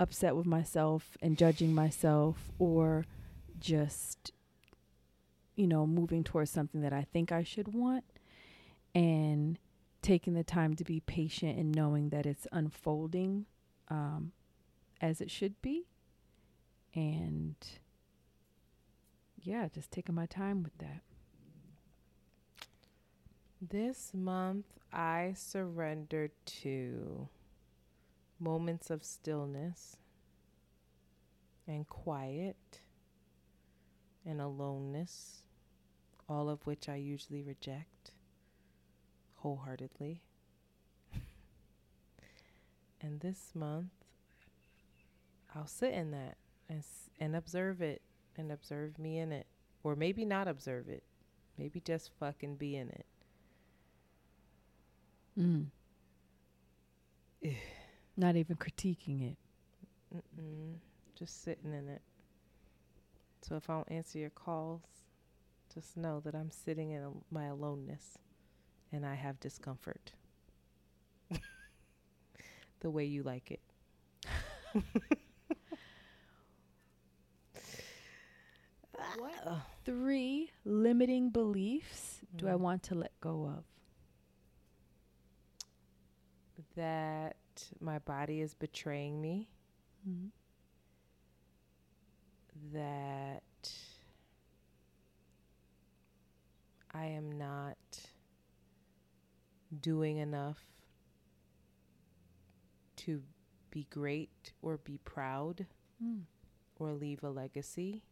upset 0.00 0.36
with 0.36 0.46
myself 0.46 1.16
and 1.22 1.38
judging 1.38 1.74
myself, 1.74 2.50
or 2.58 3.06
just, 3.58 4.32
you 5.58 5.66
know, 5.66 5.86
moving 5.88 6.22
towards 6.22 6.52
something 6.52 6.82
that 6.82 6.92
I 6.92 7.04
think 7.12 7.32
I 7.32 7.42
should 7.42 7.74
want 7.74 8.04
and 8.94 9.58
taking 10.02 10.34
the 10.34 10.44
time 10.44 10.74
to 10.76 10.84
be 10.84 11.00
patient 11.00 11.58
and 11.58 11.74
knowing 11.74 12.10
that 12.10 12.26
it's 12.26 12.46
unfolding 12.52 13.46
um, 13.88 14.30
as 15.00 15.20
it 15.20 15.32
should 15.32 15.60
be. 15.60 15.86
And 16.94 17.56
yeah, 19.42 19.66
just 19.74 19.90
taking 19.90 20.14
my 20.14 20.26
time 20.26 20.62
with 20.62 20.78
that. 20.78 21.02
This 23.60 24.12
month, 24.14 24.66
I 24.92 25.32
surrendered 25.36 26.30
to 26.62 27.28
moments 28.38 28.90
of 28.90 29.02
stillness 29.02 29.96
and 31.66 31.88
quiet 31.88 32.80
and 34.24 34.40
aloneness, 34.40 35.42
all 36.28 36.48
of 36.48 36.66
which 36.66 36.88
I 36.88 36.96
usually 36.96 37.42
reject 37.42 38.12
wholeheartedly. 39.36 40.20
and 43.00 43.20
this 43.20 43.52
month, 43.54 43.90
I'll 45.54 45.66
sit 45.66 45.92
in 45.94 46.10
that 46.10 46.36
and, 46.68 46.80
s- 46.80 47.08
and 47.18 47.34
observe 47.34 47.80
it 47.80 48.02
and 48.36 48.52
observe 48.52 48.98
me 48.98 49.18
in 49.18 49.32
it. 49.32 49.46
Or 49.82 49.96
maybe 49.96 50.24
not 50.24 50.48
observe 50.48 50.88
it. 50.88 51.02
Maybe 51.56 51.80
just 51.80 52.10
fucking 52.18 52.56
be 52.56 52.76
in 52.76 52.88
it. 52.90 53.06
Mm. 55.38 55.66
Not 58.16 58.36
even 58.36 58.56
critiquing 58.56 59.30
it. 59.32 59.36
Mm-mm. 60.14 60.74
Just 61.16 61.42
sitting 61.44 61.72
in 61.72 61.88
it. 61.88 62.02
So 63.42 63.56
if 63.56 63.70
I 63.70 63.74
don't 63.74 63.90
answer 63.90 64.18
your 64.18 64.30
calls, 64.30 64.82
just 65.72 65.96
know 65.96 66.20
that 66.20 66.34
I'm 66.34 66.50
sitting 66.50 66.90
in 66.90 67.02
a, 67.02 67.10
my 67.30 67.46
aloneness 67.46 68.18
and 68.92 69.06
I 69.06 69.14
have 69.14 69.40
discomfort. 69.40 70.12
the 72.80 72.90
way 72.90 73.04
you 73.04 73.22
like 73.22 73.50
it. 73.50 73.60
What 79.16 79.62
three 79.84 80.50
limiting 80.64 81.30
beliefs 81.30 82.20
do 82.36 82.48
I 82.48 82.54
want 82.56 82.82
to 82.84 82.94
let 82.94 83.18
go 83.20 83.46
of? 83.46 83.64
That 86.76 87.36
my 87.80 87.98
body 88.00 88.40
is 88.40 88.54
betraying 88.54 89.20
me. 89.20 89.48
Mhm. 90.08 90.30
That 92.72 93.42
I 96.92 97.06
am 97.06 97.32
not 97.32 97.76
doing 99.80 100.16
enough 100.18 100.58
to 102.96 103.22
be 103.70 103.86
great 103.90 104.52
or 104.62 104.78
be 104.78 104.98
proud 104.98 105.66
Mm. 106.02 106.22
or 106.78 106.92
leave 106.92 107.22
a 107.24 107.30
legacy. 107.30 108.02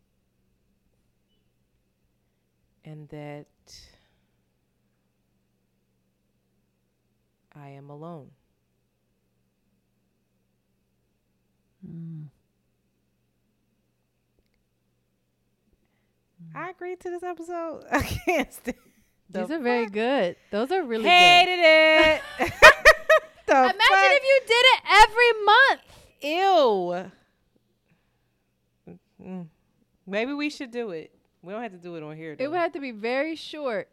And 2.84 3.08
that 3.08 3.46
I 7.52 7.68
am 7.70 7.90
alone. 7.90 8.30
Mm. 11.84 12.28
I 16.56 16.70
agreed 16.70 17.00
to 17.00 17.10
this 17.10 17.22
episode. 17.22 17.84
I 17.92 18.00
can't 18.02 18.52
stand. 18.52 18.76
These 19.28 19.50
are 19.50 19.58
very 19.60 19.86
good. 19.86 20.36
Those 20.50 20.70
are 20.72 20.82
really 20.82 21.04
Hated 21.04 21.56
good. 21.56 22.46
it. 22.46 22.52
Imagine 23.48 23.76
if 23.80 24.22
you 24.22 24.40
did 24.46 24.64
it 24.72 24.80
every 25.02 25.32
month. 25.44 25.80
Ew. 26.22 27.10
Mm. 29.22 29.46
Maybe 30.06 30.32
we 30.32 30.48
should 30.50 30.70
do 30.70 30.90
it. 30.90 31.12
We 31.42 31.52
don't 31.52 31.62
have 31.62 31.72
to 31.72 31.78
do 31.78 31.96
it 31.96 32.02
on 32.02 32.16
here. 32.16 32.36
It 32.38 32.48
would 32.48 32.58
have 32.58 32.72
to 32.72 32.80
be 32.80 32.90
very 32.92 33.36
short. 33.36 33.88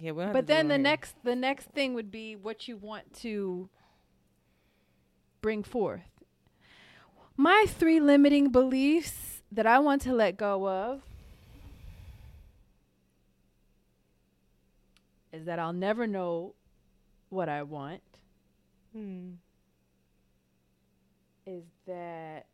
yeah, 0.00 0.12
we 0.12 0.18
don't 0.22 0.28
have 0.28 0.32
But 0.32 0.40
to 0.42 0.46
do 0.46 0.52
it 0.52 0.56
then 0.56 0.68
the 0.68 0.74
here. 0.74 0.82
next 0.82 1.14
the 1.24 1.36
next 1.36 1.68
thing 1.70 1.94
would 1.94 2.10
be 2.10 2.34
what 2.36 2.66
you 2.68 2.76
want 2.76 3.12
to 3.20 3.68
bring 5.40 5.62
forth. 5.62 6.00
My 7.36 7.66
three 7.68 8.00
limiting 8.00 8.50
beliefs 8.50 9.42
that 9.50 9.66
I 9.66 9.78
want 9.80 10.02
to 10.02 10.12
let 10.12 10.36
go 10.36 10.68
of 10.68 11.02
is 15.32 15.46
that 15.46 15.58
I'll 15.58 15.72
never 15.72 16.06
know 16.06 16.54
what 17.28 17.48
I 17.48 17.62
want. 17.62 18.02
Hmm. 18.92 19.30
Is 21.46 21.64
that 21.86 22.46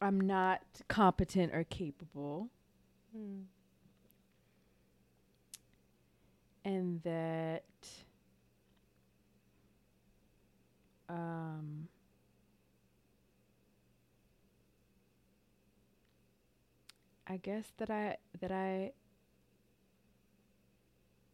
I'm 0.00 0.20
not 0.20 0.62
competent 0.88 1.54
or 1.54 1.64
capable. 1.64 2.48
Hmm. 3.16 3.42
and 6.64 7.02
that 7.02 7.62
um 11.08 11.88
I 17.34 17.38
guess 17.38 17.64
that 17.78 17.90
I 17.90 18.18
that 18.40 18.52
I 18.52 18.92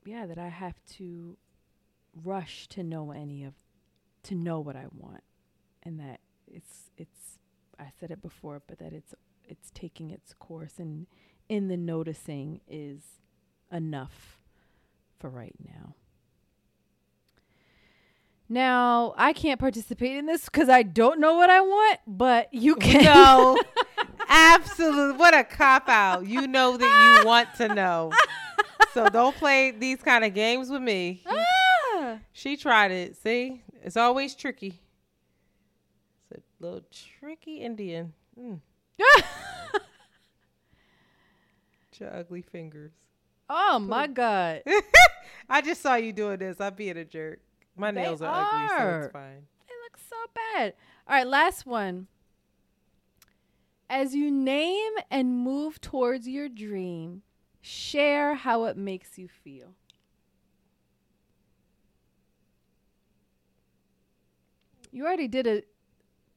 yeah, 0.07 0.25
that 0.25 0.39
I 0.39 0.49
have 0.49 0.77
to 0.97 1.37
rush 2.25 2.69
to 2.69 2.83
know 2.83 3.13
any 3.13 3.45
of 3.45 3.53
to 4.23 4.35
know 4.35 4.61
what 4.61 4.77
I 4.77 4.87
want 4.97 5.23
and 5.83 6.01
that 6.01 6.21
it's 6.47 6.91
it's 6.97 7.39
I 7.79 7.89
said 8.01 8.11
it 8.11 8.23
before 8.23 8.63
but 8.67 8.79
that 8.79 8.95
it's 8.95 9.15
it's 9.47 9.71
taking 9.75 10.11
its 10.11 10.33
course 10.33 10.79
and 10.79 11.07
in 11.51 11.69
the 11.69 11.77
noticing 11.77 12.63
is 12.67 13.03
enough 13.71 14.39
for 15.19 15.29
right 15.29 15.55
now. 15.63 15.97
Now, 18.49 19.15
I 19.17 19.35
can't 19.35 19.61
participate 19.61 20.17
in 20.17 20.27
this 20.27 20.47
because 20.47 20.69
I 20.71 20.83
don't 20.83 21.21
know 21.21 21.35
what 21.35 21.51
I 21.51 21.61
want, 21.61 22.01
but 22.07 22.53
you 22.53 22.75
can. 22.75 23.05
No. 23.05 23.61
Absolutely. 24.31 25.17
What 25.19 25.35
a 25.37 25.45
cop 25.45 25.89
out. 25.89 26.27
You 26.27 26.47
know 26.47 26.77
that 26.77 27.19
you 27.21 27.27
want 27.27 27.49
to 27.57 27.69
know. 27.75 28.13
So 28.95 29.09
don't 29.09 29.37
play 29.37 29.73
these 29.73 30.01
kind 30.03 30.25
of 30.25 30.33
games 30.35 30.71
with 30.71 30.83
me. 30.83 31.23
Ah! 31.27 32.19
She 32.33 32.57
tried 32.57 32.91
it. 32.93 33.17
See? 33.17 33.63
It's 33.83 33.97
always 33.97 34.35
tricky. 34.35 34.81
It's 36.31 36.47
a 36.61 36.65
little 36.65 36.83
tricky 37.19 37.57
Indian. 37.57 38.13
Mm. 38.41 38.61
Your 42.01 42.17
ugly 42.17 42.41
fingers. 42.41 42.93
Oh 43.51 43.79
my 43.79 44.07
God. 44.07 44.63
I 45.51 45.61
just 45.61 45.83
saw 45.83 45.97
you 45.97 46.13
doing 46.15 46.39
this. 46.39 46.59
I'm 46.59 46.73
being 46.75 46.97
a 46.97 47.05
jerk. 47.05 47.41
My 47.77 47.91
They 47.93 48.01
nails 48.03 48.23
are, 48.23 48.49
ugly, 48.51 48.69
so 48.79 49.01
it's 49.05 49.13
fine. 49.13 49.47
They 49.69 49.75
look 49.85 49.99
so 50.09 50.17
bad. 50.35 50.73
All 51.07 51.17
right, 51.17 51.27
last 51.27 51.67
one. 51.67 52.07
As 53.91 54.15
you 54.15 54.31
name 54.31 54.93
and 55.11 55.37
move 55.37 55.81
towards 55.81 56.29
your 56.29 56.49
dream, 56.49 57.23
share 57.61 58.37
how 58.37 58.67
it 58.67 58.77
makes 58.77 59.19
you 59.19 59.27
feel. 59.27 59.75
You 64.93 65.05
already 65.05 65.27
did 65.27 65.49
a 65.49 65.63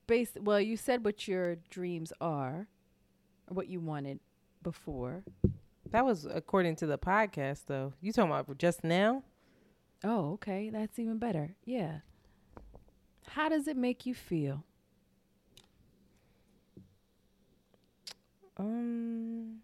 base 0.07 0.31
well, 0.41 0.59
you 0.59 0.75
said 0.75 1.05
what 1.05 1.27
your 1.27 1.57
dreams 1.69 2.11
are 2.19 2.67
or 3.47 3.53
what 3.53 3.67
you 3.67 3.79
wanted 3.79 4.19
before. 4.63 5.23
That 5.91 6.05
was 6.05 6.25
according 6.25 6.77
to 6.77 6.87
the 6.87 6.97
podcast, 6.97 7.65
though. 7.67 7.93
You 8.01 8.11
talking 8.11 8.31
about 8.31 8.57
just 8.57 8.83
now? 8.83 9.21
Oh, 10.03 10.31
okay. 10.33 10.71
That's 10.71 10.97
even 10.97 11.19
better. 11.19 11.55
Yeah. 11.65 11.99
How 13.27 13.47
does 13.47 13.67
it 13.67 13.77
make 13.77 14.07
you 14.07 14.15
feel? 14.15 14.63
Um, 18.57 19.59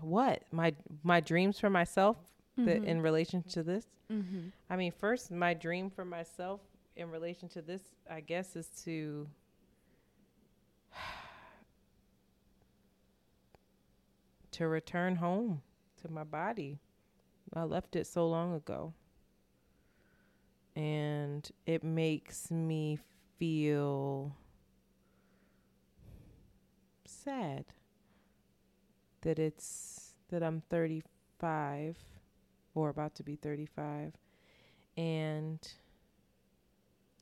what 0.00 0.42
my 0.52 0.74
my 1.02 1.20
dreams 1.20 1.58
for 1.60 1.70
myself 1.70 2.16
that 2.56 2.82
Mhm. 2.82 2.86
in 2.86 3.00
relation 3.02 3.42
to 3.44 3.62
this. 3.62 3.86
Mm-hmm. 4.10 4.48
I 4.68 4.76
mean, 4.76 4.92
first, 4.92 5.30
my 5.30 5.54
dream 5.54 5.88
for 5.90 6.04
myself 6.04 6.60
in 6.96 7.10
relation 7.10 7.48
to 7.50 7.62
this, 7.62 7.82
I 8.10 8.20
guess, 8.20 8.56
is 8.56 8.68
to 8.84 9.26
to 14.52 14.68
return 14.68 15.16
home 15.16 15.62
to 16.02 16.10
my 16.10 16.24
body. 16.24 16.78
I 17.54 17.64
left 17.64 17.96
it 17.96 18.06
so 18.06 18.28
long 18.28 18.54
ago. 18.54 18.92
And 20.76 21.50
it 21.66 21.84
makes 21.84 22.50
me 22.50 22.98
feel 23.38 24.34
sad 27.24 27.64
that 29.22 29.38
it's 29.38 30.14
that 30.30 30.42
I'm 30.42 30.62
35 30.70 31.96
or 32.74 32.88
about 32.88 33.14
to 33.16 33.22
be 33.22 33.36
35 33.36 34.12
and 34.96 35.58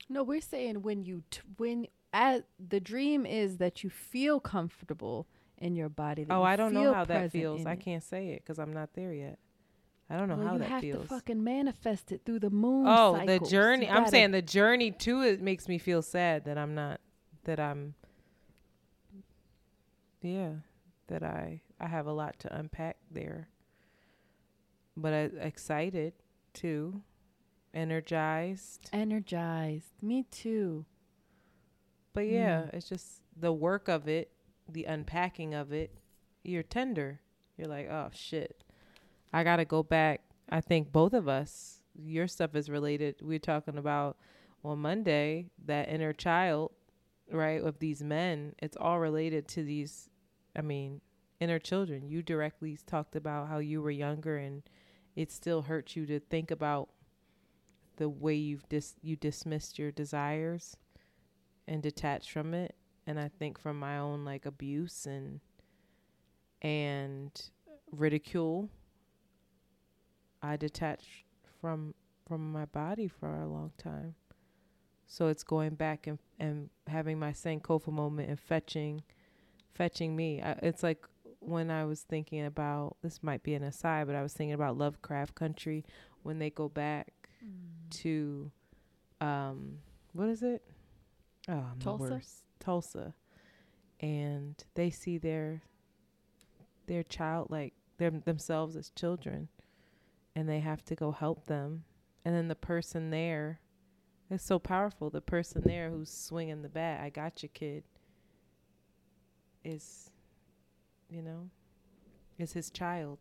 No, 0.09 0.23
we're 0.23 0.41
saying 0.41 0.83
when 0.83 1.03
you 1.05 1.23
t- 1.31 1.41
when 1.57 1.87
as 2.13 2.43
the 2.59 2.81
dream 2.81 3.25
is 3.27 3.59
that 3.59 3.85
you 3.85 3.91
feel 3.91 4.41
comfortable 4.41 5.29
in 5.59 5.77
your 5.77 5.89
body. 5.89 6.27
Oh 6.29 6.39
you 6.39 6.43
I 6.43 6.57
don't 6.57 6.73
know 6.73 6.93
how 6.93 7.05
that 7.05 7.31
feels 7.31 7.67
I 7.67 7.77
can't 7.77 8.03
say 8.03 8.31
it 8.31 8.43
because 8.43 8.59
I'm 8.59 8.73
not 8.73 8.95
there 8.95 9.13
yet 9.13 9.39
I 10.09 10.17
don't 10.17 10.29
know 10.29 10.37
Well, 10.37 10.47
how 10.47 10.53
you 10.55 10.59
that 10.61 10.69
have 10.69 10.81
feels 10.81 11.03
to 11.03 11.09
fucking 11.09 11.45
manifest 11.45 12.11
it 12.11 12.23
through 12.25 12.41
the 12.41 12.51
moon. 12.51 12.87
oh 12.89 13.25
the 13.27 13.39
journey 13.41 13.89
I'm 13.89 14.09
saying 14.09 14.31
the 14.33 14.43
journey 14.43 14.91
to 14.93 15.23
it 15.23 15.41
makes 15.41 15.69
me 15.69 15.79
feel 15.79 16.03
sad 16.03 16.45
that 16.47 16.57
I'm 16.59 16.75
not 16.75 17.01
that 17.45 17.61
I'm 17.61 17.95
yeah 20.23 20.53
that 21.09 21.23
I 21.23 21.63
I 21.81 21.87
have 21.89 22.07
a 22.07 22.13
lot 22.13 22.39
to 22.41 22.55
unpack 22.57 22.97
there 23.11 23.49
but 24.97 25.13
I 25.13 25.31
excited 25.41 26.13
too 26.53 27.03
energized 27.73 28.91
energized. 28.93 29.93
Me 30.03 30.25
too. 30.31 30.85
But 32.13 32.27
yeah, 32.27 32.63
Mm. 32.63 32.75
it's 32.75 32.89
just 32.89 33.23
the 33.37 33.53
work 33.53 33.87
of 33.89 34.09
it, 34.09 34.33
the 34.69 34.85
unpacking 34.85 35.55
of 35.55 35.73
it. 35.73 35.95
You're 36.43 36.65
tender. 36.65 37.21
You're 37.57 37.69
like, 37.69 37.89
oh 37.89 38.11
shit, 38.13 38.65
I 39.33 39.45
gotta 39.45 39.65
go 39.65 39.83
back. 39.85 40.23
I 40.49 40.61
think 40.61 40.91
both 40.91 41.13
of 41.15 41.29
us, 41.29 41.81
your 41.95 42.27
stuff 42.27 42.57
is 42.57 42.69
related. 42.69 43.23
We 43.23 43.37
are 43.37 43.39
talking 43.39 43.79
about 43.79 44.17
on 44.65 44.81
Monday 44.81 45.51
that 45.67 45.89
inner 45.89 46.13
child, 46.13 46.73
right, 47.31 47.63
of 47.63 47.79
these 47.79 48.03
men. 48.03 48.55
It's 48.59 48.77
all 48.77 48.99
related 48.99 49.47
to 49.49 49.63
these. 49.63 50.10
I 50.57 50.63
mean, 50.63 51.01
inner 51.39 51.59
children. 51.59 52.09
You 52.09 52.23
directly 52.23 52.79
talked 52.87 53.17
about 53.17 53.49
how 53.49 53.59
you 53.59 53.83
were 53.83 53.91
younger 53.91 54.37
and 54.37 54.63
it 55.17 55.33
still 55.33 55.63
hurts 55.63 55.97
you 55.97 56.07
to 56.07 56.21
think 56.21 56.51
about 56.51 56.89
the 57.97 58.09
way 58.09 58.35
you've 58.35 58.67
dis 58.71 58.95
you 59.03 59.15
dismissed 59.15 59.79
your 59.79 59.93
desires 59.93 60.77
and 61.69 61.83
detached 61.83 62.31
from 62.31 62.55
it 62.55 62.75
and 63.07 63.21
i 63.21 63.29
think 63.39 63.59
from 63.59 63.79
my 63.79 63.99
own 63.99 64.25
like 64.25 64.47
abuse 64.47 65.05
and 65.05 65.41
and 66.63 67.51
ridicule 67.93 68.71
i 70.43 70.57
detached 70.57 71.25
from 71.61 71.95
from 72.27 72.51
my 72.51 72.65
body 72.65 73.07
for 73.07 73.29
a 73.37 73.47
long 73.47 73.71
time 73.77 74.15
so 75.07 75.27
it's 75.27 75.45
going 75.45 75.75
back 75.75 76.07
and 76.07 76.19
and 76.39 76.71
having 76.87 77.19
my 77.19 77.33
sankofa 77.33 77.93
moment 77.93 78.31
and 78.31 78.41
fetching 78.41 79.03
fetching 79.75 80.15
me. 80.17 80.43
I, 80.43 80.53
it's 80.63 80.83
like 80.83 81.05
when 81.43 81.71
i 81.71 81.87
was 81.87 82.03
thinking 82.03 82.45
about 82.45 82.99
this 83.03 83.23
might 83.23 83.43
be 83.43 83.55
an 83.55 83.63
aside 83.63 84.07
but 84.07 84.15
i 84.15 84.21
was 84.21 84.35
thinking 84.35 84.53
about 84.53 84.77
lovecraft 84.77 85.35
country 85.35 85.83
when 86.23 86.39
they 86.39 86.51
go 86.51 86.69
back 86.69 87.15
to 87.89 88.51
um 89.21 89.79
what 90.13 90.29
is 90.29 90.43
it? 90.43 90.63
Oh 91.49 91.53
I'm 91.73 91.79
Tulsa? 91.79 92.21
tulsa. 92.59 93.15
And 94.01 94.63
they 94.75 94.91
see 94.91 95.19
their 95.19 95.63
their 96.87 97.03
child 97.03 97.49
like 97.51 97.75
them 97.99 98.23
themselves 98.25 98.77
as 98.77 98.91
children 98.91 99.49
and 100.35 100.49
they 100.49 100.61
have 100.61 100.85
to 100.87 100.95
go 100.95 101.13
help 101.13 101.47
them. 101.47 101.85
And 102.25 102.35
then 102.35 102.49
the 102.49 102.55
person 102.55 103.11
there 103.11 103.61
it's 104.31 104.45
so 104.45 104.59
powerful 104.59 105.11
the 105.11 105.21
person 105.21 105.63
there 105.65 105.91
who's 105.91 106.09
swinging 106.13 106.63
the 106.63 106.69
bat 106.69 107.01
i 107.03 107.11
got 107.11 107.43
you 107.43 107.49
kid 107.49 107.83
is 109.65 110.11
you 111.09 111.23
know 111.23 111.51
is 112.39 112.53
his 112.53 112.71
child 112.71 113.19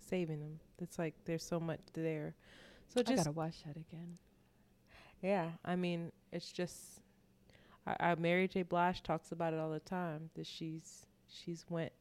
saving 0.00 0.40
him 0.40 0.60
it's 0.80 0.98
like 0.98 1.14
there's 1.24 1.44
so 1.44 1.60
much 1.60 1.80
there 1.92 2.34
so 2.88 3.02
just 3.02 3.12
I 3.12 3.16
gotta 3.16 3.32
watch 3.32 3.62
that 3.64 3.76
again. 3.76 4.18
yeah, 5.20 5.50
I 5.64 5.76
mean, 5.76 6.12
it's 6.32 6.50
just 6.52 7.00
I, 7.86 7.96
I 8.00 8.14
Mary 8.14 8.48
J. 8.48 8.62
Blige 8.62 9.02
talks 9.02 9.32
about 9.32 9.52
it 9.52 9.60
all 9.60 9.70
the 9.70 9.80
time 9.80 10.30
that 10.34 10.46
she's 10.46 11.06
she's 11.28 11.64
went 11.68 11.92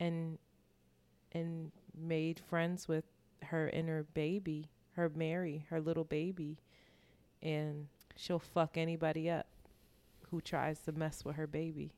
and 0.00 0.38
and 1.32 1.70
made 1.96 2.40
friends 2.40 2.88
with 2.88 3.04
her 3.44 3.68
inner 3.68 4.02
baby, 4.02 4.70
her 4.92 5.10
Mary, 5.14 5.66
her 5.70 5.80
little 5.80 6.04
baby, 6.04 6.58
and 7.42 7.86
she'll 8.16 8.38
fuck 8.38 8.76
anybody 8.76 9.30
up 9.30 9.46
who 10.30 10.40
tries 10.40 10.80
to 10.80 10.92
mess 10.92 11.24
with 11.24 11.36
her 11.36 11.46
baby. 11.46 11.92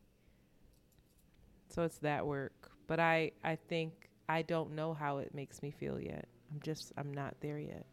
So 1.71 1.83
it's 1.85 1.99
that 1.99 2.27
work, 2.27 2.71
but 2.87 2.99
I 2.99 3.31
I 3.45 3.57
think 3.57 4.11
I 4.29 4.43
don't 4.43 4.75
know 4.75 4.93
how 4.93 5.19
it 5.19 5.35
makes 5.35 5.63
me 5.63 5.71
feel 5.71 6.01
yet. 6.01 6.27
I'm 6.53 6.61
just 6.61 6.93
I'm 6.97 7.15
not 7.15 7.37
there 7.41 7.59
yet. 7.59 7.87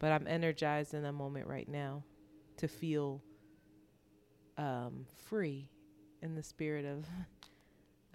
But 0.00 0.12
I'm 0.12 0.26
energized 0.26 0.94
in 0.94 1.02
the 1.02 1.12
moment 1.12 1.46
right 1.46 1.68
now 1.68 2.02
to 2.56 2.66
feel 2.66 3.22
um, 4.58 5.06
free 5.28 5.70
in 6.22 6.34
the 6.34 6.42
spirit 6.42 6.84
of 6.84 7.06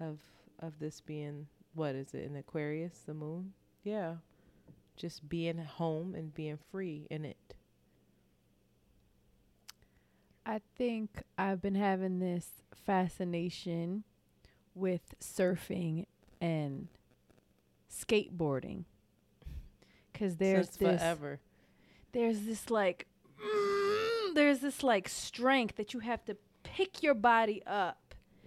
of 0.00 0.18
of 0.60 0.78
this 0.78 1.00
being 1.00 1.46
what 1.74 1.94
is 1.94 2.14
it 2.14 2.24
in 2.24 2.36
Aquarius 2.36 3.02
the 3.06 3.14
moon? 3.14 3.52
Yeah. 3.82 4.16
Just 4.96 5.28
being 5.28 5.58
home 5.58 6.14
and 6.14 6.34
being 6.34 6.58
free 6.70 7.06
in 7.10 7.24
it. 7.24 7.54
I 10.46 10.60
think 10.76 11.22
I've 11.36 11.60
been 11.60 11.74
having 11.74 12.18
this 12.18 12.48
fascination 12.72 14.04
with 14.76 15.14
surfing 15.20 16.06
and 16.40 16.86
skateboarding. 17.90 18.84
Because 20.12 20.36
there's 20.36 20.66
Since 20.66 20.76
this 20.76 21.00
forever. 21.00 21.40
there's 22.12 22.42
this 22.42 22.70
like 22.70 23.06
mm, 23.42 24.34
there's 24.34 24.60
this 24.60 24.82
like 24.82 25.08
strength 25.08 25.76
that 25.76 25.92
you 25.94 26.00
have 26.00 26.24
to 26.26 26.36
pick 26.62 27.02
your 27.02 27.14
body 27.14 27.62
up 27.66 27.98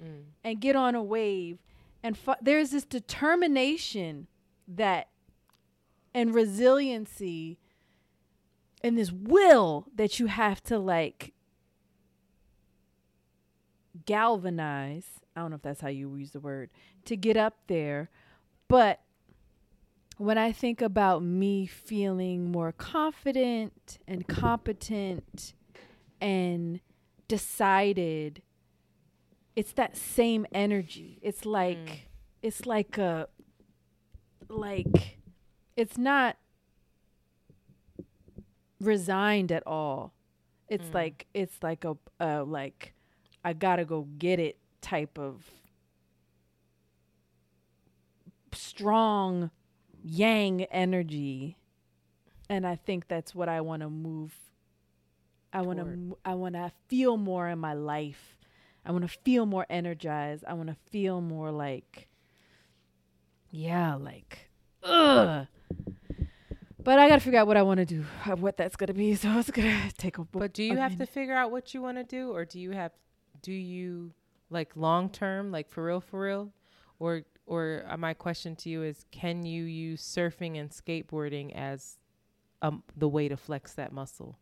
Mm. 0.01 0.23
and 0.45 0.61
get 0.61 0.77
on 0.77 0.95
a 0.95 1.03
wave. 1.03 1.57
And 2.01 2.17
fu- 2.17 2.33
there's 2.41 2.69
this 2.71 2.85
determination 2.85 4.27
that 4.65 5.09
and 6.13 6.33
resiliency 6.33 7.57
and 8.81 8.97
this 8.97 9.11
will 9.11 9.87
that 9.93 10.17
you 10.17 10.27
have 10.27 10.63
to 10.63 10.79
like 10.79 11.33
galvanize 14.05 15.19
i 15.39 15.41
don't 15.41 15.51
know 15.51 15.55
if 15.55 15.61
that's 15.61 15.81
how 15.81 15.87
you 15.87 16.13
use 16.15 16.31
the 16.31 16.39
word 16.39 16.69
to 17.05 17.15
get 17.15 17.37
up 17.37 17.55
there. 17.67 18.09
But 18.67 18.99
when 20.17 20.37
i 20.37 20.51
think 20.51 20.81
about 20.81 21.23
me 21.23 21.65
feeling 21.65 22.51
more 22.51 22.71
confident 22.73 23.99
and 24.07 24.27
competent 24.27 25.53
and 26.19 26.81
decided 27.29 28.41
it's 29.55 29.71
that 29.73 29.95
same 29.97 30.45
energy. 30.51 31.19
It's 31.21 31.45
like 31.45 32.09
it's 32.41 32.65
like 32.65 32.97
a 32.97 33.27
like 34.49 35.19
it's 35.77 35.97
not 35.97 36.37
resigned 38.79 39.51
at 39.51 39.63
all. 39.65 40.13
It's 40.67 40.89
Mm. 40.89 40.93
like 40.93 41.27
it's 41.33 41.61
like 41.63 41.83
a 41.85 41.97
uh 42.19 42.43
like 42.45 42.93
i 43.43 43.53
gotta 43.53 43.85
go 43.85 44.01
get 44.17 44.39
it 44.39 44.58
type 44.81 45.17
of 45.17 45.49
strong 48.53 49.51
yang 50.03 50.63
energy. 50.65 51.57
And 52.49 52.65
i 52.65 52.75
think 52.75 53.07
that's 53.07 53.35
what 53.35 53.47
i 53.47 53.61
want 53.61 53.83
to 53.83 53.89
move 53.91 54.33
i 55.53 55.61
want 55.61 55.77
to 55.77 56.17
i 56.25 56.33
want 56.33 56.55
to 56.55 56.71
feel 56.87 57.15
more 57.17 57.47
in 57.47 57.59
my 57.59 57.73
life. 57.73 58.37
I 58.85 58.91
want 58.91 59.03
to 59.03 59.19
feel 59.23 59.45
more 59.45 59.67
energized. 59.69 60.43
I 60.47 60.53
want 60.53 60.69
to 60.69 60.75
feel 60.89 61.21
more 61.21 61.51
like 61.51 62.07
yeah 63.51 63.95
like 63.95 64.49
ugh. 64.83 65.45
But 66.81 66.97
I 66.97 67.09
gotta 67.09 67.21
figure 67.21 67.39
out 67.39 67.45
what 67.45 67.57
I 67.57 67.61
want 67.61 67.79
to 67.79 67.85
do, 67.85 68.05
uh, 68.25 68.35
what 68.35 68.57
that's 68.57 68.75
gonna 68.75 68.93
be. 68.93 69.13
So 69.19 69.29
it's 69.37 69.51
gonna 69.51 69.91
take 69.97 70.17
a. 70.17 70.23
But 70.23 70.53
do 70.53 70.63
you 70.63 70.77
have 70.77 70.97
to 70.97 71.05
figure 71.05 71.35
out 71.35 71.51
what 71.51 71.73
you 71.73 71.81
want 71.81 71.97
to 71.97 72.03
do, 72.03 72.31
or 72.31 72.45
do 72.45 72.59
you 72.59 72.71
have, 72.71 72.93
do 73.43 73.51
you 73.51 74.11
like 74.49 74.75
long 74.75 75.09
term, 75.09 75.51
like 75.51 75.69
for 75.69 75.85
real, 75.85 76.01
for 76.01 76.21
real, 76.21 76.51
or 76.99 77.23
or 77.45 77.83
uh, 77.87 77.97
my 77.97 78.13
question 78.13 78.55
to 78.57 78.69
you 78.69 78.83
is, 78.83 79.05
can 79.11 79.43
you 79.45 79.63
use 79.63 80.01
surfing 80.03 80.59
and 80.59 80.69
skateboarding 80.69 81.53
as 81.55 81.97
um 82.61 82.83
the 82.95 83.07
way 83.07 83.27
to 83.27 83.37
flex 83.37 83.73
that 83.73 83.91
muscle? 83.91 84.37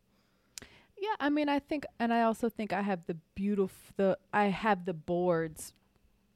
Yeah, 1.00 1.14
I 1.20 1.28
mean, 1.30 1.48
I 1.48 1.60
think, 1.60 1.86
and 2.00 2.12
I 2.12 2.22
also 2.22 2.48
think 2.48 2.72
I 2.72 2.82
have 2.82 3.06
the 3.06 3.14
beautiful, 3.36 3.78
the 3.96 4.18
I 4.32 4.46
have 4.46 4.84
the 4.84 4.94
boards 4.94 5.72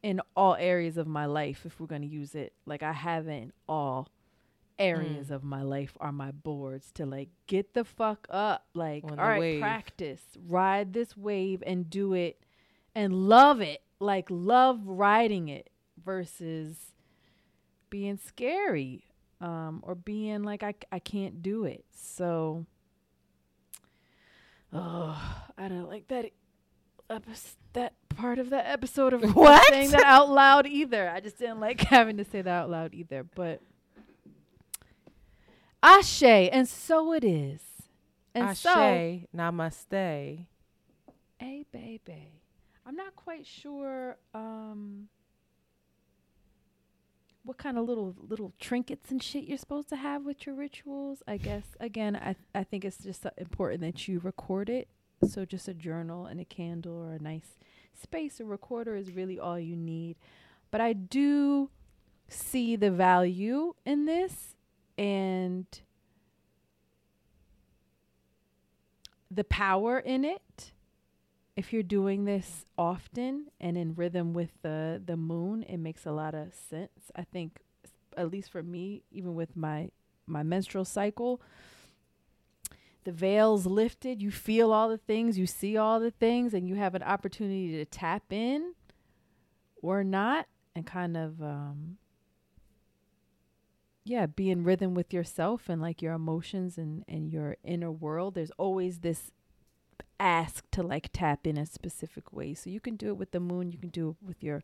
in 0.04 0.20
all 0.36 0.54
areas 0.54 0.96
of 0.96 1.06
my 1.08 1.26
life. 1.26 1.66
If 1.66 1.80
we're 1.80 1.88
gonna 1.88 2.06
use 2.06 2.34
it, 2.34 2.52
like 2.64 2.82
I 2.82 2.92
have 2.92 3.26
it 3.26 3.42
in 3.42 3.52
all 3.68 4.08
areas 4.78 5.28
Mm. 5.28 5.34
of 5.34 5.44
my 5.44 5.62
life 5.62 5.96
are 6.00 6.12
my 6.12 6.30
boards 6.30 6.90
to 6.92 7.06
like 7.06 7.28
get 7.46 7.74
the 7.74 7.84
fuck 7.84 8.26
up, 8.30 8.66
like 8.74 9.04
On 9.04 9.18
all 9.18 9.26
right, 9.28 9.38
wave. 9.40 9.60
practice, 9.60 10.22
ride 10.48 10.92
this 10.92 11.16
wave 11.16 11.62
and 11.66 11.90
do 11.90 12.14
it, 12.14 12.40
and 12.94 13.12
love 13.12 13.60
it, 13.60 13.82
like 14.00 14.26
love 14.30 14.80
riding 14.84 15.48
it 15.48 15.70
versus 16.04 16.76
being 17.90 18.18
scary, 18.18 19.06
um, 19.40 19.82
or 19.84 19.94
being 19.94 20.42
like 20.42 20.62
I 20.62 20.74
I 20.90 20.98
can't 20.98 21.42
do 21.42 21.64
it. 21.64 21.84
So. 21.94 22.66
Oh, 24.74 25.44
I 25.58 25.68
don't 25.68 25.88
like 25.88 26.08
that 26.08 26.32
that 27.72 27.94
part 28.08 28.38
of 28.38 28.50
that 28.50 28.66
episode 28.66 29.12
of 29.12 29.22
What? 29.34 29.68
saying 29.70 29.90
that 29.90 30.04
out 30.04 30.30
loud 30.30 30.66
either. 30.66 31.08
I 31.08 31.20
just 31.20 31.38
didn't 31.38 31.60
like 31.60 31.80
having 31.88 32.16
to 32.18 32.24
say 32.24 32.42
that 32.42 32.50
out 32.50 32.70
loud 32.70 32.94
either. 32.94 33.24
But 33.24 33.60
Ashe, 35.82 36.22
and 36.22 36.68
so 36.68 37.12
it 37.12 37.24
is. 37.24 37.60
And 38.34 38.48
Ashe, 38.48 38.60
so, 38.60 38.70
namaste. 39.36 40.46
hey 41.38 41.64
baby, 41.70 42.41
I'm 42.86 42.96
not 42.96 43.14
quite 43.16 43.46
sure 43.46 44.16
um 44.34 45.08
what 47.44 47.58
kind 47.58 47.76
of 47.76 47.86
little 47.86 48.14
little 48.28 48.52
trinkets 48.60 49.10
and 49.10 49.22
shit 49.22 49.44
you're 49.44 49.58
supposed 49.58 49.88
to 49.88 49.96
have 49.96 50.24
with 50.24 50.46
your 50.46 50.54
rituals. 50.54 51.22
I 51.26 51.36
guess 51.36 51.64
again, 51.80 52.16
I 52.16 52.36
I 52.54 52.64
think 52.64 52.84
it's 52.84 52.98
just 52.98 53.26
uh, 53.26 53.30
important 53.36 53.80
that 53.80 54.06
you 54.08 54.20
record 54.20 54.68
it. 54.68 54.88
So 55.28 55.44
just 55.44 55.68
a 55.68 55.74
journal 55.74 56.26
and 56.26 56.40
a 56.40 56.44
candle 56.44 56.94
or 56.94 57.14
a 57.14 57.22
nice 57.22 57.58
space. 58.00 58.40
A 58.40 58.44
recorder 58.44 58.96
is 58.96 59.12
really 59.12 59.38
all 59.38 59.58
you 59.58 59.76
need. 59.76 60.16
But 60.70 60.80
I 60.80 60.92
do 60.92 61.70
see 62.28 62.76
the 62.76 62.90
value 62.90 63.74
in 63.84 64.06
this 64.06 64.56
and 64.96 65.66
the 69.30 69.44
power 69.44 69.98
in 69.98 70.24
it 70.24 70.72
if 71.56 71.72
you're 71.72 71.82
doing 71.82 72.24
this 72.24 72.64
often 72.78 73.46
and 73.60 73.76
in 73.76 73.94
rhythm 73.94 74.32
with 74.32 74.50
the 74.62 75.02
the 75.04 75.16
moon 75.16 75.62
it 75.64 75.78
makes 75.78 76.06
a 76.06 76.12
lot 76.12 76.34
of 76.34 76.52
sense. 76.54 77.10
I 77.14 77.24
think 77.24 77.60
at 78.16 78.30
least 78.30 78.50
for 78.50 78.62
me 78.62 79.02
even 79.10 79.34
with 79.34 79.56
my 79.56 79.90
my 80.26 80.42
menstrual 80.42 80.84
cycle 80.84 81.40
the 83.04 83.12
veils 83.12 83.66
lifted 83.66 84.22
you 84.22 84.30
feel 84.30 84.72
all 84.72 84.88
the 84.88 84.98
things 84.98 85.36
you 85.36 85.46
see 85.46 85.76
all 85.76 85.98
the 85.98 86.10
things 86.10 86.54
and 86.54 86.68
you 86.68 86.76
have 86.76 86.94
an 86.94 87.02
opportunity 87.02 87.72
to 87.72 87.84
tap 87.84 88.22
in 88.30 88.74
or 89.82 90.04
not 90.04 90.46
and 90.74 90.86
kind 90.86 91.16
of 91.16 91.42
um 91.42 91.96
yeah 94.04 94.26
be 94.26 94.50
in 94.50 94.64
rhythm 94.64 94.94
with 94.94 95.12
yourself 95.12 95.68
and 95.68 95.80
like 95.80 96.00
your 96.00 96.12
emotions 96.12 96.78
and 96.78 97.04
and 97.08 97.30
your 97.32 97.56
inner 97.64 97.90
world. 97.90 98.34
There's 98.34 98.50
always 98.52 99.00
this 99.00 99.30
ask 100.22 100.70
to 100.70 100.82
like 100.82 101.10
tap 101.12 101.46
in 101.46 101.58
a 101.58 101.66
specific 101.66 102.32
way. 102.32 102.54
So 102.54 102.70
you 102.70 102.80
can 102.80 102.94
do 102.96 103.08
it 103.08 103.16
with 103.16 103.32
the 103.32 103.40
moon 103.40 103.72
you 103.72 103.78
can 103.78 103.90
do 103.90 104.10
it 104.10 104.26
with 104.26 104.42
your 104.42 104.62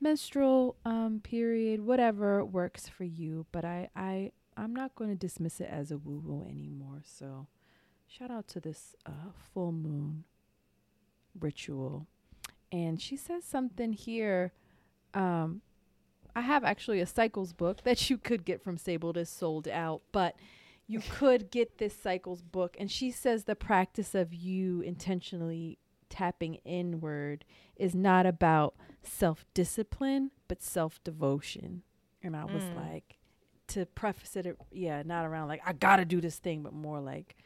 menstrual 0.00 0.76
um 0.84 1.20
period 1.22 1.84
whatever 1.84 2.44
works 2.44 2.88
for 2.88 3.04
you. 3.04 3.46
But 3.50 3.64
i 3.64 3.88
i 3.96 4.30
i'm 4.56 4.74
not 4.74 4.94
going 4.94 5.10
to 5.10 5.16
dismiss 5.16 5.60
it 5.60 5.68
as 5.70 5.90
a 5.90 5.98
woo 5.98 6.22
woo 6.24 6.46
anymore. 6.48 7.02
So 7.04 7.48
shout 8.06 8.30
out 8.30 8.46
to 8.48 8.60
this 8.60 8.94
uh 9.04 9.32
full 9.52 9.72
moon 9.72 10.24
ritual. 11.38 12.06
And 12.70 13.00
she 13.00 13.16
says 13.16 13.44
something 13.44 13.92
here 13.92 14.52
um 15.12 15.60
I 16.36 16.40
have 16.40 16.64
actually 16.64 17.00
a 17.00 17.06
cycles 17.06 17.52
book 17.52 17.82
that 17.84 18.10
you 18.10 18.16
could 18.16 18.44
get 18.44 18.62
from 18.62 18.78
Sable 18.78 19.12
that's 19.12 19.30
sold 19.30 19.66
out, 19.66 20.02
but 20.12 20.36
you 20.86 21.00
could 21.10 21.50
get 21.50 21.78
this 21.78 21.96
cycles 21.96 22.42
book. 22.42 22.76
And 22.78 22.90
she 22.90 23.10
says 23.10 23.44
the 23.44 23.56
practice 23.56 24.14
of 24.14 24.34
you 24.34 24.80
intentionally 24.82 25.78
tapping 26.10 26.56
inward 26.64 27.44
is 27.76 27.94
not 27.94 28.26
about 28.26 28.74
self 29.02 29.44
discipline, 29.54 30.30
but 30.48 30.62
self 30.62 31.02
devotion. 31.04 31.82
And 32.22 32.36
I 32.36 32.44
was 32.44 32.64
Mm. 32.64 32.76
like, 32.76 33.18
to 33.68 33.86
preface 33.86 34.36
it, 34.36 34.56
yeah, 34.70 35.02
not 35.04 35.24
around 35.26 35.48
like, 35.48 35.62
I 35.66 35.72
gotta 35.72 36.04
do 36.04 36.20
this 36.20 36.38
thing, 36.38 36.62
but 36.62 36.72
more 36.72 37.00
like, 37.00 37.36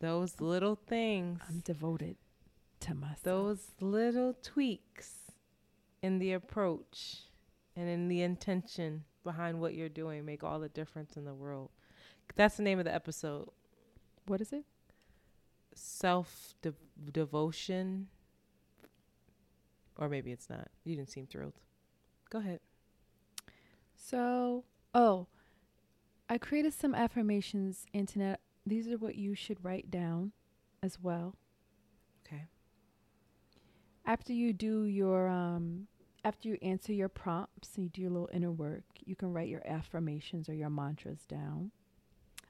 Those 0.00 0.40
little 0.40 0.76
things, 0.76 1.40
I'm 1.48 1.58
devoted 1.60 2.16
to 2.80 2.94
myself. 2.94 3.22
those 3.22 3.72
little 3.80 4.32
tweaks 4.34 5.32
in 6.00 6.20
the 6.20 6.32
approach 6.32 7.22
and 7.74 7.88
in 7.88 8.06
the 8.06 8.22
intention 8.22 9.04
behind 9.24 9.60
what 9.60 9.74
you're 9.74 9.88
doing 9.88 10.24
make 10.24 10.44
all 10.44 10.60
the 10.60 10.68
difference 10.68 11.16
in 11.16 11.24
the 11.24 11.34
world. 11.34 11.70
That's 12.36 12.56
the 12.56 12.62
name 12.62 12.78
of 12.78 12.84
the 12.84 12.94
episode. 12.94 13.48
What 14.26 14.40
is 14.40 14.52
it? 14.52 14.64
Self 15.74 16.54
de- 16.62 16.74
devotion. 17.12 18.08
Or 19.96 20.08
maybe 20.08 20.30
it's 20.30 20.48
not. 20.48 20.68
You 20.84 20.96
didn't 20.96 21.10
seem 21.10 21.26
thrilled. 21.26 21.54
Go 22.30 22.38
ahead. 22.38 22.60
So, 23.96 24.64
oh, 24.94 25.26
I 26.28 26.38
created 26.38 26.72
some 26.74 26.94
affirmations, 26.94 27.86
Antoinette. 27.94 28.40
These 28.66 28.88
are 28.88 28.98
what 28.98 29.16
you 29.16 29.34
should 29.34 29.64
write 29.64 29.90
down 29.90 30.32
as 30.82 30.98
well. 31.00 31.34
Okay. 32.26 32.44
After 34.04 34.32
you 34.32 34.52
do 34.52 34.84
your 34.84 35.28
um 35.28 35.88
after 36.24 36.48
you 36.48 36.58
answer 36.60 36.92
your 36.92 37.08
prompts 37.08 37.76
and 37.76 37.84
you 37.84 37.90
do 37.90 38.02
your 38.02 38.10
little 38.10 38.30
inner 38.32 38.52
work, 38.52 38.84
you 39.04 39.16
can 39.16 39.32
write 39.32 39.48
your 39.48 39.66
affirmations 39.66 40.48
or 40.48 40.54
your 40.54 40.70
mantras 40.70 41.24
down. 41.26 41.70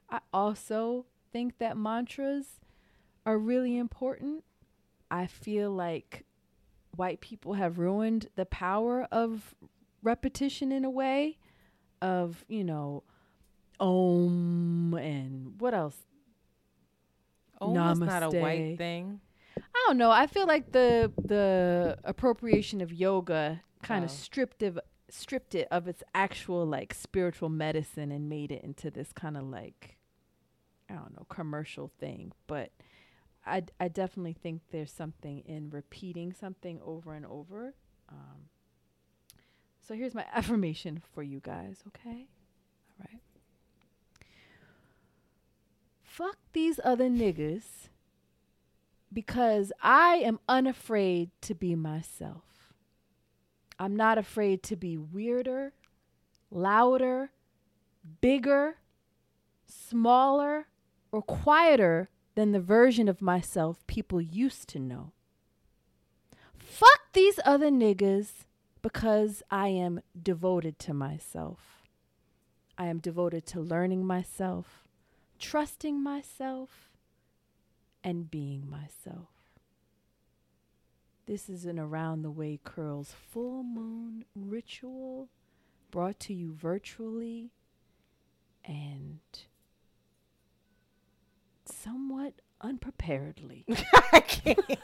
I 0.09 0.19
also 0.33 1.05
think 1.31 1.57
that 1.59 1.77
mantras 1.77 2.59
are 3.25 3.37
really 3.37 3.77
important. 3.77 4.43
I 5.11 5.27
feel 5.27 5.71
like 5.71 6.25
white 6.95 7.21
people 7.21 7.53
have 7.53 7.77
ruined 7.79 8.29
the 8.35 8.45
power 8.45 9.07
of 9.11 9.53
repetition 10.01 10.71
in 10.71 10.83
a 10.85 10.89
way 10.89 11.37
of, 12.01 12.43
you 12.47 12.63
know, 12.63 13.03
om 13.79 14.93
and 14.95 15.59
what 15.59 15.73
else? 15.73 15.97
Oh, 17.61 17.73
that's 17.73 17.99
not 17.99 18.23
a 18.23 18.29
white 18.29 18.77
thing. 18.77 19.19
I 19.57 19.83
don't 19.87 19.97
know. 19.97 20.11
I 20.11 20.27
feel 20.27 20.47
like 20.47 20.71
the 20.71 21.11
the 21.23 21.97
appropriation 22.03 22.81
of 22.81 22.93
yoga 22.93 23.61
kind 23.83 24.03
Oh. 24.03 24.05
of 24.05 24.11
stripped 24.11 24.63
of 24.63 24.79
stripped 25.09 25.55
it 25.55 25.67
of 25.71 25.87
its 25.87 26.03
actual 26.13 26.65
like 26.65 26.93
spiritual 26.93 27.49
medicine 27.49 28.11
and 28.11 28.29
made 28.29 28.51
it 28.51 28.63
into 28.63 28.89
this 28.91 29.11
kind 29.11 29.35
of 29.35 29.43
like 29.43 29.97
I 30.89 30.93
don't 30.93 31.15
know 31.15 31.25
commercial 31.29 31.91
thing. 31.99 32.31
But 32.47 32.71
I 33.45 33.63
I 33.79 33.87
definitely 33.87 34.33
think 34.33 34.61
there's 34.71 34.91
something 34.91 35.39
in 35.45 35.69
repeating 35.69 36.33
something 36.33 36.79
over 36.83 37.13
and 37.13 37.25
over. 37.25 37.73
Um, 38.09 38.49
so 39.81 39.95
here's 39.95 40.15
my 40.15 40.25
affirmation 40.33 41.01
for 41.13 41.23
you 41.23 41.39
guys. 41.39 41.83
Okay, 41.87 42.27
all 42.99 43.05
right. 43.11 43.21
Fuck 46.03 46.37
these 46.53 46.79
other 46.83 47.09
niggas 47.09 47.89
because 49.11 49.71
I 49.81 50.15
am 50.17 50.39
unafraid 50.47 51.31
to 51.41 51.55
be 51.55 51.75
myself. 51.75 52.43
I'm 53.79 53.95
not 53.95 54.17
afraid 54.17 54.61
to 54.63 54.75
be 54.75 54.97
weirder, 54.97 55.73
louder, 56.51 57.31
bigger, 58.21 58.77
smaller, 59.65 60.67
or 61.11 61.21
quieter 61.21 62.09
than 62.35 62.51
the 62.51 62.59
version 62.59 63.07
of 63.07 63.21
myself 63.21 63.85
people 63.87 64.21
used 64.21 64.69
to 64.69 64.79
know. 64.79 65.11
Fuck 66.57 67.13
these 67.13 67.39
other 67.45 67.69
niggas 67.69 68.45
because 68.81 69.43
I 69.49 69.69
am 69.69 70.01
devoted 70.21 70.79
to 70.79 70.93
myself. 70.93 71.83
I 72.77 72.85
am 72.85 72.99
devoted 72.99 73.45
to 73.47 73.59
learning 73.59 74.05
myself, 74.05 74.87
trusting 75.37 76.01
myself, 76.01 76.89
and 78.03 78.31
being 78.31 78.69
myself. 78.69 79.27
This 81.25 81.49
is 81.49 81.65
an 81.65 81.77
Around 81.77 82.21
the 82.21 82.31
Way 82.31 82.59
Curls 82.63 83.13
full 83.13 83.63
moon 83.63 84.25
ritual 84.33 85.27
brought 85.91 86.19
to 86.21 86.33
you 86.33 86.53
virtually. 86.53 87.51
And 88.65 89.19
somewhat 91.69 92.33
unpreparedly. 92.61 93.65
I 94.11 94.19
can't. 94.19 94.59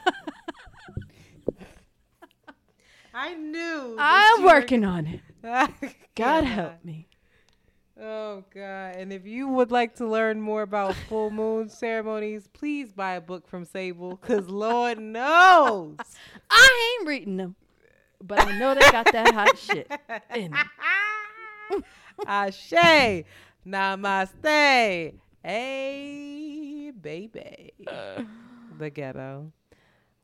I 3.14 3.34
knew. 3.34 3.96
I'm 3.98 4.44
working 4.44 4.84
on 4.84 5.06
it. 5.06 5.20
God 5.42 5.72
God 6.14 6.44
help 6.44 6.84
me. 6.84 7.08
Oh 7.98 8.44
God! 8.52 8.96
And 8.96 9.10
if 9.12 9.26
you 9.26 9.48
would 9.48 9.70
like 9.70 9.94
to 9.96 10.06
learn 10.06 10.40
more 10.40 10.62
about 10.62 10.94
full 11.08 11.30
moon 11.30 11.70
ceremonies, 11.70 12.46
please 12.52 12.92
buy 12.92 13.14
a 13.14 13.20
book 13.22 13.48
from 13.48 13.64
Sable, 13.64 14.16
cause 14.18 14.48
Lord 14.48 14.98
knows 14.98 15.96
I 16.50 16.96
ain't 16.98 17.08
reading 17.08 17.38
them, 17.38 17.54
but 18.22 18.46
I 18.46 18.58
know 18.58 18.74
they 18.74 18.80
got 18.90 19.10
that 19.12 19.32
hot 19.32 19.56
shit 19.56 19.90
in 20.34 20.50
them. 20.50 21.84
Ashe, 22.26 23.24
Namaste, 23.66 25.14
hey 25.42 26.45
baby, 26.90 27.72
uh. 27.86 28.22
the 28.78 28.90
ghetto. 28.90 29.52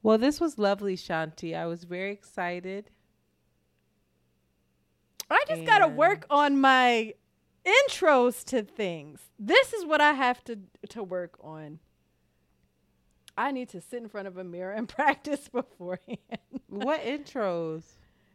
Well, 0.02 0.18
this 0.18 0.40
was 0.40 0.58
lovely, 0.58 0.96
Shanti. 0.96 1.56
I 1.56 1.66
was 1.66 1.84
very 1.84 2.12
excited. 2.12 2.90
I 5.30 5.44
just 5.48 5.64
gotta 5.64 5.88
work 5.88 6.26
on 6.28 6.60
my 6.60 7.14
intros 7.64 8.44
to 8.46 8.62
things. 8.62 9.20
This 9.38 9.72
is 9.72 9.86
what 9.86 10.00
I 10.00 10.12
have 10.12 10.44
to 10.44 10.58
to 10.90 11.02
work 11.02 11.38
on. 11.40 11.78
I 13.36 13.50
need 13.50 13.70
to 13.70 13.80
sit 13.80 14.02
in 14.02 14.08
front 14.08 14.28
of 14.28 14.36
a 14.36 14.44
mirror 14.44 14.72
and 14.72 14.88
practice 14.88 15.48
beforehand. 15.48 16.18
What 16.68 17.02
intros? 17.02 17.84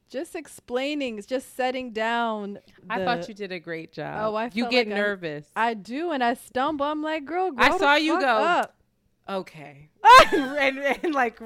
Just 0.10 0.36
explaining, 0.36 1.22
just 1.28 1.56
setting 1.56 1.92
down. 1.92 2.60
I 2.90 3.04
thought 3.04 3.28
you 3.28 3.34
did 3.34 3.52
a 3.52 3.60
great 3.60 3.92
job. 3.92 4.18
Oh, 4.22 4.36
I 4.36 4.50
you 4.54 4.70
get 4.70 4.88
like 4.88 4.96
I- 4.96 5.00
nervous. 5.00 5.48
I 5.56 5.74
do, 5.74 6.12
and 6.12 6.24
I 6.24 6.34
stumble. 6.36 6.86
I'm 6.86 7.04
like, 7.04 7.26
girl, 7.26 7.52
I 7.58 7.78
saw 7.78 7.96
you 7.96 8.20
go. 8.20 8.26
Up. 8.28 8.76
Okay. 9.28 9.90
and, 10.34 10.80
and 10.80 11.14
like 11.14 11.40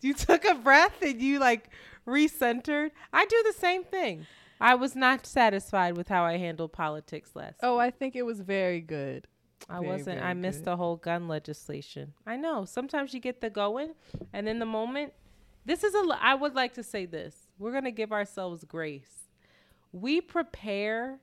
you 0.00 0.14
took 0.14 0.44
a 0.44 0.54
breath 0.54 1.02
and 1.02 1.20
you 1.20 1.38
like 1.40 1.70
recentered. 2.06 2.90
I 3.12 3.24
do 3.26 3.42
the 3.46 3.52
same 3.52 3.84
thing. 3.84 4.26
I 4.60 4.74
was 4.74 4.96
not 4.96 5.26
satisfied 5.26 5.96
with 5.96 6.08
how 6.08 6.24
I 6.24 6.36
handled 6.36 6.72
politics 6.72 7.30
last. 7.34 7.60
Oh, 7.62 7.78
I 7.78 7.90
think 7.90 8.16
it 8.16 8.22
was 8.22 8.40
very 8.40 8.80
good. 8.80 9.26
I 9.68 9.74
Very, 9.80 9.86
wasn't. 9.86 10.18
very 10.18 10.30
I 10.30 10.34
missed 10.34 10.60
good. 10.60 10.64
the 10.66 10.76
whole 10.76 10.96
gun 10.96 11.28
legislation. 11.28 12.14
I 12.26 12.36
know. 12.36 12.64
Sometimes 12.64 13.12
you 13.12 13.20
get 13.20 13.40
the 13.40 13.50
going, 13.50 13.94
and 14.32 14.48
in 14.48 14.58
the 14.60 14.66
moment, 14.66 15.12
this 15.64 15.84
is 15.84 15.94
a. 15.94 16.18
I 16.20 16.34
would 16.34 16.54
like 16.54 16.74
to 16.74 16.82
say 16.82 17.06
this. 17.06 17.47
We're 17.58 17.72
gonna 17.72 17.90
give 17.90 18.12
ourselves 18.12 18.64
grace. 18.64 19.24
We 19.92 20.20
prepare 20.20 21.18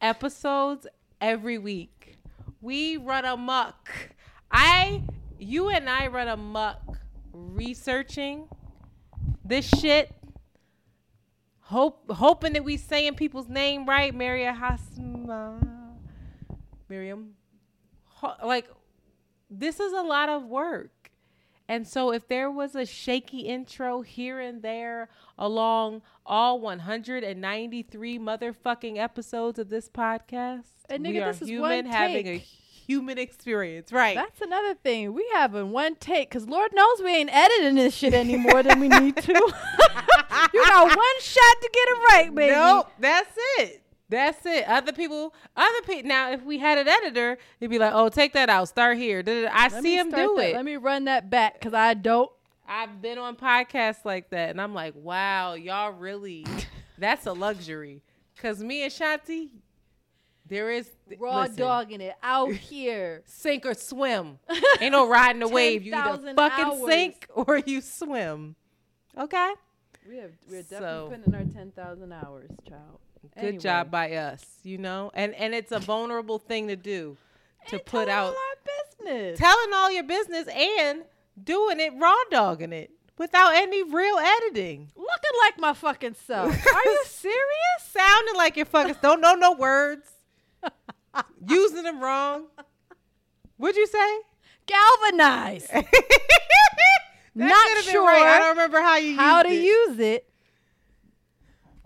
episodes 0.00 0.86
every 1.20 1.58
week. 1.58 2.18
We 2.60 2.96
run 2.96 3.24
amok. 3.24 3.90
I, 4.50 5.02
you, 5.38 5.68
and 5.68 5.88
I 5.88 6.06
run 6.06 6.28
amok 6.28 6.98
researching 7.32 8.48
this 9.44 9.66
shit. 9.66 10.14
Hope, 11.60 12.10
hoping 12.10 12.52
that 12.54 12.64
we 12.64 12.76
saying 12.76 13.14
people's 13.14 13.48
name 13.48 13.86
right. 13.86 14.14
Maria 14.14 14.56
Hasma. 14.58 15.58
Miriam. 16.88 17.34
Like, 18.44 18.68
this 19.50 19.80
is 19.80 19.92
a 19.92 20.02
lot 20.02 20.28
of 20.28 20.44
work. 20.44 21.01
And 21.72 21.88
so, 21.88 22.12
if 22.12 22.28
there 22.28 22.50
was 22.50 22.74
a 22.74 22.84
shaky 22.84 23.40
intro 23.40 24.02
here 24.02 24.38
and 24.38 24.60
there 24.60 25.08
along 25.38 26.02
all 26.26 26.60
193 26.60 28.18
motherfucking 28.18 28.98
episodes 28.98 29.58
of 29.58 29.70
this 29.70 29.88
podcast, 29.88 30.64
And 30.90 31.02
we 31.02 31.14
nigga, 31.14 31.22
are 31.22 31.32
this 31.32 31.40
is 31.40 31.48
human 31.48 31.86
one 31.86 31.86
having 31.86 32.28
a 32.28 32.36
human 32.36 33.16
experience, 33.16 33.90
right? 33.90 34.14
That's 34.14 34.42
another 34.42 34.74
thing. 34.74 35.14
We 35.14 35.26
have 35.32 35.54
in 35.54 35.70
one 35.70 35.94
take, 35.94 36.30
cause 36.30 36.46
Lord 36.46 36.74
knows 36.74 37.00
we 37.02 37.16
ain't 37.16 37.34
editing 37.34 37.76
this 37.76 37.94
shit 37.94 38.12
any 38.12 38.36
more 38.36 38.62
than 38.62 38.78
we 38.78 38.88
need 38.88 39.16
to. 39.16 39.32
you 40.52 40.64
got 40.66 40.94
one 40.94 41.20
shot 41.20 41.56
to 41.62 41.70
get 41.72 41.88
it 41.88 41.98
right, 42.10 42.34
baby. 42.34 42.52
Nope, 42.54 42.90
that's 42.98 43.34
it. 43.60 43.81
That's 44.12 44.44
it. 44.46 44.68
Other 44.68 44.92
people, 44.92 45.34
other 45.56 45.82
people. 45.86 46.06
Now, 46.08 46.30
if 46.32 46.42
we 46.44 46.58
had 46.58 46.76
an 46.78 46.86
editor, 46.86 47.38
it'd 47.60 47.70
be 47.70 47.78
like, 47.78 47.92
"Oh, 47.94 48.08
take 48.10 48.34
that 48.34 48.50
out. 48.50 48.68
Start 48.68 48.98
here." 48.98 49.22
I 49.26 49.68
Let 49.68 49.82
see 49.82 49.96
him 49.96 50.10
do 50.10 50.34
that. 50.36 50.50
it. 50.50 50.54
Let 50.54 50.64
me 50.66 50.76
run 50.76 51.06
that 51.06 51.30
back, 51.30 51.60
cause 51.62 51.72
I 51.74 51.94
don't. 51.94 52.30
I've 52.68 53.00
been 53.00 53.16
on 53.18 53.36
podcasts 53.36 54.04
like 54.04 54.28
that, 54.30 54.50
and 54.50 54.60
I'm 54.60 54.72
like, 54.74 54.94
wow, 54.96 55.54
y'all 55.54 55.92
really, 55.92 56.46
that's 56.98 57.26
a 57.26 57.32
luxury. 57.32 58.02
Cause 58.40 58.62
me 58.62 58.82
and 58.84 58.92
Shanti, 58.92 59.48
there 60.46 60.70
is 60.70 60.88
Raw 61.18 61.40
listen, 61.42 61.56
dogging 61.56 62.00
it 62.00 62.14
out 62.22 62.52
here. 62.70 63.22
sink 63.26 63.64
or 63.66 63.74
swim. 63.74 64.38
Ain't 64.80 64.92
no 64.92 65.08
riding 65.08 65.40
the 65.40 65.48
wave. 65.48 65.84
You 65.84 65.94
either 65.94 66.34
fucking 66.34 66.64
hours. 66.64 66.84
sink 66.86 67.26
or 67.34 67.58
you 67.58 67.80
swim. 67.80 68.56
Okay. 69.18 69.52
We 70.08 70.16
have 70.18 70.30
we're 70.50 70.62
So- 70.62 70.68
definitely 71.08 71.16
putting 71.16 71.32
in 71.32 71.34
our 71.48 71.52
ten 71.54 71.70
thousand 71.72 72.12
hours, 72.12 72.50
child. 72.68 72.98
Good 73.34 73.44
Anyway. 73.44 73.58
job 73.58 73.90
by 73.90 74.12
us. 74.12 74.44
You 74.62 74.78
know, 74.78 75.10
and 75.14 75.34
and 75.34 75.54
it's 75.54 75.72
a 75.72 75.78
vulnerable 75.78 76.38
thing 76.38 76.68
to 76.68 76.76
do, 76.76 77.16
to 77.68 77.78
put 77.78 78.08
out 78.08 78.34
our 78.34 79.04
business. 79.04 79.38
telling 79.38 79.72
all 79.74 79.90
your 79.90 80.04
business 80.04 80.46
and 80.48 81.04
doing 81.42 81.80
it 81.80 81.92
raw 81.98 82.14
dogging 82.30 82.72
it 82.72 82.90
without 83.18 83.54
any 83.54 83.82
real 83.82 84.16
editing. 84.18 84.90
Looking 84.96 85.38
like 85.44 85.58
my 85.58 85.72
fucking 85.72 86.14
self. 86.14 86.48
Are 86.74 86.84
you 86.84 87.02
serious? 87.06 87.36
Sounding 87.90 88.36
like 88.36 88.56
your 88.56 88.66
fucking 88.66 88.96
don't 89.02 89.20
know 89.20 89.34
no 89.34 89.52
words. 89.52 90.08
using 91.48 91.82
them 91.84 92.00
wrong. 92.00 92.46
What'd 93.56 93.76
you 93.76 93.86
say? 93.86 94.18
Galvanized. 94.66 95.70
Not 97.34 97.84
sure 97.84 98.06
right. 98.06 98.22
I 98.22 98.38
don't 98.40 98.50
remember 98.50 98.80
how 98.80 98.96
you 98.96 99.16
how 99.16 99.42
to 99.42 99.48
it. 99.48 99.62
use 99.62 99.98
it. 99.98 100.28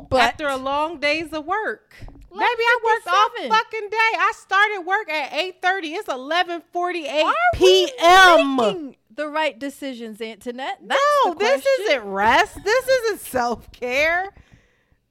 But 0.09 0.21
After 0.21 0.47
a 0.47 0.57
long 0.57 1.01
days 1.01 1.33
of 1.33 1.47
work. 1.47 1.95
Eleven 2.31 2.47
I 2.59 2.79
worked 2.85 3.09
all 3.09 3.49
fucking 3.49 3.89
day. 3.89 3.97
I 4.19 4.33
started 4.37 4.81
work 4.87 5.09
at 5.11 5.31
8.30. 5.33 5.81
It's 5.97 6.09
11.48 6.09 7.25
Are 7.25 7.35
p.m. 7.55 8.95
the 9.15 9.29
right 9.29 9.59
decisions, 9.59 10.21
Antoinette? 10.21 10.79
That's 10.83 11.01
No, 11.25 11.35
this 11.35 11.65
isn't 11.81 12.05
rest. 12.05 12.63
This 12.63 12.87
isn't 12.87 13.21
self 13.21 13.73
care. 13.73 14.35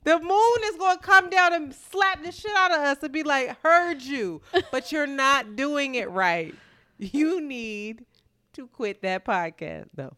The 0.03 0.19
moon 0.19 0.57
is 0.65 0.75
going 0.75 0.97
to 0.97 1.03
come 1.03 1.31
down 1.31 1.53
and 1.53 1.73
slap 1.73 2.23
the 2.23 2.31
shit 2.31 2.51
out 2.55 2.71
of 2.71 2.77
us 2.81 2.97
and 3.01 3.11
be 3.11 3.23
like, 3.23 3.59
heard 3.63 4.03
you, 4.03 4.41
but 4.71 4.91
you're 4.91 5.07
not 5.07 5.55
doing 5.55 5.95
it 5.95 6.11
right. 6.11 6.53
You 6.99 7.41
need 7.41 8.05
to 8.53 8.67
quit 8.67 9.01
that 9.01 9.25
podcast. 9.25 9.87
No. 9.97 10.13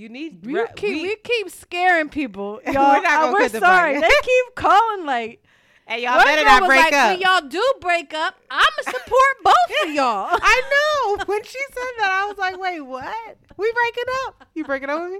You 0.00 0.08
need 0.08 0.46
We 0.46 0.64
keep 0.76 1.02
we, 1.02 1.14
keep 1.16 1.50
scaring 1.50 2.08
people, 2.08 2.58
y'all. 2.64 2.72
We're 2.72 3.02
not 3.02 3.28
Uh, 3.28 3.32
we're 3.32 3.36
quit 3.36 3.52
the 3.52 3.58
sorry. 3.58 4.00
They 4.00 4.08
keep 4.22 4.54
calling 4.54 5.04
like. 5.04 5.44
Hey, 5.86 6.04
y'all 6.04 6.16
one 6.16 6.24
better 6.24 6.42
not 6.46 6.64
break 6.64 6.84
like, 6.84 6.92
up. 6.94 7.10
When 7.10 7.20
y'all 7.20 7.46
do 7.46 7.74
break 7.82 8.14
up, 8.14 8.36
I'ma 8.50 8.82
support 8.82 9.44
both 9.44 9.54
of 9.84 9.90
y'all. 9.94 10.28
I 10.32 11.16
know. 11.18 11.24
When 11.26 11.44
she 11.44 11.58
said 11.58 11.92
that, 11.98 12.22
I 12.22 12.26
was 12.28 12.38
like, 12.38 12.58
wait, 12.58 12.80
what? 12.80 13.38
We 13.58 13.70
breaking 13.72 14.04
up? 14.24 14.46
You 14.54 14.64
breaking 14.64 14.88
up 14.88 15.02
with 15.02 15.12
me? 15.12 15.18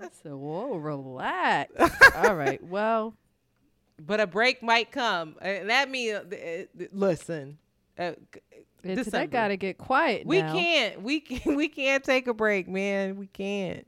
I 0.00 0.08
said, 0.22 0.32
"Whoa, 0.32 0.76
relax." 0.76 1.72
All 2.14 2.36
right. 2.36 2.62
Well, 2.62 3.14
But 3.98 4.20
a 4.20 4.28
break 4.28 4.62
might 4.62 4.92
come. 4.92 5.34
And 5.40 5.70
that 5.70 5.90
means, 5.90 6.14
uh, 6.14 6.66
uh, 6.80 6.84
listen. 6.92 7.58
Uh, 7.98 8.12
c- 8.86 8.90
Antoinette 8.92 9.04
December. 9.04 9.26
got 9.32 9.48
to 9.48 9.56
get 9.56 9.78
quiet 9.78 10.26
We 10.26 10.42
now. 10.42 10.52
can't. 10.52 11.02
We 11.02 11.20
can, 11.20 11.56
we 11.56 11.68
can't 11.68 12.02
take 12.04 12.26
a 12.26 12.34
break, 12.34 12.68
man. 12.68 13.16
We 13.16 13.26
can't. 13.26 13.86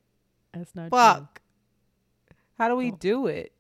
That's 0.53 0.74
not 0.74 0.90
true. 0.90 0.99
Fuck. 0.99 1.40
How 2.59 2.68
do 2.68 2.76
we 2.76 2.90
do 2.90 3.26
it? 3.28 3.53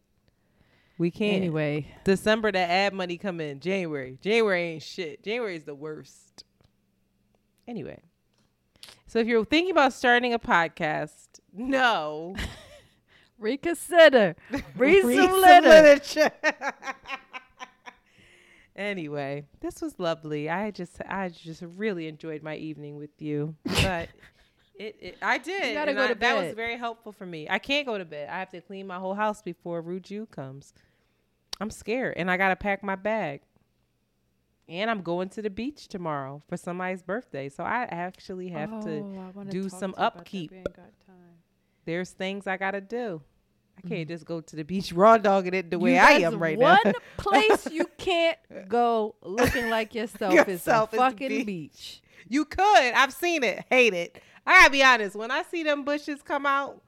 We 0.98 1.10
can't. 1.12 1.36
Anyway, 1.36 1.94
December 2.04 2.50
the 2.50 2.58
ad 2.58 2.92
money 2.92 3.16
come 3.18 3.40
in. 3.40 3.60
January. 3.60 4.18
January 4.20 4.62
ain't 4.72 4.82
shit. 4.82 5.22
January 5.22 5.54
is 5.56 5.64
the 5.64 5.74
worst. 5.74 6.42
Anyway. 7.68 8.00
So 9.06 9.20
if 9.20 9.26
you're 9.28 9.44
thinking 9.44 9.70
about 9.70 9.92
starting 9.92 10.32
a 10.34 10.38
podcast, 10.38 11.26
no. 11.52 12.34
reconsider. 13.38 14.34
Read 14.76 15.00
some 15.02 15.08
Read 15.10 15.20
some 15.30 15.40
literature. 15.40 16.20
literature. 16.20 16.32
Anyway, 18.78 19.44
this 19.60 19.82
was 19.82 19.98
lovely. 19.98 20.48
I 20.48 20.70
just 20.70 21.00
I 21.06 21.28
just 21.28 21.62
really 21.76 22.06
enjoyed 22.08 22.42
my 22.42 22.56
evening 22.56 22.96
with 22.96 23.20
you. 23.20 23.54
But 23.64 24.08
it, 24.78 24.96
it 25.00 25.18
I 25.20 25.36
did. 25.38 25.66
You 25.68 25.74
gotta 25.74 25.92
go 25.92 26.04
I- 26.04 26.08
to 26.08 26.14
bed. 26.14 26.36
That 26.36 26.46
was 26.46 26.54
very 26.54 26.78
helpful 26.78 27.12
for 27.12 27.26
me. 27.26 27.46
I 27.50 27.58
can't 27.58 27.86
go 27.86 27.98
to 27.98 28.04
bed. 28.06 28.28
I 28.30 28.38
have 28.38 28.50
to 28.50 28.60
clean 28.62 28.86
my 28.86 28.98
whole 28.98 29.14
house 29.14 29.42
before 29.42 29.82
Ruju 29.82 30.30
comes. 30.30 30.72
I'm 31.60 31.70
scared 31.70 32.14
and 32.16 32.30
I 32.30 32.36
got 32.36 32.48
to 32.50 32.56
pack 32.56 32.82
my 32.84 32.94
bag. 32.94 33.42
And 34.68 34.90
I'm 34.90 35.00
going 35.02 35.30
to 35.30 35.42
the 35.42 35.48
beach 35.50 35.88
tomorrow 35.88 36.42
for 36.46 36.56
somebody's 36.58 37.02
birthday. 37.02 37.48
So 37.48 37.64
I 37.64 37.84
actually 37.90 38.48
have 38.50 38.70
Oh, 38.72 38.82
to 38.82 39.44
do 39.50 39.68
some 39.70 39.80
to 39.80 39.86
you 39.86 39.92
about 39.94 40.14
that. 40.14 40.20
upkeep. 40.20 40.50
We 40.50 40.56
ain't 40.58 40.66
got 40.76 40.92
time. 41.06 41.14
There's 41.86 42.10
things 42.10 42.46
I 42.46 42.58
got 42.58 42.72
to 42.72 42.80
do. 42.82 43.22
I 43.78 43.88
can't 43.88 44.00
mm-hmm. 44.02 44.08
just 44.08 44.24
go 44.24 44.40
to 44.40 44.56
the 44.56 44.64
beach 44.64 44.92
raw 44.92 45.18
dogging 45.18 45.54
it 45.54 45.70
the 45.70 45.78
way 45.78 45.94
You- 45.94 46.00
I 46.00 46.12
am 46.20 46.38
right 46.38 46.58
one 46.58 46.78
now. 46.84 46.92
One 46.92 46.94
place 47.16 47.66
you 47.70 47.86
can't 47.96 48.38
go 48.68 49.14
looking 49.22 49.70
like 49.70 49.94
yourself, 49.94 50.34
is 50.34 50.46
Yourself 50.46 50.90
the 50.90 50.96
is 50.96 50.98
the 50.98 51.10
fucking 51.10 51.28
beach. 51.28 51.46
beach. 51.46 52.02
You 52.28 52.44
could. 52.44 52.92
I've 52.94 53.12
seen 53.12 53.44
it. 53.44 53.64
Hate 53.70 53.94
it. 53.94 54.20
I 54.46 54.60
gotta 54.60 54.70
be 54.70 54.82
honest. 54.82 55.14
When 55.16 55.30
I 55.30 55.42
see 55.42 55.62
them 55.62 55.84
bushes 55.84 56.22
come 56.22 56.46
out 56.46 56.82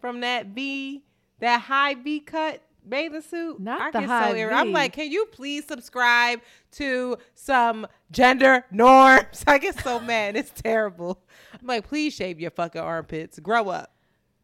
from 0.00 0.20
that 0.20 0.46
V, 0.46 1.02
that 1.40 1.62
high 1.62 1.94
V 1.94 2.20
cut 2.20 2.62
bathing 2.88 3.22
suit, 3.22 3.60
Not 3.60 3.80
I 3.80 3.90
the 3.90 4.00
get 4.00 4.08
high 4.08 4.30
so 4.30 4.36
irritated. 4.36 4.58
I'm 4.58 4.72
like, 4.72 4.92
can 4.92 5.10
you 5.10 5.26
please 5.26 5.66
subscribe 5.66 6.40
to 6.72 7.16
some 7.34 7.86
gender 8.10 8.64
norms? 8.70 9.44
I 9.46 9.58
get 9.58 9.78
so 9.80 9.98
mad. 10.00 10.36
It's 10.36 10.50
terrible. 10.50 11.20
I'm 11.58 11.66
like, 11.66 11.88
please 11.88 12.14
shave 12.14 12.40
your 12.40 12.50
fucking 12.50 12.80
armpits. 12.80 13.38
Grow 13.38 13.68
up. 13.68 13.92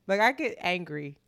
Like 0.07 0.21
I 0.21 0.33
get 0.33 0.57
angry, 0.61 1.19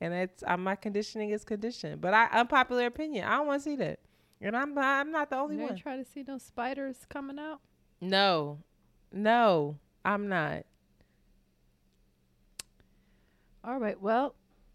and 0.00 0.12
it's 0.14 0.42
uh, 0.46 0.56
my 0.56 0.74
conditioning 0.76 1.30
is 1.30 1.44
conditioned. 1.44 2.00
But 2.00 2.14
I 2.14 2.26
unpopular 2.32 2.86
opinion. 2.86 3.26
I 3.26 3.36
don't 3.36 3.46
want 3.46 3.62
to 3.62 3.64
see 3.70 3.76
that, 3.76 4.00
and 4.40 4.56
I'm 4.56 4.76
I'm 4.78 5.10
not 5.10 5.30
the 5.30 5.38
only 5.38 5.56
You 5.56 5.62
one. 5.62 5.76
try 5.76 5.96
to 5.96 6.04
see 6.04 6.24
no 6.26 6.38
spiders 6.38 7.06
coming 7.08 7.38
out. 7.38 7.60
No, 8.00 8.58
no, 9.12 9.76
I'm 10.04 10.28
not. 10.28 10.64
All 13.64 13.78
right. 13.78 14.00
Well, 14.00 14.34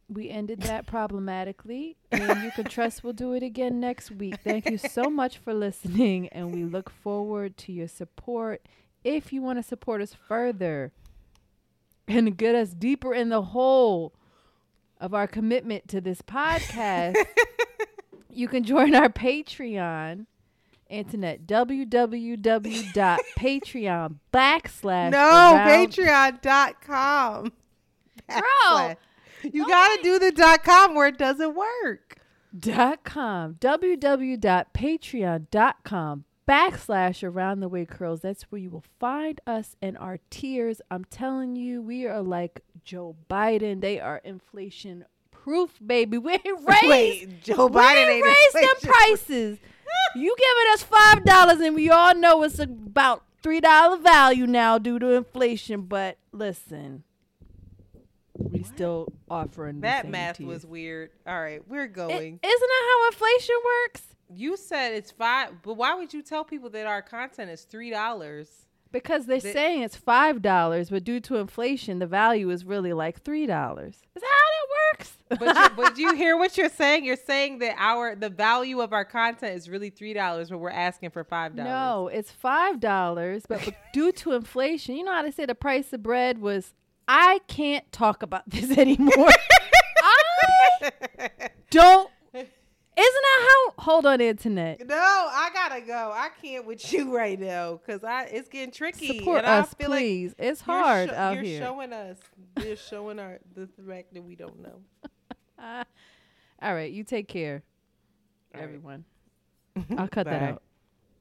we 0.09 0.29
ended 0.29 0.61
that 0.63 0.85
problematically, 0.85 1.95
and 2.11 2.43
you 2.43 2.51
can 2.51 2.65
trust 2.65 3.03
we'll 3.03 3.13
do 3.13 3.33
it 3.33 3.43
again 3.43 3.79
next 3.79 4.11
week. 4.11 4.35
Thank 4.43 4.69
you 4.69 4.77
so 4.77 5.03
much 5.09 5.37
for 5.37 5.53
listening, 5.53 6.27
and 6.29 6.53
we 6.53 6.65
look 6.65 6.89
forward 6.89 7.57
to 7.59 7.71
your 7.71 7.87
support. 7.87 8.65
If 9.03 9.31
you 9.31 9.41
want 9.41 9.59
to 9.59 9.63
support 9.63 10.01
us 10.01 10.13
further 10.27 10.91
and 12.07 12.35
get 12.35 12.55
us 12.55 12.71
deeper 12.71 13.13
in 13.13 13.29
the 13.29 13.41
hole 13.41 14.13
of 15.01 15.13
our 15.13 15.27
commitment 15.27 15.89
to 15.89 15.99
this 15.99 16.21
podcast, 16.21 17.17
you 18.29 18.47
can 18.47 18.63
join 18.63 18.95
our 18.95 19.09
Patreon. 19.09 20.27
Internet 20.89 21.45
www.patreon 21.47 22.39
backslash 24.33 25.11
No, 25.11 25.57
patreon.com. 25.65 27.51
Backslash. 28.29 28.95
You 29.43 29.67
gotta 29.67 30.03
do 30.03 30.19
the 30.19 30.31
dot 30.31 30.63
com 30.63 30.93
where 30.93 31.07
it 31.07 31.17
doesn't 31.17 31.55
work. 31.55 32.17
dot 32.57 33.03
com 33.05 33.55
www.patreon.com 33.55 36.25
backslash 36.47 37.23
around 37.23 37.59
the 37.59 37.69
way 37.69 37.85
curls. 37.85 38.21
That's 38.21 38.43
where 38.43 38.59
you 38.59 38.69
will 38.69 38.83
find 38.99 39.39
us 39.47 39.75
and 39.81 39.97
our 39.97 40.19
tears. 40.29 40.81
i'm 40.89 41.05
telling 41.05 41.55
you 41.55 41.81
we 41.81 42.05
are 42.07 42.21
like 42.21 42.61
joe 42.83 43.15
biden. 43.29 43.81
They 43.81 43.99
are 43.99 44.21
inflation 44.23 45.05
proof 45.31 45.79
baby. 45.85 46.17
We 46.21 46.33
ain't 46.33 46.43
raised 46.45 46.87
Wait, 46.87 47.43
Joe 47.43 47.69
Biden 47.69 48.07
ain't 48.07 48.25
raised 48.25 48.55
them 48.55 48.91
prices. 48.91 49.57
You 50.15 50.35
giving 50.37 50.73
us 50.73 50.83
five 50.83 51.23
dollars 51.25 51.59
and 51.59 51.75
we 51.75 51.89
all 51.89 52.15
know 52.15 52.43
it's 52.43 52.59
about 52.59 53.23
three 53.41 53.59
dollar 53.59 53.97
value 53.97 54.45
now 54.47 54.77
due 54.77 54.99
to 54.99 55.11
inflation 55.11 55.83
but 55.83 56.17
listen. 56.31 57.03
We 58.33 58.63
still 58.63 59.07
offering 59.29 59.81
That 59.81 60.09
math 60.09 60.39
was 60.39 60.65
weird. 60.65 61.11
All 61.27 61.39
right, 61.39 61.61
we're 61.67 61.87
going. 61.87 62.39
isn't 62.41 62.41
that 62.41 62.83
how 62.89 63.07
inflation 63.07 63.55
works 63.65 64.01
you 64.35 64.57
said 64.57 64.93
it's 64.93 65.11
five, 65.11 65.61
but 65.63 65.73
why 65.75 65.93
would 65.95 66.13
you 66.13 66.21
tell 66.21 66.43
people 66.43 66.69
that 66.71 66.85
our 66.85 67.01
content 67.01 67.49
is 67.51 67.61
three 67.63 67.89
dollars? 67.89 68.47
Because 68.91 69.25
they're 69.25 69.39
They- 69.39 69.53
saying 69.53 69.83
it's 69.83 69.95
five 69.95 70.41
dollars, 70.41 70.89
but 70.89 71.03
due 71.05 71.19
to 71.21 71.37
inflation, 71.37 71.99
the 71.99 72.07
value 72.07 72.49
is 72.49 72.65
really 72.65 72.91
like 72.93 73.21
three 73.23 73.45
dollars. 73.45 73.95
Is 74.15 74.21
that 74.21 74.29
how 74.29 74.49
that 74.49 74.67
works? 74.99 75.17
But 75.29 75.55
you, 75.55 75.75
but 75.83 75.97
you 76.03 76.13
hear 76.15 76.37
what 76.37 76.57
you're 76.57 76.67
saying? 76.69 77.05
You're 77.05 77.15
saying 77.15 77.59
that 77.59 77.75
our 77.77 78.15
the 78.15 78.29
value 78.29 78.81
of 78.81 78.91
our 78.91 79.05
content 79.05 79.55
is 79.55 79.69
really 79.69 79.89
three 79.91 80.13
dollars, 80.13 80.49
but 80.49 80.57
we're 80.57 80.69
asking 80.71 81.11
for 81.11 81.23
five 81.23 81.55
dollars. 81.55 81.69
no, 81.69 82.07
it's 82.09 82.31
five 82.31 82.79
dollars, 82.81 83.43
but, 83.47 83.63
but 83.63 83.75
due 83.93 84.11
to 84.11 84.33
inflation, 84.33 84.95
you 84.95 85.03
know 85.05 85.13
how 85.13 85.23
they 85.23 85.31
say 85.31 85.45
the 85.45 85.55
price 85.55 85.93
of 85.93 86.03
bread 86.03 86.39
was. 86.39 86.73
I 87.07 87.39
can't 87.47 87.89
talk 87.91 88.23
about 88.23 88.43
this 88.49 88.77
anymore. 88.77 89.27
I 90.03 91.49
don't. 91.69 92.09
Isn't 93.01 93.21
that 93.23 93.47
how? 93.49 93.83
Hold 93.83 94.05
on, 94.05 94.21
internet. 94.21 94.85
No, 94.87 94.95
I 94.95 95.49
gotta 95.53 95.81
go. 95.81 96.11
I 96.13 96.29
can't 96.41 96.65
with 96.65 96.91
you 96.93 97.15
right 97.17 97.39
now 97.39 97.79
because 97.83 98.03
I 98.03 98.25
it's 98.25 98.47
getting 98.49 98.71
tricky. 98.71 99.19
Support 99.19 99.43
us, 99.45 99.73
feel 99.73 99.89
like 99.89 99.99
please. 99.99 100.35
it's 100.37 100.61
you're 100.67 100.75
hard 100.77 101.09
sho- 101.09 101.15
out 101.15 101.33
you're 101.35 101.43
here. 101.43 101.59
showing 101.61 101.93
us. 101.93 102.17
You're 102.63 102.75
showing 102.75 103.19
our 103.19 103.39
the 103.55 103.67
fact 103.87 104.13
that 104.13 104.23
we 104.23 104.35
don't 104.35 104.61
know. 104.61 104.81
All 106.61 106.73
right, 106.75 106.91
you 106.91 107.03
take 107.03 107.27
care, 107.27 107.63
everyone. 108.53 109.05
I'll 109.97 110.07
cut 110.07 110.25
that 110.25 110.43
out. 110.43 110.61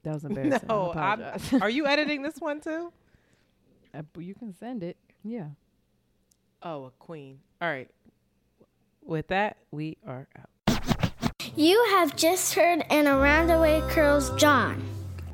That 0.02 0.14
was 0.14 0.24
embarrassing. 0.24 0.68
No, 0.68 0.92
are 1.60 1.70
you 1.70 1.86
editing 1.86 2.22
this 2.22 2.38
one 2.38 2.60
too? 2.60 2.92
Uh, 3.94 4.02
you 4.18 4.34
can 4.34 4.54
send 4.54 4.82
it. 4.82 4.96
Yeah. 5.24 5.48
Oh, 6.62 6.84
a 6.84 6.90
queen. 6.98 7.38
All 7.60 7.68
right. 7.68 7.88
With 9.02 9.28
that, 9.28 9.56
we 9.70 9.96
are 10.06 10.28
out. 10.38 10.48
You 11.60 11.76
have 11.90 12.16
just 12.16 12.54
heard 12.54 12.86
an 12.88 13.06
Around 13.06 13.48
the 13.48 13.60
Way 13.60 13.82
Curls 13.90 14.30
John. 14.36 14.82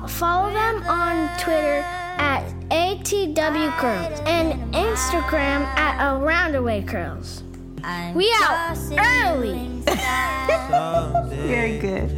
Follow 0.08 0.52
them 0.52 0.82
on 0.82 1.28
Twitter 1.38 1.82
at 2.18 2.42
ATW 2.68 3.70
Curls 3.78 4.20
and 4.26 4.74
Instagram 4.74 5.62
at 5.78 6.16
Around 6.16 6.50
the 6.50 6.62
Way 6.62 6.82
Curls. 6.82 7.44
We 8.12 8.28
out 8.42 8.76
early. 9.22 9.68
Very 11.46 11.78
good. 11.78 12.10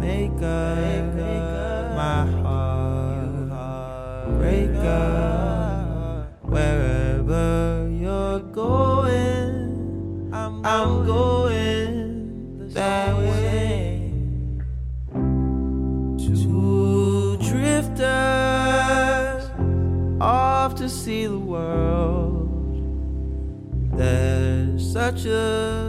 Make 0.00 0.42
up 0.42 1.94
my 1.94 2.26
heart. 2.42 3.48
Break 4.40 4.74
up 4.84 5.23
Crazy 25.04 25.28
world 25.28 25.83